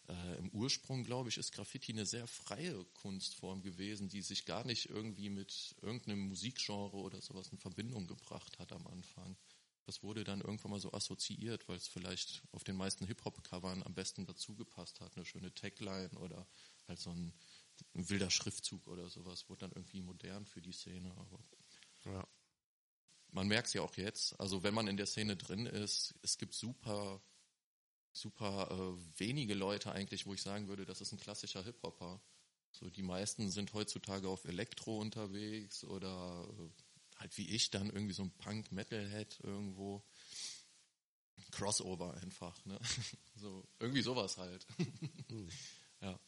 äh, 0.08 0.38
im 0.38 0.50
Ursprung, 0.50 1.04
glaube 1.04 1.30
ich, 1.30 1.38
ist 1.38 1.52
Graffiti 1.52 1.92
eine 1.92 2.06
sehr 2.06 2.28
freie 2.28 2.86
Kunstform 2.94 3.62
gewesen, 3.62 4.08
die 4.10 4.22
sich 4.22 4.46
gar 4.46 4.64
nicht 4.66 4.90
irgendwie 4.90 5.30
mit 5.30 5.76
irgendeinem 5.82 6.28
Musikgenre 6.28 6.98
oder 6.98 7.22
sowas 7.22 7.50
in 7.50 7.58
Verbindung 7.58 8.08
gebracht 8.08 8.60
hat 8.60 8.72
am 8.72 8.86
Anfang. 8.88 9.36
Das 9.86 10.04
wurde 10.04 10.26
dann 10.26 10.42
irgendwann 10.42 10.72
mal 10.72 10.82
so 10.82 10.92
assoziiert, 10.92 11.68
weil 11.70 11.78
es 11.78 11.88
vielleicht 11.88 12.44
auf 12.52 12.66
den 12.66 12.76
meisten 12.76 13.06
Hip-Hop-Covern 13.06 13.84
am 13.84 13.94
besten 13.94 14.26
dazu 14.26 14.54
gepasst 14.54 15.00
hat. 15.00 15.16
Eine 15.16 15.26
schöne 15.26 15.54
Tagline 15.54 16.12
oder 16.20 16.46
halt 16.88 17.00
so 17.00 17.10
ein, 17.10 17.34
ein 17.96 18.10
wilder 18.10 18.30
Schriftzug 18.30 18.88
oder 18.88 19.10
sowas. 19.10 19.50
Wurde 19.50 19.62
dann 19.62 19.72
irgendwie 19.72 20.02
modern 20.02 20.46
für 20.46 20.62
die 20.62 20.72
Szene. 20.74 21.12
Aber 21.18 21.40
Ja. 22.06 22.28
man 23.30 23.48
merkt 23.48 23.68
es 23.68 23.74
ja 23.74 23.82
auch 23.82 23.96
jetzt. 23.98 24.40
Also 24.40 24.64
wenn 24.64 24.74
man 24.74 24.88
in 24.88 24.98
der 24.98 25.06
Szene 25.08 25.36
drin 25.38 25.66
ist, 25.66 26.16
es 26.22 26.38
gibt 26.38 26.54
super, 26.54 27.22
super 28.14 28.70
äh, 28.72 29.20
wenige 29.20 29.54
Leute 29.54 29.92
eigentlich, 29.92 30.26
wo 30.26 30.34
ich 30.34 30.42
sagen 30.42 30.68
würde, 30.68 30.86
das 30.86 31.02
ist 31.02 31.12
ein 31.12 31.20
klassischer 31.20 31.64
Hip-Hopper. 31.64 32.22
So 32.72 32.90
die 32.90 33.04
meisten 33.04 33.50
sind 33.50 33.74
heutzutage 33.74 34.28
auf 34.30 34.46
Elektro 34.46 35.00
unterwegs 35.00 35.84
oder 35.84 36.48
äh, 36.60 36.70
halt 37.20 37.38
wie 37.38 37.50
ich 37.50 37.72
dann 37.72 37.88
irgendwie 37.90 38.14
so 38.14 38.24
ein 38.24 38.32
Punk-Metal-Head 38.38 39.40
irgendwo. 39.44 40.04
Crossover 41.52 42.14
einfach, 42.16 42.64
ne? 42.66 42.80
So, 43.36 43.68
irgendwie 43.80 44.02
sowas 44.02 44.38
halt. 44.38 44.66
ja. 46.02 46.20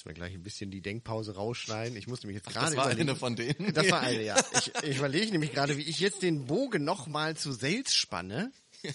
Müssen 0.00 0.08
wir 0.08 0.14
gleich 0.14 0.32
ein 0.32 0.42
bisschen 0.42 0.70
die 0.70 0.80
Denkpause 0.80 1.34
rausschneiden. 1.34 1.94
Ich 1.94 2.06
musste 2.06 2.26
mich 2.26 2.34
jetzt 2.34 2.48
gerade 2.48 2.74
das 2.74 2.76
war 2.76 2.86
überlegen. 2.86 3.10
eine 3.10 3.18
von 3.18 3.36
denen. 3.36 3.74
Das 3.74 3.90
war 3.90 4.00
eine, 4.00 4.22
ja. 4.22 4.34
Ich, 4.54 4.72
ich 4.82 4.96
überlege 4.96 5.30
nämlich 5.30 5.52
gerade, 5.52 5.76
wie 5.76 5.82
ich 5.82 6.00
jetzt 6.00 6.22
den 6.22 6.46
Bogen 6.46 6.84
nochmal 6.84 7.36
zu 7.36 7.52
Sales 7.52 7.94
spanne. 7.94 8.50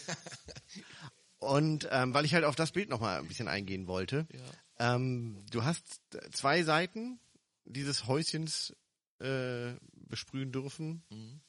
Und 1.38 1.88
ähm, 1.92 2.16
weil 2.16 2.26
ich 2.26 2.34
halt 2.34 2.44
auf 2.44 2.56
das 2.56 2.72
Bild 2.72 2.90
nochmal 2.90 3.20
ein 3.20 3.28
bisschen 3.28 3.48
eingehen 3.48 3.86
wollte. 3.86 4.26
Ja. 4.34 4.96
Ähm, 4.96 5.46
du 5.52 5.64
hast 5.64 6.02
zwei 6.32 6.64
Seiten 6.64 7.20
dieses 7.66 8.08
Häuschens 8.08 8.76
äh, 9.20 9.74
besprühen 9.94 10.52
dürfen. 10.52 11.04
Mhm. 11.12 11.42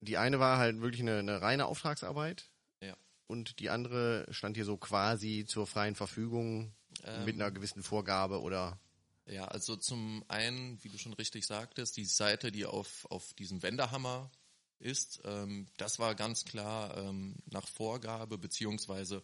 Die 0.00 0.18
eine 0.18 0.40
war 0.40 0.58
halt 0.58 0.80
wirklich 0.80 1.02
eine, 1.02 1.20
eine 1.20 1.40
reine 1.40 1.66
Auftragsarbeit. 1.66 2.50
Ja. 2.82 2.96
Und 3.28 3.60
die 3.60 3.70
andere 3.70 4.26
stand 4.30 4.56
hier 4.56 4.64
so 4.64 4.76
quasi 4.76 5.44
zur 5.46 5.68
freien 5.68 5.94
Verfügung 5.94 6.74
Ähm, 7.04 7.24
mit 7.24 7.34
einer 7.34 7.50
gewissen 7.50 7.82
Vorgabe 7.82 8.40
oder 8.40 8.78
Ja, 9.26 9.46
also 9.46 9.76
zum 9.76 10.24
einen, 10.28 10.82
wie 10.82 10.88
du 10.88 10.98
schon 10.98 11.14
richtig 11.14 11.46
sagtest, 11.46 11.96
die 11.96 12.04
Seite, 12.04 12.52
die 12.52 12.66
auf, 12.66 13.06
auf 13.10 13.34
diesem 13.34 13.62
Wendehammer 13.62 14.30
ist, 14.78 15.20
ähm, 15.24 15.66
das 15.76 15.98
war 15.98 16.14
ganz 16.14 16.44
klar 16.44 16.96
ähm, 16.96 17.36
nach 17.50 17.66
Vorgabe, 17.66 18.38
beziehungsweise 18.38 19.22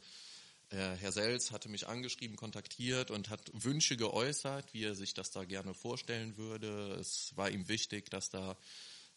äh, 0.70 0.96
Herr 0.96 1.12
Sels 1.12 1.50
hatte 1.50 1.68
mich 1.68 1.88
angeschrieben, 1.88 2.36
kontaktiert 2.36 3.10
und 3.10 3.28
hat 3.28 3.50
Wünsche 3.52 3.96
geäußert, 3.96 4.72
wie 4.72 4.84
er 4.84 4.94
sich 4.94 5.14
das 5.14 5.32
da 5.32 5.44
gerne 5.44 5.74
vorstellen 5.74 6.36
würde. 6.36 6.94
Es 6.94 7.36
war 7.36 7.50
ihm 7.50 7.68
wichtig, 7.68 8.08
dass 8.10 8.30
da 8.30 8.56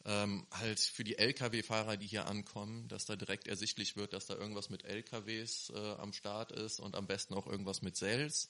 ähm, 0.06 0.46
halt 0.52 0.80
für 0.80 1.04
die 1.04 1.18
Lkw-Fahrer, 1.18 1.98
die 1.98 2.08
hier 2.08 2.28
ankommen, 2.28 2.88
dass 2.88 3.06
da 3.06 3.16
direkt 3.16 3.48
ersichtlich 3.48 3.96
wird, 3.96 4.14
dass 4.14 4.26
da 4.26 4.36
irgendwas 4.36 4.70
mit 4.70 4.84
Lkws 4.84 5.72
äh, 5.76 5.94
am 5.94 6.14
Start 6.14 6.52
ist 6.52 6.80
und 6.80 6.96
am 6.96 7.08
besten 7.08 7.34
auch 7.34 7.48
irgendwas 7.48 7.82
mit 7.82 7.96
Sels, 7.96 8.50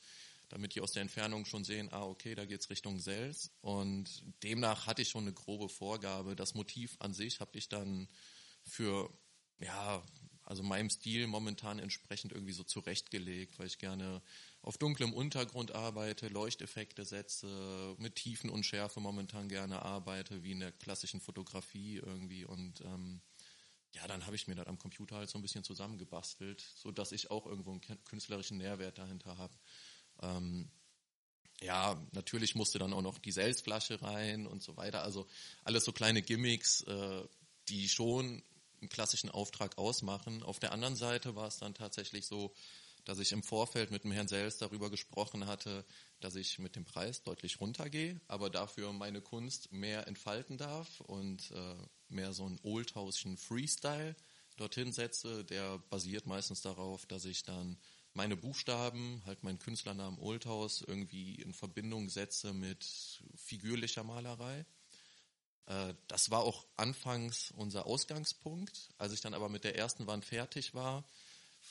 damit 0.49 0.75
die 0.75 0.81
aus 0.81 0.91
der 0.91 1.03
Entfernung 1.03 1.45
schon 1.45 1.63
sehen, 1.63 1.89
ah 1.91 2.03
okay, 2.03 2.35
da 2.35 2.45
geht's 2.45 2.69
Richtung 2.69 2.99
Sels. 2.99 3.51
Und 3.61 4.23
demnach 4.41 4.87
hatte 4.87 5.01
ich 5.03 5.09
schon 5.09 5.23
eine 5.23 5.33
grobe 5.33 5.69
Vorgabe. 5.69 6.35
Das 6.35 6.55
Motiv 6.55 6.95
an 6.99 7.13
sich 7.13 7.39
habe 7.39 7.57
ich 7.57 7.69
dann 7.69 8.07
für 8.63 9.09
ja 9.59 10.03
also 10.45 10.61
meinem 10.63 10.89
Stil 10.89 11.27
momentan 11.27 11.79
entsprechend 11.79 12.33
irgendwie 12.33 12.53
so 12.53 12.63
zurechtgelegt, 12.63 13.59
weil 13.59 13.67
ich 13.67 13.77
gerne 13.77 14.21
auf 14.63 14.77
dunklem 14.77 15.13
Untergrund 15.13 15.73
arbeite, 15.73 16.29
Leuchteffekte 16.29 17.05
setze, 17.05 17.95
mit 17.99 18.15
Tiefen 18.15 18.49
und 18.49 18.65
Schärfe 18.65 19.01
momentan 19.01 19.49
gerne 19.49 19.81
arbeite, 19.83 20.43
wie 20.43 20.53
in 20.53 20.61
der 20.61 20.71
klassischen 20.71 21.19
Fotografie 21.19 21.97
irgendwie 21.97 22.45
und 22.45 22.81
ähm, 22.81 23.21
ja, 23.93 24.07
dann 24.07 24.25
habe 24.25 24.35
ich 24.35 24.47
mir 24.47 24.55
das 24.55 24.65
am 24.67 24.79
Computer 24.79 25.17
halt 25.17 25.29
so 25.29 25.37
ein 25.37 25.41
bisschen 25.43 25.63
zusammengebastelt, 25.63 26.65
so 26.75 26.91
dass 26.91 27.11
ich 27.11 27.29
auch 27.29 27.45
irgendwo 27.45 27.71
einen 27.71 28.03
künstlerischen 28.05 28.57
Nährwert 28.57 28.97
dahinter 28.97 29.37
habe. 29.37 29.53
Ähm, 30.21 30.71
ja, 31.61 32.01
natürlich 32.11 32.55
musste 32.55 32.79
dann 32.79 32.93
auch 32.93 33.01
noch 33.01 33.19
die 33.19 33.31
Selsflasche 33.31 34.01
rein 34.01 34.47
und 34.47 34.63
so 34.63 34.75
weiter. 34.77 35.03
Also 35.03 35.27
alles 35.63 35.85
so 35.85 35.91
kleine 35.91 36.21
Gimmicks, 36.21 36.81
äh, 36.81 37.23
die 37.69 37.87
schon 37.87 38.43
einen 38.81 38.89
klassischen 38.89 39.29
Auftrag 39.29 39.77
ausmachen. 39.77 40.41
Auf 40.41 40.59
der 40.59 40.71
anderen 40.71 40.95
Seite 40.95 41.35
war 41.35 41.47
es 41.47 41.57
dann 41.57 41.73
tatsächlich 41.73 42.25
so, 42.25 42.53
dass 43.05 43.19
ich 43.19 43.31
im 43.31 43.43
Vorfeld 43.43 43.91
mit 43.91 44.03
dem 44.03 44.11
Herrn 44.11 44.27
Sels 44.27 44.57
darüber 44.57 44.89
gesprochen 44.89 45.47
hatte, 45.47 45.85
dass 46.19 46.35
ich 46.35 46.59
mit 46.59 46.75
dem 46.75 46.85
Preis 46.85 47.23
deutlich 47.23 47.59
runtergehe, 47.59 48.19
aber 48.27 48.49
dafür 48.49 48.93
meine 48.93 49.21
Kunst 49.21 49.71
mehr 49.71 50.07
entfalten 50.07 50.57
darf 50.57 51.01
und 51.01 51.51
äh, 51.51 51.75
mehr 52.07 52.33
so 52.33 52.45
einen 52.45 52.59
oldhausischen 52.63 53.37
Freestyle 53.37 54.15
dorthin 54.57 54.93
setze. 54.93 55.43
Der 55.45 55.79
basiert 55.89 56.25
meistens 56.25 56.61
darauf, 56.61 57.05
dass 57.05 57.25
ich 57.25 57.43
dann 57.43 57.77
meine 58.13 58.37
Buchstaben, 58.37 59.21
halt 59.25 59.43
meinen 59.43 59.59
Künstlernamen 59.59 60.19
Oldhaus 60.19 60.81
irgendwie 60.81 61.35
in 61.35 61.53
Verbindung 61.53 62.09
setze 62.09 62.53
mit 62.53 62.85
figürlicher 63.35 64.03
Malerei. 64.03 64.65
Äh, 65.65 65.93
das 66.07 66.29
war 66.29 66.41
auch 66.41 66.65
anfangs 66.77 67.51
unser 67.51 67.85
Ausgangspunkt. 67.85 68.89
Als 68.97 69.13
ich 69.13 69.21
dann 69.21 69.33
aber 69.33 69.49
mit 69.49 69.63
der 69.63 69.75
ersten 69.75 70.07
Wand 70.07 70.25
fertig 70.25 70.73
war, 70.73 71.03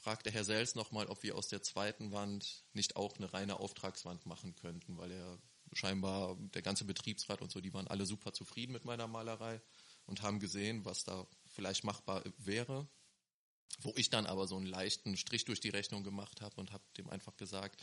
fragte 0.02 0.32
Herr 0.32 0.44
Sels 0.44 0.74
nochmal, 0.74 1.06
ob 1.06 1.22
wir 1.22 1.36
aus 1.36 1.46
der 1.46 1.62
zweiten 1.62 2.10
Wand 2.10 2.64
nicht 2.72 2.96
auch 2.96 3.16
eine 3.16 3.32
reine 3.32 3.60
Auftragswand 3.60 4.26
machen 4.26 4.56
könnten, 4.56 4.98
weil 4.98 5.12
er 5.12 5.38
scheinbar, 5.72 6.36
der 6.54 6.62
ganze 6.62 6.84
Betriebsrat 6.84 7.40
und 7.40 7.52
so, 7.52 7.60
die 7.60 7.72
waren 7.72 7.86
alle 7.86 8.04
super 8.04 8.32
zufrieden 8.32 8.72
mit 8.72 8.84
meiner 8.84 9.06
Malerei 9.06 9.62
und 10.06 10.22
haben 10.22 10.40
gesehen, 10.40 10.84
was 10.84 11.04
da 11.04 11.26
vielleicht 11.46 11.84
machbar 11.84 12.24
wäre. 12.36 12.88
Wo 13.80 13.94
ich 13.96 14.10
dann 14.10 14.26
aber 14.26 14.46
so 14.46 14.56
einen 14.56 14.66
leichten 14.66 15.16
Strich 15.16 15.44
durch 15.44 15.60
die 15.60 15.70
Rechnung 15.70 16.02
gemacht 16.02 16.42
habe 16.42 16.60
und 16.60 16.72
habe 16.72 16.84
dem 16.98 17.08
einfach 17.08 17.36
gesagt, 17.36 17.80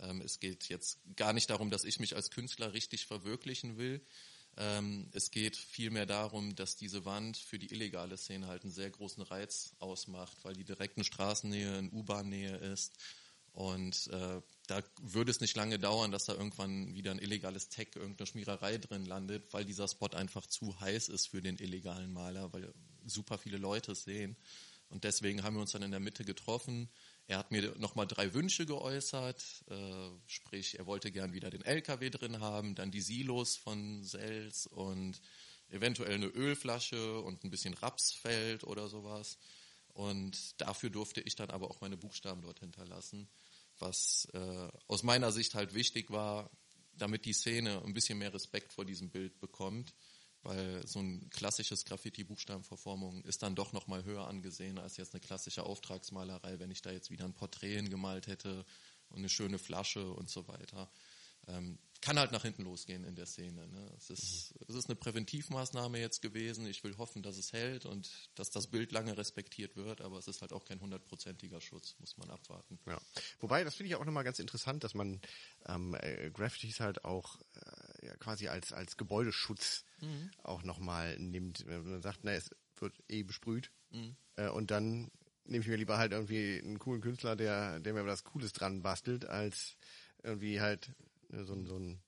ähm, 0.00 0.20
es 0.20 0.40
geht 0.40 0.68
jetzt 0.68 0.98
gar 1.16 1.32
nicht 1.32 1.48
darum, 1.48 1.70
dass 1.70 1.84
ich 1.84 2.00
mich 2.00 2.16
als 2.16 2.30
Künstler 2.30 2.74
richtig 2.74 3.06
verwirklichen 3.06 3.78
will, 3.78 4.04
es 5.12 5.30
geht 5.30 5.56
vielmehr 5.56 6.04
darum, 6.04 6.54
dass 6.54 6.76
diese 6.76 7.06
Wand 7.06 7.38
für 7.38 7.58
die 7.58 7.72
illegale 7.72 8.18
Szene 8.18 8.48
halt 8.48 8.64
einen 8.64 8.72
sehr 8.72 8.90
großen 8.90 9.22
Reiz 9.22 9.74
ausmacht, 9.78 10.36
weil 10.42 10.54
die 10.54 10.64
direkten 10.64 11.04
Straßennähe, 11.04 11.78
in 11.78 11.90
U-Bahn-Nähe 11.90 12.56
ist. 12.56 12.98
Und 13.52 14.08
äh, 14.08 14.40
da 14.66 14.82
würde 15.00 15.30
es 15.30 15.40
nicht 15.40 15.56
lange 15.56 15.78
dauern, 15.78 16.10
dass 16.10 16.24
da 16.24 16.34
irgendwann 16.34 16.94
wieder 16.94 17.10
ein 17.10 17.18
illegales 17.18 17.68
Tech, 17.68 17.88
irgendeine 17.94 18.26
Schmiererei 18.26 18.78
drin 18.78 19.04
landet, 19.04 19.52
weil 19.52 19.64
dieser 19.64 19.88
Spot 19.88 20.08
einfach 20.08 20.46
zu 20.46 20.80
heiß 20.80 21.08
ist 21.08 21.28
für 21.28 21.42
den 21.42 21.58
illegalen 21.58 22.12
Maler, 22.12 22.52
weil 22.52 22.72
super 23.04 23.38
viele 23.38 23.58
Leute 23.58 23.92
es 23.92 24.04
sehen. 24.04 24.36
Und 24.88 25.04
deswegen 25.04 25.42
haben 25.42 25.54
wir 25.54 25.60
uns 25.60 25.72
dann 25.72 25.82
in 25.82 25.90
der 25.90 26.00
Mitte 26.00 26.24
getroffen, 26.24 26.88
er 27.26 27.38
hat 27.38 27.50
mir 27.50 27.74
nochmal 27.78 28.06
drei 28.06 28.34
Wünsche 28.34 28.66
geäußert, 28.66 29.64
äh, 29.68 30.10
sprich, 30.26 30.78
er 30.78 30.86
wollte 30.86 31.12
gern 31.12 31.32
wieder 31.32 31.50
den 31.50 31.64
LKW 31.64 32.10
drin 32.10 32.40
haben, 32.40 32.74
dann 32.74 32.90
die 32.90 33.00
Silos 33.00 33.56
von 33.56 34.02
Sels 34.04 34.66
und 34.66 35.20
eventuell 35.68 36.14
eine 36.14 36.26
Ölflasche 36.26 37.20
und 37.20 37.44
ein 37.44 37.50
bisschen 37.50 37.74
Rapsfeld 37.74 38.64
oder 38.64 38.88
sowas. 38.88 39.38
Und 39.88 40.60
dafür 40.60 40.90
durfte 40.90 41.20
ich 41.20 41.36
dann 41.36 41.50
aber 41.50 41.70
auch 41.70 41.80
meine 41.80 41.96
Buchstaben 41.96 42.42
dort 42.42 42.60
hinterlassen, 42.60 43.28
was 43.78 44.28
äh, 44.32 44.68
aus 44.88 45.02
meiner 45.02 45.32
Sicht 45.32 45.54
halt 45.54 45.74
wichtig 45.74 46.10
war, 46.10 46.50
damit 46.94 47.24
die 47.24 47.32
Szene 47.32 47.82
ein 47.84 47.94
bisschen 47.94 48.18
mehr 48.18 48.34
Respekt 48.34 48.72
vor 48.72 48.84
diesem 48.84 49.10
Bild 49.10 49.38
bekommt 49.40 49.94
weil 50.42 50.86
so 50.86 50.98
ein 50.98 51.28
klassisches 51.30 51.84
Graffiti-Buchstabenverformung 51.84 53.24
ist 53.24 53.42
dann 53.42 53.54
doch 53.54 53.72
nochmal 53.72 54.04
höher 54.04 54.26
angesehen 54.26 54.78
als 54.78 54.96
jetzt 54.96 55.14
eine 55.14 55.20
klassische 55.20 55.64
Auftragsmalerei, 55.64 56.58
wenn 56.58 56.70
ich 56.70 56.82
da 56.82 56.90
jetzt 56.90 57.10
wieder 57.10 57.24
ein 57.24 57.34
Porträt 57.34 57.82
gemalt 57.82 58.26
hätte 58.26 58.64
und 59.08 59.18
eine 59.18 59.28
schöne 59.28 59.58
Flasche 59.58 60.12
und 60.12 60.28
so 60.28 60.48
weiter. 60.48 60.90
Ähm, 61.48 61.78
kann 62.00 62.18
halt 62.18 62.32
nach 62.32 62.42
hinten 62.42 62.64
losgehen 62.64 63.04
in 63.04 63.14
der 63.14 63.26
Szene. 63.26 63.68
Ne? 63.68 63.94
Es, 63.96 64.10
ist, 64.10 64.54
mhm. 64.54 64.66
es 64.68 64.74
ist 64.74 64.86
eine 64.86 64.96
Präventivmaßnahme 64.96 65.98
jetzt 65.98 66.20
gewesen. 66.20 66.66
Ich 66.66 66.82
will 66.82 66.96
hoffen, 66.98 67.22
dass 67.22 67.36
es 67.36 67.52
hält 67.52 67.86
und 67.86 68.10
dass 68.34 68.50
das 68.50 68.66
Bild 68.66 68.90
lange 68.90 69.16
respektiert 69.16 69.76
wird, 69.76 70.00
aber 70.00 70.18
es 70.18 70.26
ist 70.26 70.40
halt 70.40 70.52
auch 70.52 70.64
kein 70.64 70.80
hundertprozentiger 70.80 71.60
Schutz, 71.60 71.94
muss 72.00 72.16
man 72.16 72.30
abwarten. 72.30 72.78
Ja. 72.86 73.00
Wobei, 73.40 73.62
das 73.62 73.76
finde 73.76 73.88
ich 73.88 73.94
auch 73.94 74.04
nochmal 74.04 74.24
ganz 74.24 74.40
interessant, 74.40 74.82
dass 74.82 74.94
man 74.94 75.20
ähm, 75.66 75.94
äh, 75.94 76.30
Graffitis 76.30 76.80
halt 76.80 77.04
auch 77.04 77.40
äh, 77.54 77.91
quasi 78.18 78.48
als, 78.48 78.72
als 78.72 78.96
Gebäudeschutz 78.96 79.84
mhm. 80.00 80.30
auch 80.42 80.62
nochmal 80.62 81.18
nimmt. 81.18 81.64
Wenn 81.66 81.90
man 81.90 82.02
sagt, 82.02 82.20
na, 82.22 82.32
es 82.32 82.50
wird 82.76 82.94
eh 83.08 83.22
besprüht 83.22 83.70
mhm. 83.90 84.16
äh, 84.36 84.48
und 84.48 84.70
dann 84.70 85.10
nehme 85.44 85.62
ich 85.62 85.68
mir 85.68 85.76
lieber 85.76 85.98
halt 85.98 86.12
irgendwie 86.12 86.60
einen 86.62 86.78
coolen 86.78 87.00
Künstler, 87.00 87.36
der, 87.36 87.80
der 87.80 87.94
mir 87.94 88.06
was 88.06 88.24
Cooles 88.24 88.52
dran 88.52 88.82
bastelt, 88.82 89.24
als 89.24 89.76
irgendwie 90.22 90.60
halt 90.60 90.90
äh, 91.32 91.44
so, 91.44 91.64
so 91.64 91.76
ein 91.76 92.00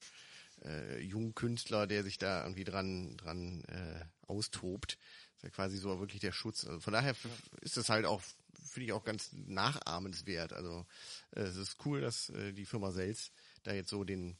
äh, 0.64 1.01
Jungkünstler, 1.01 1.86
der 1.86 2.03
sich 2.05 2.18
da 2.18 2.42
irgendwie 2.42 2.64
dran, 2.64 3.16
dran 3.16 3.64
äh, 3.64 4.05
austobt. 4.26 4.99
Das 4.99 5.36
ist 5.36 5.42
ja 5.42 5.51
quasi 5.51 5.76
so 5.78 5.99
wirklich 6.01 6.20
der 6.20 6.32
Schutz. 6.32 6.64
Also 6.64 6.80
von 6.80 6.92
daher 6.92 7.14
ist 7.61 7.76
das 7.76 7.88
halt 7.88 8.07
auch, 8.07 8.22
finde 8.64 8.86
ich 8.86 8.92
auch 8.92 9.05
ganz 9.05 9.32
nachahmenswert. 9.32 10.53
Also 10.53 10.86
äh, 11.32 11.40
es 11.42 11.57
ist 11.57 11.76
cool, 11.84 12.01
dass 12.01 12.30
äh, 12.30 12.53
die 12.53 12.66
Firma 12.66 12.92
Sels 12.92 13.32
da 13.62 13.72
jetzt 13.72 13.90
so 13.90 14.05
den, 14.05 14.36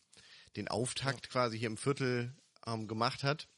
den 0.57 0.69
Auftakt 0.69 1.27
ja. 1.27 1.33
quasi 1.33 1.59
hier 1.59 1.69
im 1.69 1.77
Viertel 1.77 2.35
ähm, 2.67 2.89
gemacht 2.89 3.23
hat. 3.23 3.49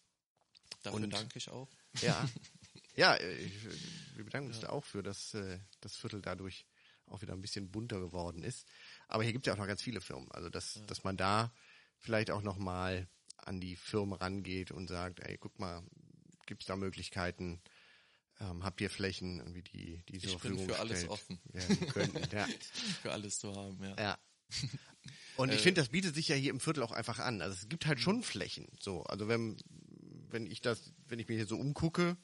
Dafür 0.82 1.03
Und, 1.03 1.12
danke 1.12 1.38
ich 1.38 1.49
auch. 1.49 1.68
Ja, 2.01 2.28
ja 2.94 3.16
ich, 3.20 3.64
wir 4.16 4.24
bedanken 4.24 4.49
uns 4.49 4.61
ja. 4.61 4.68
da 4.68 4.72
auch 4.72 4.84
für, 4.84 5.03
dass 5.03 5.34
äh, 5.34 5.59
das 5.80 5.97
Viertel 5.97 6.22
dadurch 6.22 6.66
auch 7.07 7.22
wieder 7.22 7.34
ein 7.34 7.40
bisschen 7.40 7.70
bunter 7.70 8.01
geworden 8.01 8.42
ist. 8.42 8.66
Aber 9.09 9.22
hier 9.22 9.32
gibt 9.32 9.47
es 9.47 9.51
ja 9.51 9.55
auch 9.55 9.59
noch 9.59 9.66
ganz 9.66 9.82
viele 9.82 10.01
Firmen. 10.01 10.30
Also 10.32 10.49
dass, 10.49 10.76
ja. 10.76 10.82
dass 10.82 11.05
man 11.05 11.16
da 11.16 11.53
vielleicht 11.99 12.30
auch 12.30 12.42
nochmal 12.42 13.09
an 13.36 13.61
die 13.61 13.76
Firmen 13.76 14.14
rangeht 14.14 14.70
und 14.72 14.88
sagt, 14.88 15.20
ey, 15.20 15.38
guck 15.38 15.59
mal, 15.59 15.84
gibt 16.47 16.62
es 16.62 16.66
da 16.66 16.76
Möglichkeiten, 16.76 17.61
ähm, 18.40 18.64
habt 18.64 18.80
ihr 18.80 18.90
Flächen, 18.90 19.38
irgendwie 19.38 19.62
die, 19.62 20.03
die 20.09 20.18
zur 20.18 20.38
Verfügung 20.38 20.66
für 20.66 20.78
alles 20.78 21.09
offen. 21.09 21.40
Können, 21.90 22.28
ja. 22.32 22.47
für 23.03 23.12
alles 23.12 23.38
zu 23.38 23.55
haben, 23.55 23.82
ja. 23.82 23.97
ja. 23.99 24.18
Und 25.36 25.51
ich 25.51 25.61
äh, 25.61 25.62
finde, 25.62 25.80
das 25.80 25.90
bietet 25.90 26.14
sich 26.14 26.28
ja 26.28 26.36
hier 26.36 26.51
im 26.51 26.61
Viertel 26.61 26.82
auch 26.82 26.92
einfach 26.92 27.18
an. 27.18 27.42
Also 27.42 27.55
es 27.55 27.68
gibt 27.68 27.86
halt 27.86 28.01
schon 28.01 28.22
Flächen. 28.22 28.66
So, 28.80 29.03
also 29.05 29.28
wenn, 29.28 29.57
wenn 30.30 30.47
ich 30.47 30.61
das, 30.61 30.92
wenn 31.09 31.18
ich 31.18 31.28
mir 31.28 31.36
hier 31.36 31.47
so 31.47 31.59
umgucke, 31.59 32.16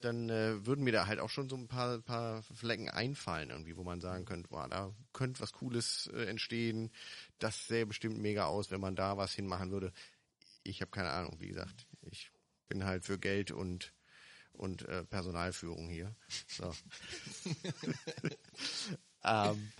dann 0.00 0.28
äh, 0.28 0.66
würden 0.66 0.84
mir 0.84 0.92
da 0.92 1.06
halt 1.06 1.18
auch 1.18 1.30
schon 1.30 1.48
so 1.48 1.56
ein 1.56 1.68
paar, 1.68 2.00
paar 2.00 2.42
Flecken 2.42 2.90
einfallen, 2.90 3.50
irgendwie, 3.50 3.76
wo 3.76 3.84
man 3.84 4.00
sagen 4.00 4.26
könnte, 4.26 4.48
boah, 4.48 4.68
da 4.68 4.94
könnte 5.14 5.40
was 5.40 5.52
Cooles 5.52 6.10
äh, 6.12 6.26
entstehen. 6.26 6.90
Das 7.38 7.66
sähe 7.66 7.86
bestimmt 7.86 8.18
mega 8.18 8.44
aus, 8.44 8.70
wenn 8.70 8.80
man 8.80 8.96
da 8.96 9.16
was 9.16 9.32
hinmachen 9.32 9.70
würde. 9.70 9.92
Ich 10.62 10.82
habe 10.82 10.90
keine 10.90 11.10
Ahnung, 11.10 11.36
wie 11.40 11.48
gesagt. 11.48 11.86
Ich 12.02 12.30
bin 12.68 12.84
halt 12.84 13.04
für 13.04 13.18
Geld 13.18 13.50
und 13.50 13.92
und 14.52 14.82
äh, 14.88 15.04
Personalführung 15.04 15.88
hier. 15.88 16.14
So. 16.46 16.72
ähm, 19.24 19.72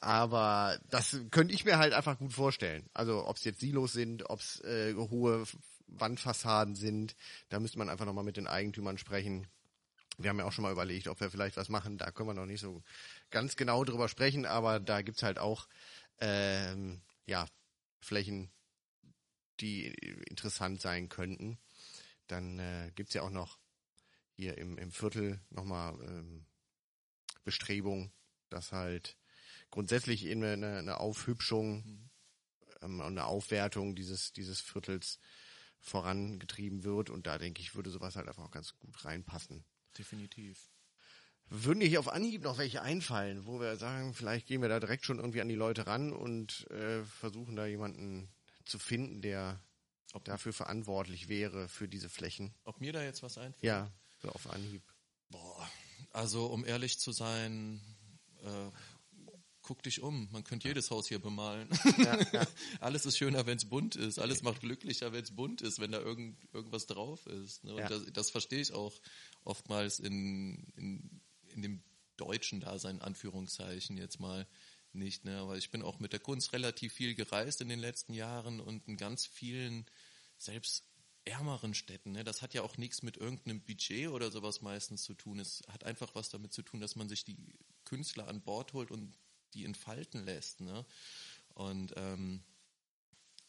aber 0.00 0.78
das 0.88 1.16
könnte 1.30 1.54
ich 1.54 1.64
mir 1.64 1.78
halt 1.78 1.92
einfach 1.92 2.18
gut 2.18 2.32
vorstellen. 2.32 2.88
Also 2.94 3.26
ob 3.26 3.36
es 3.36 3.44
jetzt 3.44 3.60
Silos 3.60 3.92
sind, 3.92 4.28
ob 4.30 4.40
es 4.40 4.60
äh, 4.60 4.94
hohe 4.94 5.44
Wandfassaden 5.86 6.74
sind. 6.74 7.16
Da 7.48 7.60
müsste 7.60 7.78
man 7.78 7.88
einfach 7.88 8.06
nochmal 8.06 8.24
mit 8.24 8.36
den 8.36 8.46
Eigentümern 8.46 8.98
sprechen. 8.98 9.46
Wir 10.18 10.30
haben 10.30 10.38
ja 10.38 10.44
auch 10.44 10.52
schon 10.52 10.62
mal 10.62 10.72
überlegt, 10.72 11.08
ob 11.08 11.20
wir 11.20 11.30
vielleicht 11.30 11.56
was 11.56 11.68
machen. 11.68 11.98
Da 11.98 12.10
können 12.10 12.28
wir 12.28 12.34
noch 12.34 12.46
nicht 12.46 12.60
so 12.60 12.82
ganz 13.30 13.56
genau 13.56 13.84
drüber 13.84 14.08
sprechen, 14.08 14.46
aber 14.46 14.80
da 14.80 15.02
gibt's 15.02 15.22
halt 15.22 15.38
auch 15.38 15.66
ähm, 16.18 17.00
ja, 17.26 17.46
Flächen, 18.00 18.50
die 19.60 19.86
interessant 20.28 20.80
sein 20.80 21.08
könnten. 21.08 21.58
Dann 22.26 22.58
äh, 22.58 22.92
gibt's 22.94 23.14
ja 23.14 23.22
auch 23.22 23.30
noch 23.30 23.58
hier 24.32 24.56
im, 24.58 24.78
im 24.78 24.90
Viertel 24.90 25.40
nochmal 25.50 25.94
ähm, 26.02 26.46
Bestrebungen, 27.44 28.12
dass 28.48 28.72
halt 28.72 29.16
grundsätzlich 29.70 30.26
in 30.26 30.44
eine, 30.44 30.78
eine 30.78 31.00
Aufhübschung 31.00 32.10
ähm, 32.82 33.00
und 33.00 33.06
eine 33.06 33.24
Aufwertung 33.26 33.94
dieses, 33.94 34.32
dieses 34.32 34.60
Viertels 34.60 35.18
vorangetrieben 35.80 36.84
wird. 36.84 37.10
Und 37.10 37.26
da 37.26 37.38
denke 37.38 37.60
ich, 37.60 37.74
würde 37.74 37.90
sowas 37.90 38.16
halt 38.16 38.28
einfach 38.28 38.44
auch 38.44 38.50
ganz 38.50 38.78
gut 38.78 39.04
reinpassen. 39.04 39.64
Definitiv. 39.96 40.70
Würden 41.48 41.80
dir 41.80 41.88
hier 41.88 42.00
auf 42.00 42.08
Anhieb 42.08 42.42
noch 42.42 42.58
welche 42.58 42.82
einfallen, 42.82 43.44
wo 43.44 43.60
wir 43.60 43.76
sagen, 43.76 44.14
vielleicht 44.14 44.46
gehen 44.46 44.62
wir 44.62 44.68
da 44.68 44.78
direkt 44.78 45.04
schon 45.04 45.18
irgendwie 45.18 45.40
an 45.40 45.48
die 45.48 45.56
Leute 45.56 45.86
ran 45.86 46.12
und 46.12 46.70
äh, 46.70 47.02
versuchen 47.02 47.56
da 47.56 47.66
jemanden 47.66 48.32
zu 48.64 48.78
finden, 48.78 49.20
der 49.20 49.60
ob 50.12 50.24
dafür 50.24 50.52
verantwortlich 50.52 51.28
wäre 51.28 51.68
für 51.68 51.88
diese 51.88 52.08
Flächen. 52.08 52.54
Ob 52.64 52.80
mir 52.80 52.92
da 52.92 53.02
jetzt 53.02 53.22
was 53.22 53.38
einfällt? 53.38 53.62
Ja, 53.64 53.92
so 54.22 54.28
auf 54.28 54.48
Anhieb. 54.48 54.82
Boah, 55.28 55.68
also 56.12 56.46
um 56.46 56.64
ehrlich 56.64 56.98
zu 56.98 57.12
sein, 57.12 57.80
äh, 58.42 58.70
guck 59.70 59.84
dich 59.84 60.02
um. 60.02 60.28
Man 60.32 60.42
könnte 60.42 60.66
jedes 60.66 60.90
Haus 60.90 61.06
hier 61.06 61.20
bemalen. 61.20 61.68
Ja, 61.96 62.18
ja. 62.32 62.46
Alles 62.80 63.06
ist 63.06 63.16
schöner, 63.16 63.46
wenn 63.46 63.56
es 63.56 63.66
bunt 63.66 63.94
ist. 63.94 64.18
Alles 64.18 64.42
macht 64.42 64.62
glücklicher, 64.62 65.12
wenn 65.12 65.22
es 65.22 65.30
bunt 65.30 65.62
ist, 65.62 65.78
wenn 65.78 65.92
da 65.92 66.00
irgend, 66.00 66.36
irgendwas 66.52 66.86
drauf 66.86 67.24
ist. 67.26 67.62
Ne? 67.62 67.74
Und 67.74 67.78
ja. 67.78 67.88
das, 67.88 68.02
das 68.12 68.30
verstehe 68.30 68.60
ich 68.60 68.72
auch 68.72 69.00
oftmals 69.44 70.00
in, 70.00 70.72
in, 70.74 71.20
in 71.54 71.62
dem 71.62 71.84
deutschen 72.16 72.58
Dasein, 72.58 73.00
Anführungszeichen 73.00 73.96
jetzt 73.96 74.18
mal 74.18 74.48
nicht. 74.92 75.24
Ne? 75.24 75.38
Aber 75.38 75.56
ich 75.56 75.70
bin 75.70 75.82
auch 75.82 76.00
mit 76.00 76.12
der 76.12 76.20
Kunst 76.20 76.52
relativ 76.52 76.92
viel 76.92 77.14
gereist 77.14 77.60
in 77.60 77.68
den 77.68 77.78
letzten 77.78 78.12
Jahren 78.12 78.58
und 78.58 78.88
in 78.88 78.96
ganz 78.96 79.24
vielen, 79.24 79.86
selbst 80.36 80.82
ärmeren 81.24 81.74
Städten. 81.74 82.10
Ne? 82.10 82.24
Das 82.24 82.42
hat 82.42 82.54
ja 82.54 82.62
auch 82.62 82.76
nichts 82.76 83.04
mit 83.04 83.18
irgendeinem 83.18 83.60
Budget 83.60 84.08
oder 84.08 84.32
sowas 84.32 84.62
meistens 84.62 85.04
zu 85.04 85.14
tun. 85.14 85.38
Es 85.38 85.62
hat 85.68 85.84
einfach 85.84 86.16
was 86.16 86.28
damit 86.28 86.52
zu 86.52 86.62
tun, 86.62 86.80
dass 86.80 86.96
man 86.96 87.08
sich 87.08 87.24
die 87.24 87.36
Künstler 87.84 88.26
an 88.26 88.40
Bord 88.40 88.72
holt 88.72 88.90
und 88.90 89.14
die 89.54 89.64
entfalten 89.64 90.24
lässt. 90.24 90.60
Ne? 90.60 90.84
Und 91.54 91.94
ähm, 91.96 92.42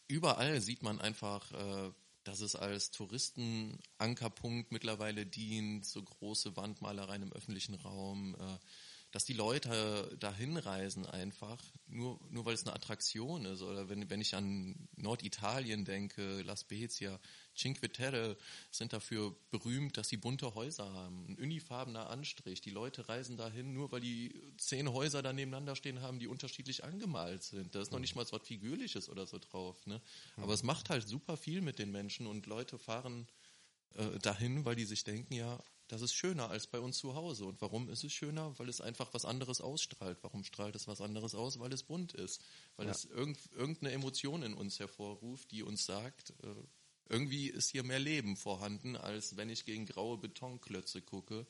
überall 0.08 0.62
sieht 0.62 0.84
man 0.84 1.00
einfach, 1.00 1.52
äh, 1.52 1.92
dass 2.24 2.42
es 2.42 2.56
als 2.56 2.92
Touristenankerpunkt 2.92 4.72
mittlerweile 4.72 5.26
dient, 5.26 5.86
so 5.86 6.04
große 6.04 6.56
Wandmalereien 6.56 7.24
im 7.24 7.34
öffentlichen 7.34 7.76
Raum. 7.76 8.36
Äh, 8.36 8.58
dass 9.12 9.26
die 9.26 9.34
Leute 9.34 10.16
dahin 10.20 10.56
reisen 10.56 11.06
einfach, 11.06 11.62
nur, 11.88 12.20
nur 12.30 12.46
weil 12.46 12.54
es 12.54 12.66
eine 12.66 12.74
Attraktion 12.74 13.46
ist. 13.46 13.62
Oder 13.62 13.90
wenn, 13.90 14.10
wenn 14.10 14.22
ich 14.22 14.36
an 14.36 14.88
Norditalien 14.96 15.84
denke, 15.84 16.42
La 16.44 16.56
Spezia, 16.56 17.20
Cinque 17.54 17.92
Terre 17.92 18.38
sind 18.72 18.94
dafür 18.94 19.36
berühmt, 19.50 19.98
dass 19.98 20.08
sie 20.08 20.16
bunte 20.16 20.56
Häuser 20.56 20.94
haben. 20.94 21.26
Ein 21.28 21.38
unifarbener 21.38 22.10
Anstrich. 22.10 22.62
Die 22.62 22.70
Leute 22.70 23.10
reisen 23.10 23.36
dahin, 23.36 23.74
nur 23.74 23.92
weil 23.92 24.00
die 24.00 24.34
zehn 24.58 24.90
Häuser 24.92 25.22
da 25.22 25.34
nebeneinander 25.34 25.76
stehen 25.76 26.02
haben, 26.02 26.20
die 26.20 26.28
unterschiedlich 26.28 26.86
angemalt 26.86 27.44
sind. 27.44 27.76
Da 27.76 27.82
ist 27.82 27.92
noch 27.92 28.00
nicht 28.00 28.16
mal 28.16 28.26
so 28.26 28.38
was 28.38 28.48
Figürliches 28.48 29.10
oder 29.10 29.28
so 29.28 29.40
drauf. 29.40 29.86
Ne? 29.86 30.02
Aber 30.38 30.54
es 30.54 30.64
macht 30.64 30.90
halt 30.90 31.06
super 31.06 31.36
viel 31.36 31.60
mit 31.60 31.80
den 31.80 31.92
Menschen 31.92 32.28
und 32.28 32.46
Leute 32.46 32.78
fahren 32.78 33.28
äh, 33.96 34.20
dahin, 34.20 34.64
weil 34.64 34.76
die 34.76 34.86
sich 34.86 35.04
denken, 35.04 35.34
ja, 35.34 35.62
das 35.92 36.02
ist 36.02 36.14
schöner 36.14 36.50
als 36.50 36.68
bei 36.68 36.80
uns 36.80 36.98
zu 36.98 37.16
Hause. 37.16 37.44
Und 37.44 37.62
warum 37.62 37.90
ist 37.90 38.06
es 38.06 38.14
schöner? 38.14 38.58
Weil 38.58 38.70
es 38.70 38.80
einfach 38.80 39.14
was 39.14 39.26
anderes 39.26 39.60
ausstrahlt. 39.60 40.20
Warum 40.22 40.46
strahlt 40.46 40.74
es 40.74 40.88
was 40.88 41.02
anderes 41.02 41.36
aus? 41.36 41.60
Weil 41.60 41.74
es 41.74 41.84
bunt 41.84 42.14
ist. 42.14 42.42
Weil 42.78 42.86
ja. 42.86 42.94
es 42.94 43.04
irgend, 43.04 43.38
irgendeine 43.52 43.92
Emotion 43.92 44.42
in 44.42 44.54
uns 44.54 44.80
hervorruft, 44.80 45.52
die 45.52 45.64
uns 45.64 45.86
sagt, 45.86 46.30
äh, 46.44 46.56
irgendwie 47.10 47.48
ist 47.48 47.72
hier 47.72 47.84
mehr 47.84 48.00
Leben 48.00 48.38
vorhanden, 48.38 48.96
als 48.96 49.36
wenn 49.36 49.50
ich 49.50 49.66
gegen 49.66 49.86
graue 49.86 50.18
Betonklötze 50.18 51.02
gucke. 51.02 51.46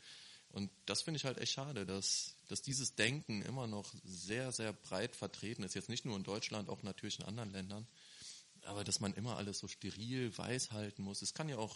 Und 0.50 0.72
das 0.88 1.04
finde 1.04 1.20
ich 1.20 1.26
halt 1.26 1.38
echt 1.38 1.54
schade, 1.54 1.86
dass, 1.86 2.36
dass 2.48 2.64
dieses 2.64 2.96
Denken 2.96 3.44
immer 3.44 3.68
noch 3.68 3.94
sehr, 4.04 4.52
sehr 4.52 4.74
breit 4.74 5.16
vertreten 5.16 5.62
ist. 5.62 5.76
Jetzt 5.76 5.88
nicht 5.88 6.04
nur 6.04 6.18
in 6.18 6.24
Deutschland, 6.24 6.68
auch 6.68 6.82
natürlich 6.82 7.20
in 7.20 7.26
anderen 7.26 7.52
Ländern. 7.52 7.88
Aber 8.64 8.84
dass 8.84 9.00
man 9.00 9.14
immer 9.14 9.38
alles 9.38 9.60
so 9.60 9.68
steril 9.68 10.36
weiß 10.36 10.72
halten 10.72 11.04
muss. 11.04 11.22
Es 11.22 11.36
kann 11.36 11.48
ja 11.48 11.60
auch 11.60 11.76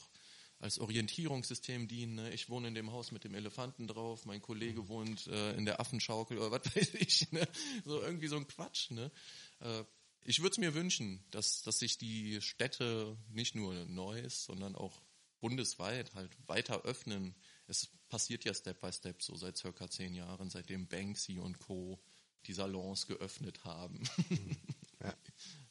als 0.60 0.80
Orientierungssystem 0.80 1.88
dienen. 1.88 2.16
Ne? 2.16 2.34
Ich 2.34 2.50
wohne 2.50 2.68
in 2.68 2.76
dem 2.76 2.92
Haus 2.92 3.12
mit 3.12 3.24
dem 3.24 3.36
Elefanten 3.36 3.88
drauf, 3.88 4.26
mein 4.26 4.42
Kollege 4.42 4.82
mhm. 4.82 4.88
wohnt 4.88 5.28
äh, 5.28 5.54
in 5.54 5.66
der 5.66 5.80
Affenschaukel 5.80 6.38
oder 6.38 6.52
was 6.64 6.76
weiß 6.76 6.96
ich. 6.96 7.32
Ne? 7.32 7.48
So 7.84 8.02
irgendwie 8.02 8.28
so 8.28 8.38
ein 8.38 8.48
Quatsch. 8.48 8.92
Ne? 8.92 9.12
Äh, 9.60 9.84
ich 10.22 10.40
würde 10.40 10.52
es 10.52 10.58
mir 10.58 10.74
wünschen, 10.74 11.24
dass, 11.32 11.62
dass 11.62 11.80
sich 11.80 11.98
die 11.98 12.42
Städte 12.42 13.18
nicht 13.30 13.56
nur 13.56 13.74
Neues, 13.86 14.46
sondern 14.46 14.76
auch 14.76 15.02
bundesweit 15.40 16.14
halt 16.16 16.36
weiter 16.48 16.82
öffnen. 16.82 17.36
Es 17.68 17.90
passiert 18.10 18.46
ja 18.46 18.54
Step 18.54 18.82
by 18.82 18.92
Step 18.92 19.22
so 19.22 19.36
seit 19.36 19.58
circa 19.58 19.90
zehn 19.90 20.16
Jahren, 20.16 20.50
seitdem 20.50 20.88
Banksy 20.88 21.38
und 21.38 21.60
Co. 21.60 22.02
die 22.48 22.54
Salons 22.54 23.06
geöffnet 23.06 23.64
haben. 23.64 24.04
Mhm. 24.30 24.58
Ja. 25.04 25.14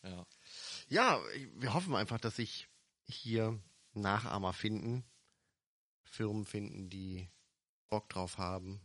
ja. 0.05 0.27
ja, 0.89 1.21
wir 1.57 1.75
hoffen 1.75 1.97
einfach, 1.97 2.21
dass 2.21 2.37
sich 2.37 2.69
hier 3.09 3.59
Nachahmer 3.95 4.53
finden, 4.53 5.05
Firmen 6.05 6.45
finden, 6.45 6.91
die 6.91 7.31
Bock 7.89 8.09
drauf 8.09 8.39
haben. 8.39 8.81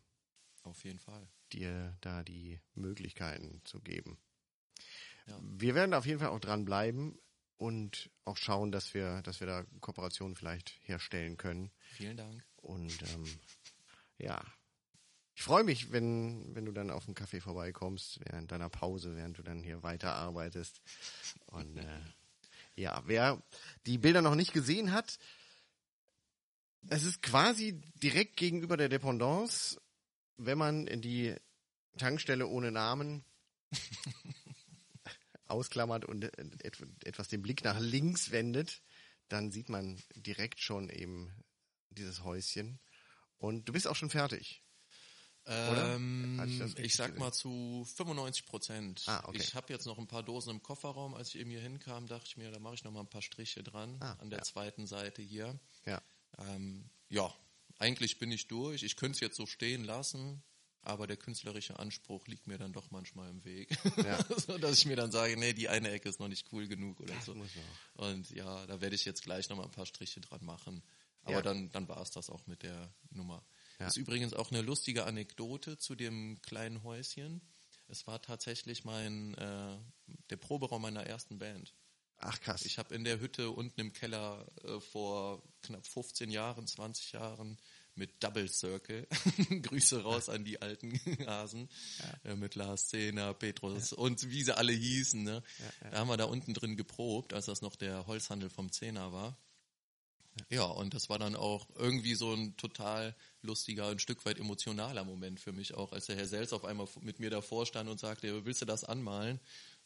Auf 0.63 0.83
jeden 0.83 0.99
Fall. 0.99 1.27
Dir 1.51 1.97
da 2.01 2.23
die 2.23 2.59
Möglichkeiten 2.73 3.61
zu 3.65 3.81
geben. 3.81 4.19
Ja. 5.27 5.39
Wir 5.41 5.75
werden 5.75 5.93
auf 5.93 6.05
jeden 6.05 6.19
Fall 6.19 6.29
auch 6.29 6.39
dranbleiben 6.39 7.17
und 7.57 8.09
auch 8.25 8.37
schauen, 8.37 8.71
dass 8.71 8.93
wir, 8.93 9.21
dass 9.23 9.39
wir 9.39 9.47
da 9.47 9.65
Kooperationen 9.81 10.35
vielleicht 10.35 10.79
herstellen 10.83 11.37
können. 11.37 11.71
Vielen 11.91 12.17
Dank. 12.17 12.45
Und 12.57 13.01
ähm, 13.03 13.25
ja, 14.17 14.41
ich 15.39 15.43
freue 15.43 15.63
mich, 15.63 15.91
wenn, 15.91 16.53
wenn 16.53 16.65
du 16.65 16.71
dann 16.71 16.91
auf 16.91 17.05
den 17.05 17.15
Kaffee 17.15 17.39
vorbeikommst, 17.39 18.19
während 18.25 18.51
deiner 18.51 18.69
Pause, 18.69 19.15
während 19.15 19.37
du 19.37 19.41
dann 19.41 19.63
hier 19.63 19.83
weiterarbeitest. 19.83 20.81
Und 21.45 21.77
äh, 21.77 21.85
ja, 22.79 23.03
wer 23.05 23.41
die 23.85 23.97
Bilder 23.97 24.21
noch 24.21 24.35
nicht 24.35 24.53
gesehen 24.53 24.91
hat, 24.91 25.19
es 26.87 27.03
ist 27.03 27.21
quasi 27.21 27.81
direkt 28.01 28.37
gegenüber 28.37 28.77
der 28.77 28.89
Dependance, 28.89 29.79
wenn 30.37 30.57
man 30.57 30.87
in 30.87 31.01
die 31.01 31.35
Tankstelle 31.97 32.47
ohne 32.47 32.71
Namen 32.71 33.25
ausklammert 35.47 36.05
und 36.05 36.23
etwas 36.63 37.27
den 37.27 37.41
Blick 37.41 37.63
nach 37.63 37.79
links 37.79 38.31
wendet, 38.31 38.81
dann 39.27 39.51
sieht 39.51 39.69
man 39.69 40.01
direkt 40.15 40.61
schon 40.61 40.89
eben 40.89 41.33
dieses 41.89 42.23
Häuschen. 42.23 42.79
Und 43.37 43.67
du 43.67 43.73
bist 43.73 43.87
auch 43.87 43.95
schon 43.95 44.09
fertig. 44.09 44.63
Ähm, 45.49 46.41
ich, 46.45 46.77
ich, 46.77 46.95
sag 46.95 47.17
mal 47.17 47.31
zu 47.31 47.83
95 47.95 48.45
Prozent. 48.45 49.03
Ah, 49.07 49.23
okay. 49.25 49.39
Ich 49.39 49.55
habe 49.55 49.73
jetzt 49.73 49.87
noch 49.87 49.97
ein 49.97 50.07
paar 50.07 50.21
Dosen 50.21 50.51
im 50.51 50.63
Kofferraum. 50.63 51.15
Als 51.15 51.29
ich 51.29 51.39
eben 51.39 51.49
hier 51.49 51.61
hinkam, 51.61 52.07
dachte 52.07 52.25
ich 52.27 52.37
mir, 52.37 52.51
da 52.51 52.59
mache 52.59 52.75
ich 52.75 52.83
noch 52.83 52.91
mal 52.91 52.99
ein 52.99 53.09
paar 53.09 53.23
Striche 53.23 53.63
dran 53.63 53.97
ah, 53.99 54.13
an 54.19 54.29
der 54.29 54.39
ja. 54.39 54.45
zweiten 54.45 54.85
Seite 54.85 55.23
hier. 55.23 55.59
Ja. 55.85 56.01
Ähm, 56.37 56.89
ja, 57.09 57.33
eigentlich 57.79 58.19
bin 58.19 58.31
ich 58.31 58.47
durch. 58.47 58.83
Ich 58.83 58.95
könnte 58.95 59.15
es 59.15 59.19
jetzt 59.21 59.37
so 59.37 59.47
stehen 59.47 59.83
lassen, 59.83 60.43
aber 60.81 61.07
der 61.07 61.17
künstlerische 61.17 61.79
Anspruch 61.79 62.27
liegt 62.27 62.45
mir 62.45 62.57
dann 62.59 62.71
doch 62.71 62.91
manchmal 62.91 63.29
im 63.29 63.43
Weg, 63.43 63.75
ja. 63.97 64.19
so 64.37 64.57
dass 64.59 64.77
ich 64.77 64.85
mir 64.85 64.95
dann 64.95 65.11
sage, 65.11 65.35
nee, 65.35 65.53
die 65.53 65.69
eine 65.69 65.89
Ecke 65.89 66.09
ist 66.09 66.19
noch 66.19 66.27
nicht 66.27 66.47
cool 66.51 66.67
genug 66.67 66.99
oder 66.99 67.15
das 67.15 67.25
so. 67.25 67.35
Und 67.95 68.29
ja, 68.29 68.65
da 68.67 68.81
werde 68.81 68.95
ich 68.95 69.05
jetzt 69.05 69.23
gleich 69.23 69.49
noch 69.49 69.57
mal 69.57 69.63
ein 69.63 69.71
paar 69.71 69.85
Striche 69.87 70.21
dran 70.21 70.45
machen. 70.45 70.83
Aber 71.23 71.33
ja. 71.33 71.41
dann, 71.41 71.69
dann 71.71 71.87
war 71.87 72.01
es 72.01 72.11
das 72.11 72.29
auch 72.29 72.45
mit 72.47 72.63
der 72.63 72.93
Nummer. 73.11 73.43
Ja. 73.79 73.87
Ist 73.87 73.97
übrigens 73.97 74.33
auch 74.33 74.51
eine 74.51 74.61
lustige 74.61 75.05
Anekdote 75.05 75.77
zu 75.77 75.95
dem 75.95 76.41
kleinen 76.41 76.83
Häuschen. 76.83 77.41
Es 77.87 78.05
war 78.07 78.21
tatsächlich 78.21 78.83
mein 78.83 79.33
äh, 79.35 79.77
der 80.29 80.37
Proberaum 80.37 80.81
meiner 80.81 81.05
ersten 81.05 81.39
Band. 81.39 81.73
Ach 82.17 82.39
krass. 82.41 82.65
Ich 82.65 82.77
habe 82.77 82.93
in 82.93 83.05
der 83.05 83.19
Hütte 83.19 83.51
unten 83.51 83.79
im 83.79 83.93
Keller 83.93 84.45
äh, 84.63 84.79
vor 84.79 85.41
knapp 85.61 85.87
15 85.87 86.29
Jahren, 86.29 86.67
20 86.67 87.13
Jahren 87.13 87.57
mit 87.95 88.21
Double 88.21 88.49
Circle. 88.49 89.07
Grüße 89.61 90.03
raus 90.03 90.27
an 90.27 90.43
die 90.43 90.61
alten 90.61 90.99
Hasen. 91.27 91.69
Ja. 92.23 92.31
Äh, 92.31 92.35
mit 92.35 92.55
Lars 92.55 92.89
Zehner, 92.89 93.33
Petrus 93.33 93.91
ja. 93.91 93.97
und 93.97 94.29
wie 94.29 94.43
sie 94.43 94.55
alle 94.55 94.73
hießen. 94.73 95.23
Ne? 95.23 95.41
Ja, 95.81 95.89
da 95.91 95.97
haben 95.99 96.09
wir 96.09 96.17
da 96.17 96.25
unten 96.25 96.53
drin 96.53 96.75
geprobt, 96.75 97.33
als 97.33 97.45
das 97.45 97.61
noch 97.61 97.77
der 97.77 98.07
Holzhandel 98.07 98.49
vom 98.49 98.71
Zehner 98.71 99.13
war. 99.13 99.37
Ja, 100.49 100.63
und 100.63 100.93
das 100.93 101.09
war 101.09 101.19
dann 101.19 101.35
auch 101.35 101.67
irgendwie 101.75 102.15
so 102.15 102.33
ein 102.33 102.55
total 102.57 103.15
lustiger, 103.41 103.87
ein 103.87 103.99
Stück 103.99 104.25
weit 104.25 104.39
emotionaler 104.39 105.03
Moment 105.03 105.39
für 105.39 105.51
mich 105.51 105.73
auch, 105.73 105.91
als 105.91 106.07
der 106.07 106.15
Herr 106.15 106.27
Sels 106.27 106.53
auf 106.53 106.65
einmal 106.65 106.87
mit 107.01 107.19
mir 107.19 107.29
davor 107.29 107.65
stand 107.65 107.89
und 107.89 107.99
sagte, 107.99 108.45
willst 108.45 108.61
du 108.61 108.65
das 108.65 108.83
anmalen? 108.83 109.39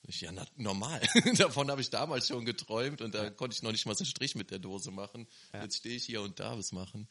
Ich, 0.06 0.22
ja, 0.22 0.32
na, 0.32 0.46
normal. 0.58 1.02
Davon 1.38 1.72
habe 1.72 1.80
ich 1.80 1.90
damals 1.90 2.28
schon 2.28 2.44
geträumt 2.44 3.02
und 3.02 3.16
da 3.16 3.26
ja. 3.26 3.30
konnte 3.30 3.56
ich 3.56 3.64
noch 3.64 3.72
nicht 3.72 3.86
mal 3.86 3.96
so 3.96 4.04
einen 4.04 4.10
Strich 4.10 4.36
mit 4.36 4.52
der 4.52 4.60
Dose 4.60 4.92
machen. 4.92 5.28
Ja. 5.54 5.64
Jetzt 5.64 5.78
stehe 5.78 5.96
ich 5.96 6.04
hier 6.04 6.22
und 6.22 6.40
darf 6.40 6.60
es 6.60 6.74
machen. 6.74 7.08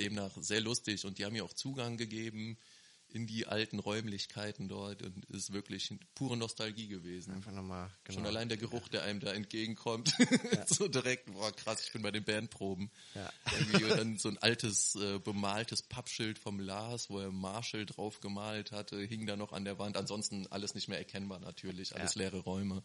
Demnach 0.00 0.32
sehr 0.40 0.60
lustig 0.60 1.04
und 1.04 1.18
die 1.18 1.24
haben 1.24 1.34
mir 1.34 1.44
auch 1.44 1.52
Zugang 1.52 1.96
gegeben 1.96 2.58
in 3.14 3.28
die 3.28 3.46
alten 3.46 3.78
Räumlichkeiten 3.78 4.68
dort 4.68 5.02
und 5.02 5.24
ist 5.26 5.52
wirklich 5.52 5.94
pure 6.16 6.36
Nostalgie 6.36 6.88
gewesen. 6.88 7.32
Einfach 7.32 7.52
nochmal, 7.52 7.88
genau. 8.02 8.18
Schon 8.18 8.26
allein 8.26 8.48
der 8.48 8.58
Geruch, 8.58 8.88
der 8.88 9.04
einem 9.04 9.20
da 9.20 9.32
entgegenkommt, 9.32 10.12
ja. 10.52 10.66
so 10.66 10.88
direkt, 10.88 11.32
boah 11.32 11.52
krass, 11.52 11.84
ich 11.86 11.92
bin 11.92 12.02
bei 12.02 12.10
den 12.10 12.24
Bandproben. 12.24 12.90
Ja. 13.14 13.32
Irgendwie 13.52 13.88
dann 13.88 14.18
so 14.18 14.28
ein 14.28 14.38
altes, 14.38 14.96
äh, 14.96 15.20
bemaltes 15.20 15.82
Pappschild 15.82 16.40
vom 16.40 16.58
Lars, 16.58 17.08
wo 17.08 17.20
er 17.20 17.30
Marshall 17.30 17.86
drauf 17.86 18.20
gemalt 18.20 18.72
hatte, 18.72 19.00
hing 19.00 19.26
da 19.26 19.36
noch 19.36 19.52
an 19.52 19.64
der 19.64 19.78
Wand. 19.78 19.96
Ansonsten 19.96 20.48
alles 20.48 20.74
nicht 20.74 20.88
mehr 20.88 20.98
erkennbar 20.98 21.38
natürlich, 21.38 21.94
alles 21.94 22.16
ja. 22.16 22.22
leere 22.22 22.38
Räume. 22.38 22.82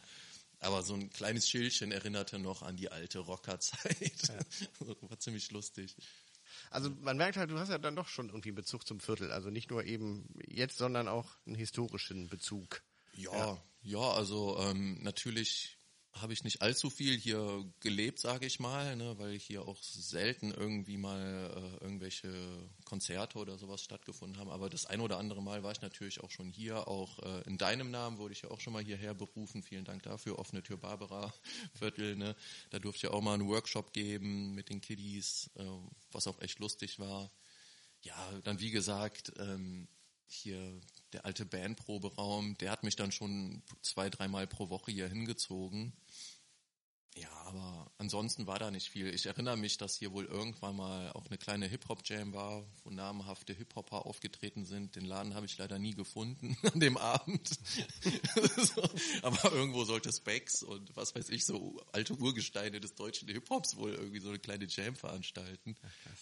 Aber 0.60 0.84
so 0.84 0.94
ein 0.94 1.10
kleines 1.10 1.50
Schildchen 1.50 1.92
erinnerte 1.92 2.38
noch 2.38 2.62
an 2.62 2.76
die 2.76 2.92
alte 2.92 3.20
Rockerzeit. 3.20 4.32
War 4.80 5.20
ziemlich 5.20 5.50
lustig. 5.52 5.96
Also 6.70 6.92
man 7.02 7.18
merkt 7.18 7.38
halt, 7.38 7.50
du 7.50 7.58
hast 7.58 7.70
ja 7.70 7.78
dann 7.78 7.96
doch 7.96 8.08
schon 8.08 8.30
irgendwie 8.30 8.52
Bezug 8.52 8.86
zum 8.86 9.00
Viertel. 9.00 9.32
Also 9.32 9.50
nicht 9.50 9.72
nur 9.72 9.84
eben 9.86 10.28
jetzt, 10.48 10.78
sondern 10.78 11.08
auch 11.08 11.38
einen 11.46 11.56
historischen 11.56 12.28
Bezug. 12.28 12.84
Ja, 13.14 13.32
ja, 13.34 13.64
ja 13.82 14.12
also 14.12 14.60
ähm, 14.60 15.02
natürlich 15.02 15.79
habe 16.14 16.34
ich 16.34 16.44
nicht 16.44 16.62
allzu 16.62 16.90
viel 16.90 17.18
hier 17.18 17.64
gelebt, 17.80 18.20
sage 18.20 18.46
ich 18.46 18.60
mal, 18.60 18.96
ne, 18.96 19.18
weil 19.20 19.38
hier 19.38 19.68
auch 19.68 19.82
selten 19.82 20.52
irgendwie 20.52 20.98
mal 20.98 21.52
äh, 21.56 21.84
irgendwelche 21.84 22.32
Konzerte 22.84 23.38
oder 23.38 23.58
sowas 23.58 23.84
stattgefunden 23.84 24.40
haben. 24.40 24.50
Aber 24.50 24.70
das 24.70 24.86
ein 24.86 25.02
oder 25.02 25.18
andere 25.18 25.42
Mal 25.42 25.64
war 25.64 25.72
ich 25.72 25.82
natürlich 25.82 26.22
auch 26.22 26.32
schon 26.32 26.50
hier. 26.50 26.88
Auch 26.88 27.20
äh, 27.20 27.42
in 27.48 27.58
deinem 27.58 27.92
Namen 27.92 28.18
wurde 28.18 28.34
ich 28.34 28.42
ja 28.42 28.52
auch 28.52 28.60
schon 28.60 28.74
mal 28.74 28.84
hierher 28.84 29.14
berufen. 29.14 29.62
Vielen 29.62 29.86
Dank 29.86 30.04
dafür. 30.04 30.40
Offene 30.40 30.64
Tür 30.64 30.78
Barbara 30.78 31.34
Viertel. 31.74 32.16
Ne? 32.16 32.36
Da 32.72 32.80
durfte 32.80 33.08
ich 33.08 33.14
auch 33.14 33.22
mal 33.22 33.36
einen 33.36 33.48
Workshop 33.48 33.94
geben 33.94 34.56
mit 34.56 34.70
den 34.70 34.82
Kiddies, 34.82 35.52
äh, 35.56 35.66
was 36.12 36.28
auch 36.28 36.42
echt 36.42 36.60
lustig 36.60 37.00
war. 37.00 37.32
Ja, 38.02 38.40
dann 38.44 38.60
wie 38.60 38.72
gesagt, 38.72 39.34
ähm, 39.38 39.88
hier 40.28 40.80
der 41.14 41.26
alte 41.26 41.46
Bandproberaum, 41.46 42.58
der 42.58 42.72
hat 42.72 42.84
mich 42.84 42.96
dann 42.96 43.12
schon 43.12 43.64
zwei, 43.82 44.10
dreimal 44.10 44.48
pro 44.48 44.70
Woche 44.70 44.92
hier 44.92 45.08
hingezogen. 45.08 45.94
Ja, 47.16 47.30
aber 47.46 47.92
ansonsten 47.98 48.46
war 48.48 48.60
da 48.60 48.70
nicht 48.70 48.90
viel. 48.90 49.14
Ich 49.14 49.26
erinnere 49.26 49.58
mich, 49.58 49.78
dass 49.78 49.98
hier 49.98 50.14
wohl 50.14 50.26
irgendwann 50.26 50.76
mal 50.76 51.12
auch 51.14 51.26
eine 51.26 51.38
kleine 51.38 51.68
Hip-Hop-Jam 51.68 52.34
war, 52.34 52.66
wo 52.84 52.92
namhafte 52.92 53.52
Hip-Hopper 53.52 54.06
aufgetreten 54.06 54.64
sind. 54.64 54.96
Den 54.96 55.06
Laden 55.06 55.34
habe 55.34 55.46
ich 55.46 55.58
leider 55.58 55.80
nie 55.80 55.96
gefunden 55.96 56.56
an 56.74 56.80
dem 56.80 56.98
Abend. 56.98 57.50
so, 58.56 58.84
aber 59.24 59.52
irgendwo 59.52 59.84
sollte 59.86 60.14
Specs 60.14 60.62
und 60.64 60.96
was 60.96 61.16
weiß 61.16 61.30
ich, 61.30 61.46
so 61.46 61.82
alte 61.92 62.14
Urgesteine 62.14 62.80
des 62.80 62.96
deutschen 62.96 63.28
Hip-Hops 63.28 63.76
wohl 63.76 63.94
irgendwie 63.94 64.20
so 64.20 64.30
eine 64.30 64.40
kleine 64.40 64.68
Jam 64.70 64.96
veranstalten. 64.96 65.76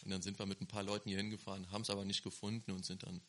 und 0.04 0.10
dann 0.10 0.22
sind 0.22 0.40
wir 0.40 0.46
mit 0.46 0.62
ein 0.62 0.68
paar 0.68 0.84
Leuten 0.84 1.10
hier 1.10 1.18
hingefahren, 1.18 1.70
haben 1.70 1.82
es 1.82 1.90
aber 1.90 2.06
nicht 2.06 2.24
gefunden 2.24 2.72
und 2.72 2.86
sind 2.86 3.04
dann, 3.04 3.22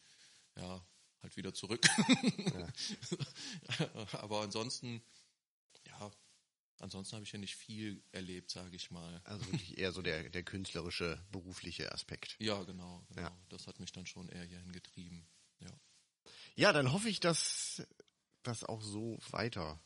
ja, 0.57 0.81
halt 1.23 1.37
wieder 1.37 1.55
zurück. 1.55 1.87
aber 4.13 4.43
ansonsten, 4.43 5.03
ja, 5.87 6.11
Ansonsten 6.81 7.17
habe 7.17 7.25
ich 7.25 7.33
ja 7.33 7.39
nicht 7.39 7.57
viel 7.57 8.03
erlebt, 8.13 8.51
sage 8.51 8.77
ich 8.77 8.91
mal. 8.91 9.21
Also 9.25 9.45
wirklich 9.47 9.79
eher 9.79 9.91
so 9.91 10.01
der, 10.01 10.31
der 10.31 10.45
künstlerische, 10.45 11.21
berufliche 11.33 11.91
Aspekt. 11.93 12.37
Ja, 12.39 12.63
genau. 12.63 13.05
genau. 13.09 13.23
Ja. 13.23 13.37
Das 13.49 13.67
hat 13.67 13.81
mich 13.81 13.91
dann 13.91 14.07
schon 14.07 14.29
eher 14.29 14.45
hierhin 14.45 14.73
getrieben. 14.73 15.27
Ja. 15.59 15.81
Ja, 16.55 16.73
dann 16.73 16.93
hoffe 16.93 17.09
ich, 17.09 17.19
dass 17.19 17.83
das 18.43 18.63
auch 18.63 18.81
so 18.81 19.19
weiter 19.31 19.83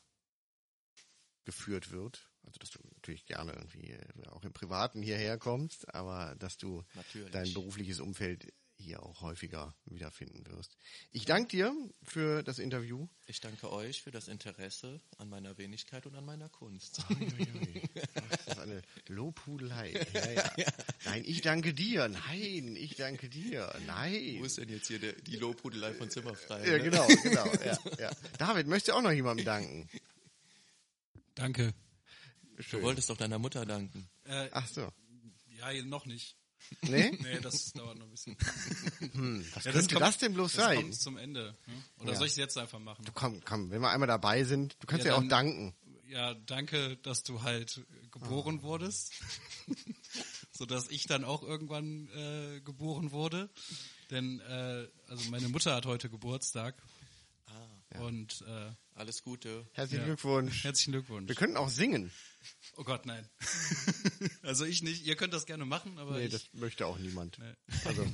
geführt 1.45 1.91
wird. 1.91 2.29
Also, 2.43 2.59
dass 2.59 2.71
du 2.71 2.81
natürlich 2.95 3.25
gerne 3.25 3.53
irgendwie 3.53 3.97
auch 4.29 4.45
im 4.45 4.53
Privaten 4.53 5.01
hierher 5.01 5.39
kommst, 5.39 5.89
aber 5.95 6.35
dass 6.37 6.59
du 6.59 6.85
Natürlich. 6.95 7.31
dein 7.31 7.55
berufliches 7.55 8.01
Umfeld 8.01 8.53
hier 8.83 9.03
auch 9.03 9.23
häufiger 9.23 9.75
wiederfinden 9.87 10.47
wirst. 10.47 10.77
Ich 11.13 11.25
danke 11.25 11.49
dir 11.49 11.75
für 12.03 12.43
das 12.43 12.59
Interview. 12.59 13.09
Ich 13.27 13.41
danke 13.41 13.71
euch 13.71 14.03
für 14.03 14.11
das 14.11 14.29
Interesse 14.29 15.01
an 15.19 15.29
meiner 15.29 15.57
Wenigkeit 15.57 16.07
und 16.07 16.15
an 16.15 16.25
meiner 16.25 16.49
Kunst. 16.49 17.01
Uiuiui. 17.11 17.83
Das 18.15 18.47
ist 18.47 18.59
eine 18.59 18.83
Lobhudelei. 19.09 19.93
Ja, 20.13 20.31
ja. 20.33 20.67
Nein, 21.05 21.23
ich 21.25 21.41
danke 21.41 21.73
dir. 21.73 22.09
Nein, 22.09 22.77
ich 22.77 22.97
danke 22.97 23.29
dir. 23.29 23.75
Nein. 23.87 24.37
Wo 24.41 24.45
ist 24.45 24.59
denn 24.59 24.69
jetzt 24.69 24.89
hier 24.89 24.99
der, 24.99 25.13
die 25.13 25.37
Lobhudelei 25.37 25.95
von 25.95 26.11
Zimmerfrei? 26.11 26.67
Ja, 26.67 26.79
ne? 26.79 26.83
genau, 26.83 27.07
genau. 27.23 27.47
Ja, 27.65 27.79
ja. 27.99 28.11
David, 28.39 28.67
möchtest 28.67 28.89
du 28.89 28.93
auch 28.99 29.03
noch 29.03 29.13
jemandem 29.13 29.47
danken? 29.47 29.89
Danke. 31.35 31.75
Du 32.71 32.83
wolltest 32.83 33.09
doch 33.11 33.17
deiner 33.17 33.39
Mutter 33.39 33.65
danken. 33.65 34.09
Äh, 34.25 34.49
Ach 34.53 34.69
so. 34.69 34.93
ja, 35.49 35.83
noch 35.85 36.07
nicht. 36.07 36.37
Nee? 36.83 37.11
Nee, 37.23 37.41
das 37.41 37.73
dauert 37.73 37.99
noch 37.99 38.07
ein 38.07 38.11
bisschen. 38.11 38.37
Hm, 39.13 39.45
was 39.55 39.65
Ja, 39.65 39.73
könnte 39.73 39.95
das, 39.97 40.19
denn 40.19 40.35
bloß 40.35 40.53
das 40.55 40.65
sein? 40.65 40.77
kommt 40.77 40.95
zum 40.95 41.17
Ende. 41.17 41.57
ne? 41.67 41.75
Oder 42.01 42.13
Ja. 42.13 42.19
soll 42.19 42.27
ich 42.27 42.33
es 42.33 42.39
jetzt 42.39 42.59
einfach 42.59 42.79
machen? 42.79 43.05
Komm, 43.15 43.41
komm, 43.45 43.71
wenn 43.71 43.81
wir 43.81 43.91
einmal 43.91 44.07
dabei 44.09 44.45
sind, 44.45 44.77
du 44.81 44.87
kannst 44.87 45.05
ja, 45.05 45.13
Ja, 45.13 45.17
auch 45.17 45.21
dann- 45.21 45.29
danken. 45.29 45.75
Ja, 46.09 46.35
danke, 46.35 46.99
dass 46.99 47.23
du 47.23 47.43
halt 47.43 47.81
geboren 48.11 48.59
Ah. 48.61 48.63
wurdest. 48.65 49.13
so 50.53 50.67
dass 50.67 50.91
ich 50.91 51.07
dann 51.07 51.25
auch 51.25 51.43
irgendwann 51.43 52.09
äh, 52.15 52.61
geboren 52.61 53.13
wurde. 53.13 53.49
Denn 54.11 54.41
äh, 54.41 54.87
also 55.09 55.31
meine 55.31 55.49
Mutter 55.49 55.75
hat 55.75 55.87
heute 55.87 56.11
Geburtstag. 56.11 56.75
Ah, 57.47 58.01
Und 58.01 58.43
äh, 58.47 58.73
Alles 58.95 59.23
Gute. 59.23 59.67
Herzlichen 59.73 60.03
Ja. 60.03 60.07
Glückwunsch. 60.07 60.65
herzlichen 60.65 60.93
Glückwunsch. 60.93 61.29
Wir 61.29 61.35
könnten 61.35 61.57
auch 61.57 61.71
singen. 61.71 62.13
Oh 62.77 62.85
Gott, 62.85 63.07
nein. 63.07 63.29
also 64.43 64.65
ich 64.65 64.83
nicht. 64.83 65.05
Ihr 65.05 65.17
könnt 65.17 65.35
das 65.35 65.47
gerne 65.47 65.65
machen, 65.65 65.99
aber 65.99 66.17
Nee, 66.19 66.27
ich, 66.27 66.33
das 66.33 66.49
möchte 66.53 66.87
auch 66.87 66.99
niemand. 66.99 67.39
Nee. 67.39 67.55
Also, 67.85 68.07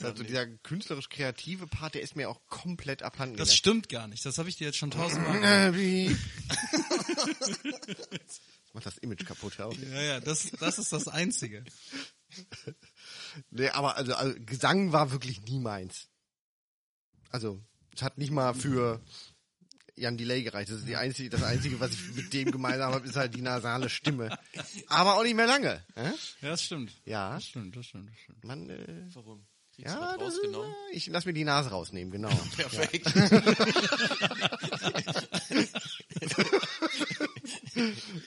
also 0.06 0.22
dieser 0.22 0.46
künstlerisch 0.46 1.08
kreative 1.08 1.66
Part, 1.66 1.94
der 1.94 2.02
ist 2.02 2.16
mir 2.16 2.28
auch 2.30 2.40
komplett 2.46 3.02
abhanden 3.02 3.36
das 3.36 3.54
stimmt 3.54 3.88
gar 3.88 4.06
nicht. 4.08 4.24
Das 4.24 4.38
habe 4.38 4.48
ich 4.48 4.56
dir 4.56 4.66
jetzt 4.66 4.78
schon 4.78 4.90
tausendmal 4.90 5.40
gesagt. 5.40 5.74
Äh, 5.74 5.78
wie? 5.78 6.16
Das 8.72 8.74
macht 8.74 8.86
das 8.86 8.98
Image 8.98 9.26
kaputt. 9.26 9.58
Ja. 9.58 9.70
Ja, 9.70 10.00
ja, 10.00 10.20
das, 10.20 10.50
das 10.58 10.78
ist 10.78 10.94
das 10.94 11.06
Einzige. 11.06 11.62
Nee, 13.50 13.68
aber 13.68 13.96
also, 13.96 14.14
also 14.14 14.34
Gesang 14.46 14.92
war 14.92 15.12
wirklich 15.12 15.42
nie 15.42 15.60
meins. 15.60 16.08
Also, 17.28 17.62
es 17.94 18.00
hat 18.00 18.16
nicht 18.16 18.30
mal 18.30 18.54
für 18.54 19.02
Jan 19.94 20.16
Delay 20.16 20.42
gereicht. 20.42 20.70
Das 20.70 20.78
ist 20.78 20.88
die 20.88 20.96
einzige, 20.96 21.28
das 21.30 21.42
Einzige, 21.42 21.78
was 21.80 21.92
ich 21.92 22.14
mit 22.14 22.32
dem 22.32 22.50
gemeinsam 22.50 22.94
habe, 22.94 23.06
ist 23.06 23.16
halt 23.16 23.34
die 23.34 23.42
nasale 23.42 23.88
Stimme. 23.90 24.36
Aber 24.88 25.16
auch 25.16 25.22
nicht 25.22 25.34
mehr 25.36 25.46
lange. 25.46 25.84
Äh? 25.94 26.10
Ja, 26.40 26.50
das 26.50 26.62
stimmt. 26.62 26.92
Ja, 27.04 27.34
Das 27.34 27.44
stimmt, 27.44 27.76
das 27.76 27.86
stimmt, 27.86 28.10
das 28.10 28.18
stimmt. 28.18 28.44
man, 28.44 28.70
äh, 28.70 28.86
Warum? 29.14 29.46
Kriegst 29.74 29.94
ja, 29.94 30.16
das 30.18 30.34
ist, 30.34 30.44
äh, 30.44 30.48
ich 30.92 31.06
lass 31.06 31.24
mir 31.24 31.32
die 31.32 31.44
Nase 31.44 31.70
rausnehmen, 31.70 32.10
genau. 32.10 32.28
Perfekt. 32.56 33.06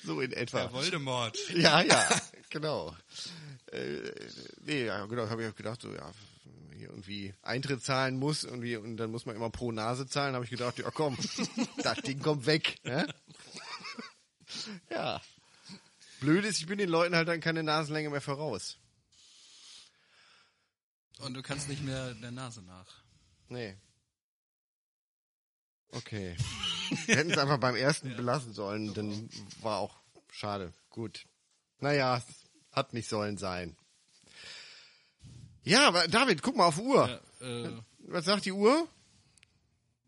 So 0.03 0.21
in 0.21 0.31
etwa. 0.33 0.59
Herr 0.59 0.73
Voldemort. 0.73 1.37
Ja, 1.55 1.81
ja, 1.81 2.07
genau. 2.49 2.95
Äh, 3.71 4.11
nee, 4.61 4.85
ja, 4.85 5.05
genau, 5.05 5.29
habe 5.29 5.43
ich 5.43 5.49
auch 5.51 5.55
gedacht, 5.55 5.81
so, 5.81 5.93
ja, 5.93 6.11
hier 6.75 6.89
irgendwie 6.89 7.33
Eintritt 7.41 7.83
zahlen 7.83 8.17
muss 8.17 8.43
irgendwie, 8.43 8.75
und 8.77 8.97
dann 8.97 9.11
muss 9.11 9.25
man 9.25 9.35
immer 9.35 9.49
pro 9.49 9.71
Nase 9.71 10.07
zahlen, 10.07 10.35
habe 10.35 10.45
ich 10.45 10.51
gedacht, 10.51 10.77
ja 10.77 10.91
komm, 10.91 11.17
das 11.83 11.97
Ding 12.01 12.19
kommt 12.19 12.45
weg. 12.45 12.77
Ne? 12.83 13.07
Ja. 14.89 15.21
Blöd 16.21 16.45
ist, 16.45 16.59
ich 16.59 16.67
bin 16.67 16.77
den 16.77 16.89
Leuten 16.89 17.15
halt 17.15 17.27
dann 17.27 17.41
keine 17.41 17.61
Nasenlänge 17.61 18.09
mehr 18.09 18.21
voraus. 18.21 18.77
Und 21.19 21.33
du 21.33 21.41
kannst 21.41 21.67
nicht 21.67 21.83
mehr 21.83 22.13
der 22.13 22.31
Nase 22.31 22.61
nach. 22.61 22.87
Nee. 23.49 23.75
Okay. 25.89 26.35
Wir 27.05 27.17
hätten 27.17 27.31
es 27.31 27.37
einfach 27.37 27.59
beim 27.59 27.75
ersten 27.75 28.09
belassen 28.15 28.53
sollen, 28.53 28.93
dann 28.93 29.29
war 29.61 29.79
auch 29.79 29.99
schade. 30.31 30.73
Gut. 30.89 31.25
Naja, 31.79 32.23
hat 32.71 32.93
nicht 32.93 33.09
sollen 33.09 33.37
sein. 33.37 33.77
Ja, 35.65 35.87
aber 35.87 36.07
David, 36.07 36.41
guck 36.41 36.55
mal 36.55 36.65
auf 36.67 36.79
Uhr. 36.79 37.21
Ja, 37.41 37.45
äh, 37.65 37.71
Was 38.07 38.25
sagt 38.25 38.45
die 38.45 38.51
Uhr? 38.51 38.87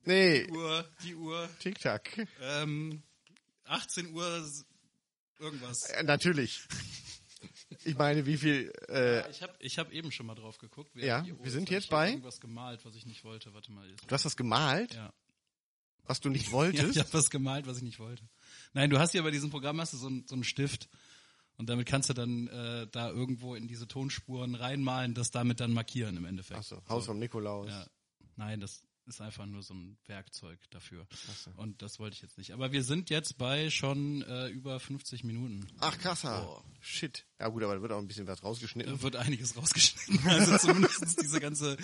Nee, 0.06 0.46
die 0.46 0.52
Uhr, 0.52 0.86
die 1.04 1.16
Uhr. 1.16 1.50
Tick-Tack. 1.60 2.28
Ähm, 2.42 3.02
18 3.66 4.14
Uhr 4.14 4.46
irgendwas. 5.40 5.90
Äh, 5.90 6.04
natürlich. 6.04 6.62
Ich 7.84 7.98
meine, 7.98 8.26
wie 8.26 8.38
viel, 8.38 8.72
äh, 8.88 9.30
Ich 9.30 9.42
habe 9.44 9.54
ich 9.60 9.78
hab 9.78 9.92
eben 9.92 10.12
schon 10.12 10.26
mal 10.26 10.36
drauf 10.36 10.58
geguckt. 10.58 10.92
Ja, 10.96 11.26
wir 11.42 11.52
sind 11.52 11.70
jetzt 11.70 11.86
ich 11.86 11.92
hab 11.92 11.98
bei- 12.00 12.10
irgendwas 12.12 12.40
gemalt, 12.40 12.86
was 12.86 12.96
ich 12.96 13.06
nicht 13.06 13.24
wollte. 13.26 13.54
Warte 13.54 13.72
mal. 13.72 13.88
Jetzt. 13.90 14.04
du 14.10 14.12
hast 14.14 14.26
was 14.26 14.38
gemalt, 14.38 14.94
Ja. 14.94 15.12
was 16.06 16.22
du 16.22 16.30
nicht 16.30 16.46
ja, 16.48 16.52
wolltest? 16.54 16.92
ich 16.96 17.00
habe 17.00 17.12
was 17.14 17.30
gemalt, 17.30 17.68
was 17.68 17.78
ich 17.78 17.84
nicht 17.84 18.00
wollte. 18.00 18.24
Nein, 18.74 18.90
du 18.90 18.98
hast 19.00 19.14
ja 19.14 19.22
bei 19.22 19.32
diesem 19.32 19.50
Programm 19.50 19.82
hast 19.82 19.92
du 19.94 19.98
so, 19.98 20.08
einen- 20.08 20.26
so 20.28 20.36
einen 20.36 20.44
Stift 20.46 20.88
und 21.58 21.68
damit 21.70 21.88
kannst 21.88 22.10
du 22.10 22.14
dann 22.14 22.48
äh, 22.48 22.88
da 22.92 23.10
irgendwo 23.10 23.56
in 23.56 23.68
diese 23.68 23.88
Tonspuren 23.88 24.56
reinmalen, 24.56 25.14
das 25.14 25.32
damit 25.32 25.60
dann 25.60 25.74
markieren 25.74 26.18
im 26.18 26.26
Endeffekt. 26.26 26.60
Ach 26.60 26.64
so, 26.64 26.82
Haus 26.90 27.06
vom 27.06 27.20
Nikolaus. 27.20 27.70
Ja. 27.70 27.86
Nein, 28.36 28.60
das 28.60 28.84
ist 29.08 29.22
einfach 29.22 29.46
nur 29.46 29.64
so 29.64 29.74
ein 29.74 29.98
Werkzeug 30.06 30.60
dafür. 30.70 31.08
Und 31.56 31.82
das 31.82 31.98
wollte 31.98 32.16
ich 32.16 32.22
jetzt 32.22 32.38
nicht. 32.38 32.52
Aber 32.52 32.74
wir 32.74 32.84
sind 32.84 33.10
jetzt 33.10 33.38
bei 33.38 33.70
schon 33.70 34.22
äh, 34.24 34.50
über 34.50 34.80
50 34.82 35.24
Minuten. 35.24 35.66
Ach, 35.80 35.98
krasser. 35.98 36.42
Boah. 36.44 36.64
Shit. 36.82 37.26
Ja 37.40 37.48
gut, 37.48 37.64
aber 37.64 37.76
da 37.76 37.82
wird 37.82 37.92
auch 37.94 38.00
ein 38.00 38.08
bisschen 38.08 38.28
was 38.28 38.44
rausgeschnitten. 38.44 38.94
Da 38.94 39.02
wird 39.02 39.16
einiges 39.16 39.56
rausgeschnitten. 39.56 40.28
Also 40.28 40.58
zumindest 40.58 41.22
diese 41.22 41.40
ganze 41.40 41.78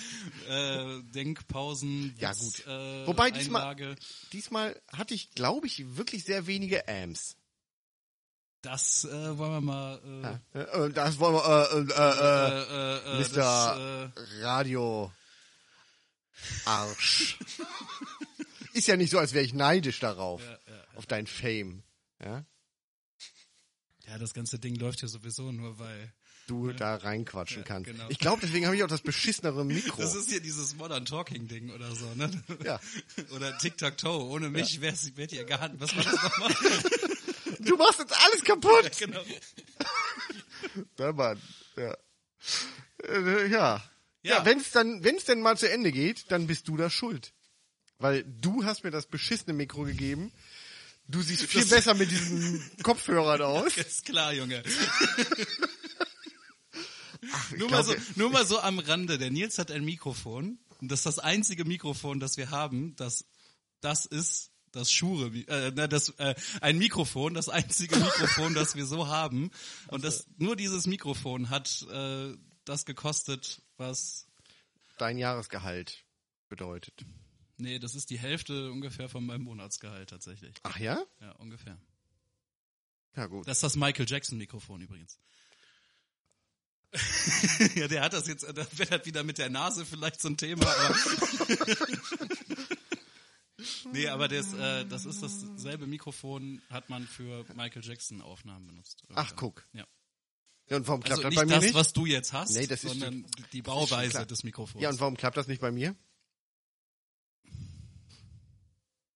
äh, 0.49 1.01
Denkpausen. 1.03 2.13
Ja, 2.19 2.33
gut. 2.33 2.67
Äh, 2.67 3.07
Wobei 3.07 3.31
diesmal- 3.31 3.61
Einlage. 3.61 3.95
Diesmal 4.33 4.79
hatte 4.91 5.13
ich, 5.13 5.31
glaube 5.31 5.65
ich, 5.67 5.95
wirklich 5.95 6.25
sehr 6.25 6.45
wenige 6.45 6.87
Amps. 6.87 7.37
Das 8.63 9.03
äh, 9.05 9.37
wollen 9.37 9.51
wir 9.51 9.61
mal. 9.61 10.39
Äh, 10.53 10.57
Ja. 10.59 10.85
Äh, 10.85 10.89
Das 10.93 11.19
wollen 11.19 11.35
wir, 11.35 11.43
äh, 11.45 11.79
äh, 11.79 13.17
äh, 13.17 13.17
äh, 13.17 13.17
äh, 13.17 13.21
Mr. 13.21 13.35
Das, 13.35 13.77
äh, 13.77 14.43
Radio 14.43 15.11
Arsch. 16.65 17.37
Ist 18.73 18.87
ja 18.87 18.95
nicht 18.97 19.11
so, 19.11 19.19
als 19.19 19.33
wäre 19.33 19.45
ich 19.45 19.53
neidisch 19.53 19.99
darauf, 19.99 20.41
ja, 20.41 20.51
ja. 20.51 20.83
auf 20.95 21.05
dein 21.05 21.27
Fame. 21.27 21.83
Ja? 22.23 22.45
ja, 24.07 24.17
das 24.17 24.33
ganze 24.33 24.57
Ding 24.59 24.75
läuft 24.75 25.01
ja 25.01 25.07
sowieso 25.07 25.51
nur, 25.51 25.77
weil. 25.77 26.13
Du 26.47 26.73
da 26.73 26.95
reinquatschen 26.95 27.59
Ja, 27.59 27.63
kannst. 27.67 27.89
genau. 27.89 28.05
Ich 28.09 28.19
glaube, 28.19 28.41
deswegen 28.41 28.65
habe 28.65 28.75
ich 28.75 28.83
auch 28.83 28.87
das 28.89 28.99
beschissenere 29.01 29.63
Mikro. 29.63 30.01
Das 30.01 30.13
ist 30.15 30.29
hier 30.29 30.41
dieses 30.41 30.75
Modern 30.75 31.05
Talking 31.05 31.47
Ding 31.47 31.69
oder 31.71 31.93
so, 31.95 32.05
ne? 32.15 32.29
Ja. 32.65 32.81
Oder 33.35 33.57
Tic-Tac-Toe. 33.57 34.25
Ohne 34.25 34.49
mich 34.49 34.81
wär's, 34.81 35.15
wärt 35.15 35.31
ihr 35.31 35.45
gar 35.45 35.69
nicht. 35.69 35.79
Was 35.79 35.95
war 35.95 36.03
das 36.03 36.13
nochmal? 36.21 36.53
du 37.65 37.77
machst 37.77 37.99
jetzt 37.99 38.13
alles 38.25 38.43
kaputt. 38.43 38.91
genau. 38.99 39.21
Ja, 40.97 41.11
Mann. 41.11 41.41
Ja. 41.75 41.93
Äh, 43.07 43.47
ja. 43.47 43.83
Ja, 44.23 44.37
Ja. 44.37 44.45
wenn 44.45 44.59
es 44.59 44.71
dann, 44.71 45.03
wenn 45.03 45.17
es 45.17 45.25
denn 45.25 45.41
mal 45.41 45.57
zu 45.57 45.69
Ende 45.69 45.91
geht, 45.91 46.31
dann 46.31 46.47
bist 46.47 46.67
du 46.69 46.77
da 46.77 46.89
schuld. 46.89 47.33
Weil 47.99 48.23
du 48.23 48.63
hast 48.63 48.83
mir 48.83 48.91
das 48.91 49.05
beschissene 49.05 49.53
Mikro 49.53 49.83
gegeben. 49.83 50.31
Du 51.07 51.21
siehst 51.21 51.43
viel 51.43 51.65
besser 51.65 51.93
mit 51.95 52.09
diesen 52.11 52.63
Kopfhörern 52.81 53.41
aus. 53.43 53.75
Ist 53.77 54.05
klar, 54.05 54.33
Junge. 54.33 54.63
Ich 57.21 57.57
Nur, 57.57 57.67
glaub, 57.67 57.71
mal 57.71 57.83
so, 57.83 57.95
nur 58.15 58.29
mal 58.29 58.45
so 58.45 58.59
am 58.59 58.79
Rande. 58.79 59.17
Der 59.17 59.31
Nils 59.31 59.57
hat 59.57 59.69
ein 59.71 59.83
Mikrofon. 59.83 60.59
Und 60.81 60.91
das 60.91 60.99
ist 60.99 61.05
das 61.05 61.19
einzige 61.19 61.65
Mikrofon, 61.65 62.19
das 62.19 62.37
wir 62.37 62.51
haben, 62.51 62.95
das 62.95 63.25
das 63.81 64.05
ist, 64.05 64.51
das 64.73 64.91
Schure, 64.91 65.27
äh, 65.27 65.71
das 65.87 66.09
äh, 66.17 66.35
ein 66.59 66.77
Mikrofon, 66.77 67.33
das 67.33 67.47
einzige 67.47 67.95
Mikrofon, 67.95 68.53
das 68.53 68.75
wir 68.75 68.85
so 68.85 69.07
haben. 69.07 69.51
Und 69.87 70.03
das 70.03 70.27
nur 70.37 70.57
dieses 70.57 70.85
Mikrofon 70.87 71.49
hat 71.49 71.85
äh, 71.89 72.35
das 72.65 72.85
gekostet, 72.85 73.61
was 73.77 74.27
Dein 74.97 75.17
Jahresgehalt 75.17 76.03
bedeutet. 76.49 77.05
nee, 77.57 77.79
das 77.79 77.95
ist 77.95 78.09
die 78.09 78.19
Hälfte 78.19 78.71
ungefähr 78.71 79.09
von 79.09 79.25
meinem 79.25 79.43
Monatsgehalt 79.43 80.09
tatsächlich. 80.09 80.55
Ach 80.63 80.77
ja? 80.77 81.03
Ja, 81.21 81.31
ungefähr. 81.33 81.79
Ja 83.15 83.27
gut. 83.27 83.47
Das 83.47 83.57
ist 83.57 83.63
das 83.63 83.75
Michael 83.75 84.05
Jackson 84.07 84.37
Mikrofon 84.37 84.81
übrigens. 84.81 85.19
ja, 87.75 87.87
der 87.87 88.01
hat 88.01 88.13
das 88.13 88.27
jetzt, 88.27 88.43
da 88.43 88.67
wird 88.77 88.91
halt 88.91 89.05
wieder 89.05 89.23
mit 89.23 89.39
der 89.39 89.49
Nase 89.49 89.83
vielleicht 89.83 90.21
so 90.21 90.27
ein 90.27 90.37
Thema, 90.37 90.67
aber 90.67 90.95
Nee, 93.91 94.07
aber 94.07 94.27
das, 94.27 94.53
äh, 94.53 94.85
das 94.85 95.05
ist 95.05 95.21
dasselbe 95.21 95.87
Mikrofon, 95.87 96.61
hat 96.69 96.89
man 96.89 97.07
für 97.07 97.45
Michael 97.55 97.83
Jackson 97.83 98.21
Aufnahmen 98.21 98.67
benutzt. 98.67 99.03
Ach, 99.13 99.33
guck. 99.35 99.65
Ja. 99.73 99.85
Ja, 100.69 100.77
und 100.77 100.87
warum 100.87 101.01
klappt 101.03 101.25
Also 101.25 101.29
das 101.29 101.35
bei 101.35 101.45
mir 101.45 101.55
das, 101.55 101.63
nicht? 101.65 101.73
was 101.75 101.91
du 101.93 102.05
jetzt 102.05 102.31
hast, 102.31 102.55
Nee, 102.55 102.67
das 102.67 102.83
ist 102.83 102.91
sondern 102.91 103.25
die 103.51 103.61
das 103.61 103.73
schon 103.73 103.89
Bauweise 103.89 104.25
des 104.25 104.43
Mikrofons. 104.43 104.81
Ja, 104.81 104.89
und 104.89 104.99
warum 104.99 105.17
klappt 105.17 105.35
das 105.37 105.47
nicht 105.47 105.59
bei 105.61 105.71
mir? 105.71 105.95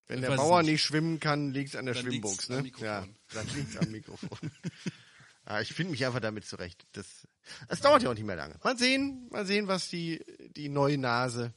Wenn 0.07 0.19
Ich 0.19 0.21
der 0.25 0.31
es 0.31 0.37
Bauer 0.37 0.61
nicht. 0.61 0.71
nicht 0.71 0.83
schwimmen 0.83 1.19
kann, 1.19 1.51
liegt's 1.53 1.75
an 1.75 1.85
der 1.85 1.95
Dann 1.95 2.03
Schwimmbox, 2.05 2.49
ne? 2.49 2.63
Ja, 2.79 3.05
dann 3.33 3.47
liegt's 3.55 3.75
am 3.77 3.91
Mikrofon. 3.91 4.51
ah, 5.45 5.59
ich 5.61 5.73
finde 5.73 5.91
mich 5.91 6.05
einfach 6.05 6.21
damit 6.21 6.45
zurecht. 6.45 6.85
Das, 6.93 7.27
das 7.67 7.81
dauert 7.81 8.03
ja 8.03 8.09
auch 8.09 8.13
nicht 8.13 8.23
mehr 8.25 8.35
lange. 8.37 8.55
Mal 8.63 8.77
sehen, 8.77 9.27
mal 9.31 9.45
sehen, 9.45 9.67
was 9.67 9.89
die, 9.89 10.23
die 10.55 10.69
neue 10.69 10.97
Nase, 10.97 11.53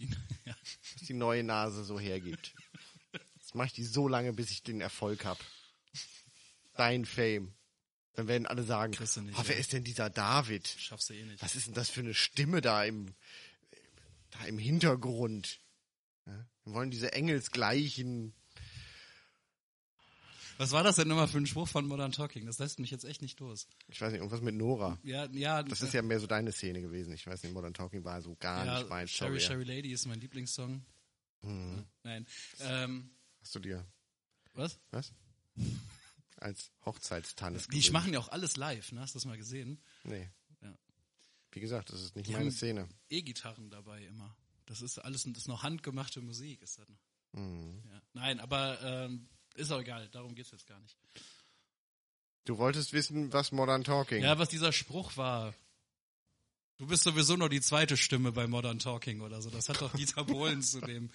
Die, 0.00 0.06
ja. 0.44 0.56
was 0.94 1.06
die 1.06 1.14
neue 1.14 1.44
Nase 1.44 1.84
so 1.84 2.00
hergibt. 2.00 2.54
Jetzt 3.36 3.54
mache 3.54 3.66
ich 3.66 3.72
die 3.72 3.84
so 3.84 4.08
lange, 4.08 4.32
bis 4.32 4.50
ich 4.50 4.62
den 4.62 4.80
Erfolg 4.80 5.24
hab. 5.24 5.38
Dein 6.74 7.04
Fame. 7.04 7.54
Dann 8.14 8.28
werden 8.28 8.46
alle 8.46 8.64
sagen, 8.64 8.90
nicht, 8.90 9.38
oh, 9.38 9.42
wer 9.44 9.54
ja. 9.54 9.60
ist 9.60 9.72
denn 9.72 9.84
dieser 9.84 10.10
David? 10.10 10.66
Schaffst 10.66 11.10
du 11.10 11.14
eh 11.14 11.24
nicht. 11.24 11.42
Was 11.42 11.54
ist 11.54 11.66
denn 11.66 11.74
das 11.74 11.90
für 11.90 12.00
eine 12.00 12.14
Stimme 12.14 12.60
da 12.60 12.84
im, 12.84 13.14
da 14.30 14.44
im 14.46 14.58
Hintergrund? 14.58 15.60
Ja? 16.26 16.46
Wir 16.64 16.74
wollen 16.74 16.90
diese 16.90 17.12
engelsgleichen. 17.12 18.34
Was 20.60 20.72
war 20.72 20.82
das 20.82 20.96
denn 20.96 21.10
immer 21.10 21.26
für 21.26 21.38
ein 21.38 21.46
Spruch 21.46 21.66
von 21.68 21.86
Modern 21.86 22.12
Talking? 22.12 22.44
Das 22.44 22.58
lässt 22.58 22.80
mich 22.80 22.90
jetzt 22.90 23.06
echt 23.06 23.22
nicht 23.22 23.40
los. 23.40 23.66
Ich 23.88 23.98
weiß 23.98 24.12
nicht, 24.12 24.18
irgendwas 24.18 24.42
mit 24.42 24.54
Nora. 24.54 24.98
Ja, 25.02 25.24
ja, 25.32 25.62
Das 25.62 25.80
ist 25.80 25.94
ja 25.94 26.02
mehr 26.02 26.20
so 26.20 26.26
deine 26.26 26.52
Szene 26.52 26.82
gewesen. 26.82 27.14
Ich 27.14 27.26
weiß 27.26 27.42
nicht, 27.42 27.54
Modern 27.54 27.72
Talking 27.72 28.04
war 28.04 28.20
so 28.20 28.36
gar 28.36 28.66
ja, 28.66 28.78
nicht 28.78 28.90
mein 28.90 29.08
Sherry 29.08 29.40
Sorry. 29.40 29.64
Sherry 29.64 29.76
Lady 29.76 29.90
ist 29.90 30.04
mein 30.04 30.20
Lieblingssong. 30.20 30.84
Hm. 31.40 31.86
Nein. 32.02 32.26
Ähm, 32.60 33.10
Hast 33.40 33.54
du 33.54 33.58
dir 33.58 33.86
was? 34.52 34.78
was? 34.90 35.14
Als 36.36 36.70
Hochzeitstanz 36.84 37.66
Die 37.68 37.90
machen 37.90 38.12
ja 38.12 38.18
auch 38.18 38.28
alles 38.28 38.58
live, 38.58 38.92
ne? 38.92 39.00
Hast 39.00 39.14
du 39.14 39.16
das 39.18 39.24
mal 39.24 39.38
gesehen? 39.38 39.80
Nee. 40.04 40.28
Ja. 40.60 40.76
Wie 41.52 41.60
gesagt, 41.60 41.88
das 41.90 42.02
ist 42.02 42.16
nicht 42.16 42.28
Die 42.28 42.32
meine 42.34 42.52
Szene. 42.52 42.86
E-Gitarren 43.08 43.70
dabei 43.70 44.04
immer. 44.04 44.36
Das 44.66 44.82
ist 44.82 44.98
alles, 44.98 45.22
das 45.22 45.38
ist 45.38 45.48
noch 45.48 45.62
handgemachte 45.62 46.20
Musik, 46.20 46.60
ist 46.60 46.78
das. 46.78 46.86
noch. 46.86 46.98
Hm. 47.32 47.82
Ja. 47.88 48.02
Nein, 48.12 48.40
aber 48.40 48.78
ähm, 48.82 49.26
ist 49.60 49.70
auch 49.70 49.80
egal, 49.80 50.08
darum 50.08 50.34
geht's 50.34 50.50
jetzt 50.50 50.66
gar 50.66 50.78
nicht. 50.80 50.96
Du 52.44 52.58
wolltest 52.58 52.92
wissen, 52.92 53.32
was 53.32 53.52
Modern 53.52 53.84
Talking. 53.84 54.22
Ja, 54.22 54.38
was 54.38 54.48
dieser 54.48 54.72
Spruch 54.72 55.16
war. 55.16 55.54
Du 56.78 56.86
bist 56.86 57.02
sowieso 57.02 57.36
nur 57.36 57.50
die 57.50 57.60
zweite 57.60 57.98
Stimme 57.98 58.32
bei 58.32 58.46
Modern 58.46 58.78
Talking 58.78 59.20
oder 59.20 59.42
so. 59.42 59.50
Das 59.50 59.68
hat 59.68 59.82
doch 59.82 59.92
Dieter 59.94 60.24
Bohlen 60.24 60.62
zu 60.62 60.80
dem 60.80 61.10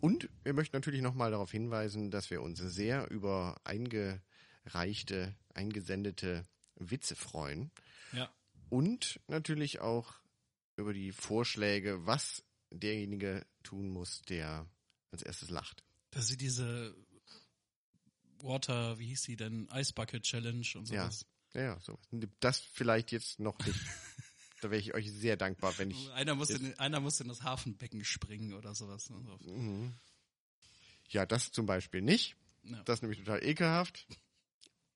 Und 0.00 0.28
wir 0.42 0.52
möchten 0.52 0.76
natürlich 0.76 1.00
nochmal 1.00 1.30
darauf 1.30 1.50
hinweisen, 1.50 2.10
dass 2.10 2.30
wir 2.30 2.42
uns 2.42 2.58
sehr 2.58 3.10
über 3.10 3.60
eingereichte, 3.64 5.36
eingesendete 5.54 6.46
Witze 6.76 7.16
freuen. 7.16 7.70
Ja. 8.12 8.32
Und 8.68 9.20
natürlich 9.28 9.80
auch 9.80 10.14
über 10.76 10.92
die 10.92 11.12
Vorschläge, 11.12 12.06
was 12.06 12.44
derjenige 12.70 13.46
tun 13.62 13.88
muss, 13.90 14.22
der 14.22 14.66
als 15.10 15.22
erstes 15.22 15.50
lacht. 15.50 15.84
Das 16.10 16.30
ist 16.30 16.40
diese 16.40 16.96
Water, 18.40 18.98
wie 18.98 19.06
hieß 19.06 19.22
die 19.22 19.36
denn? 19.36 19.68
Ice 19.72 19.92
Bucket 19.92 20.22
Challenge 20.22 20.66
und 20.74 20.86
sowas. 20.86 21.20
Ja, 21.20 21.26
ja, 21.54 21.78
so. 21.80 21.98
Das 22.40 22.60
vielleicht 22.60 23.12
jetzt 23.12 23.40
noch 23.40 23.58
nicht. 23.66 23.78
da 24.60 24.70
wäre 24.70 24.80
ich 24.80 24.94
euch 24.94 25.10
sehr 25.10 25.36
dankbar, 25.36 25.76
wenn 25.78 25.90
ich. 25.90 26.10
Einer 26.12 26.34
muss, 26.34 26.50
in, 26.50 26.78
einer 26.78 27.00
muss 27.00 27.20
in 27.20 27.28
das 27.28 27.42
Hafenbecken 27.42 28.04
springen 28.04 28.54
oder 28.54 28.74
sowas. 28.74 29.04
So. 29.04 29.14
Mhm. 29.14 29.92
Ja, 31.08 31.26
das 31.26 31.52
zum 31.52 31.66
Beispiel 31.66 32.00
nicht. 32.00 32.36
Ja. 32.64 32.82
Das 32.84 32.98
ist 32.98 33.02
nämlich 33.02 33.18
total 33.18 33.44
ekelhaft 33.44 34.06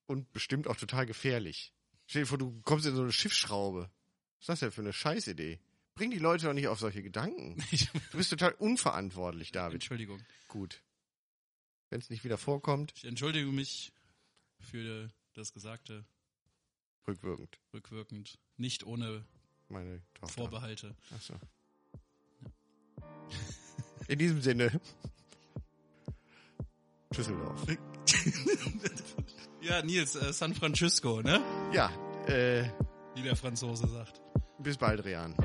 und 0.05 0.31
bestimmt 0.33 0.67
auch 0.67 0.77
total 0.77 1.05
gefährlich. 1.05 1.73
Stell 2.07 2.23
dir 2.23 2.27
vor, 2.27 2.37
du 2.37 2.61
kommst 2.61 2.85
in 2.85 2.95
so 2.95 3.01
eine 3.01 3.11
Schiffsschraube. 3.11 3.89
Was 4.37 4.43
ist 4.43 4.49
das 4.49 4.59
denn 4.59 4.71
für 4.71 4.81
eine 4.81 4.93
Scheißidee? 4.93 5.59
Bring 5.95 6.11
die 6.11 6.19
Leute 6.19 6.45
doch 6.45 6.53
nicht 6.53 6.67
auf 6.67 6.79
solche 6.79 7.03
Gedanken. 7.03 7.57
Du 8.11 8.17
bist 8.17 8.29
total 8.29 8.53
unverantwortlich, 8.53 9.51
David. 9.51 9.75
Entschuldigung. 9.75 10.23
Gut. 10.47 10.81
Wenn 11.89 11.99
es 11.99 12.09
nicht 12.09 12.23
wieder 12.23 12.37
vorkommt, 12.37 12.93
Ich 12.95 13.05
entschuldige 13.05 13.51
mich 13.51 13.91
für 14.59 15.09
das 15.33 15.53
Gesagte 15.53 16.05
rückwirkend. 17.07 17.59
rückwirkend, 17.73 18.37
nicht 18.57 18.85
ohne 18.85 19.23
Meine 19.69 20.01
Tochter. 20.13 20.33
Vorbehalte. 20.33 20.95
Ach 21.15 21.21
so. 21.21 21.33
In 24.07 24.19
diesem 24.19 24.41
Sinne. 24.41 24.79
Düsseldorf. 27.15 27.65
Ja, 29.61 29.81
Nils, 29.81 30.15
äh, 30.15 30.31
San 30.31 30.53
Francisco, 30.53 31.21
ne? 31.21 31.41
Ja, 31.73 31.89
äh, 32.27 32.69
Wie 33.15 33.21
der 33.23 33.35
Franzose 33.35 33.87
sagt. 33.87 34.21
bis 34.59 34.77
bald, 34.77 35.03
Rian. 35.03 35.35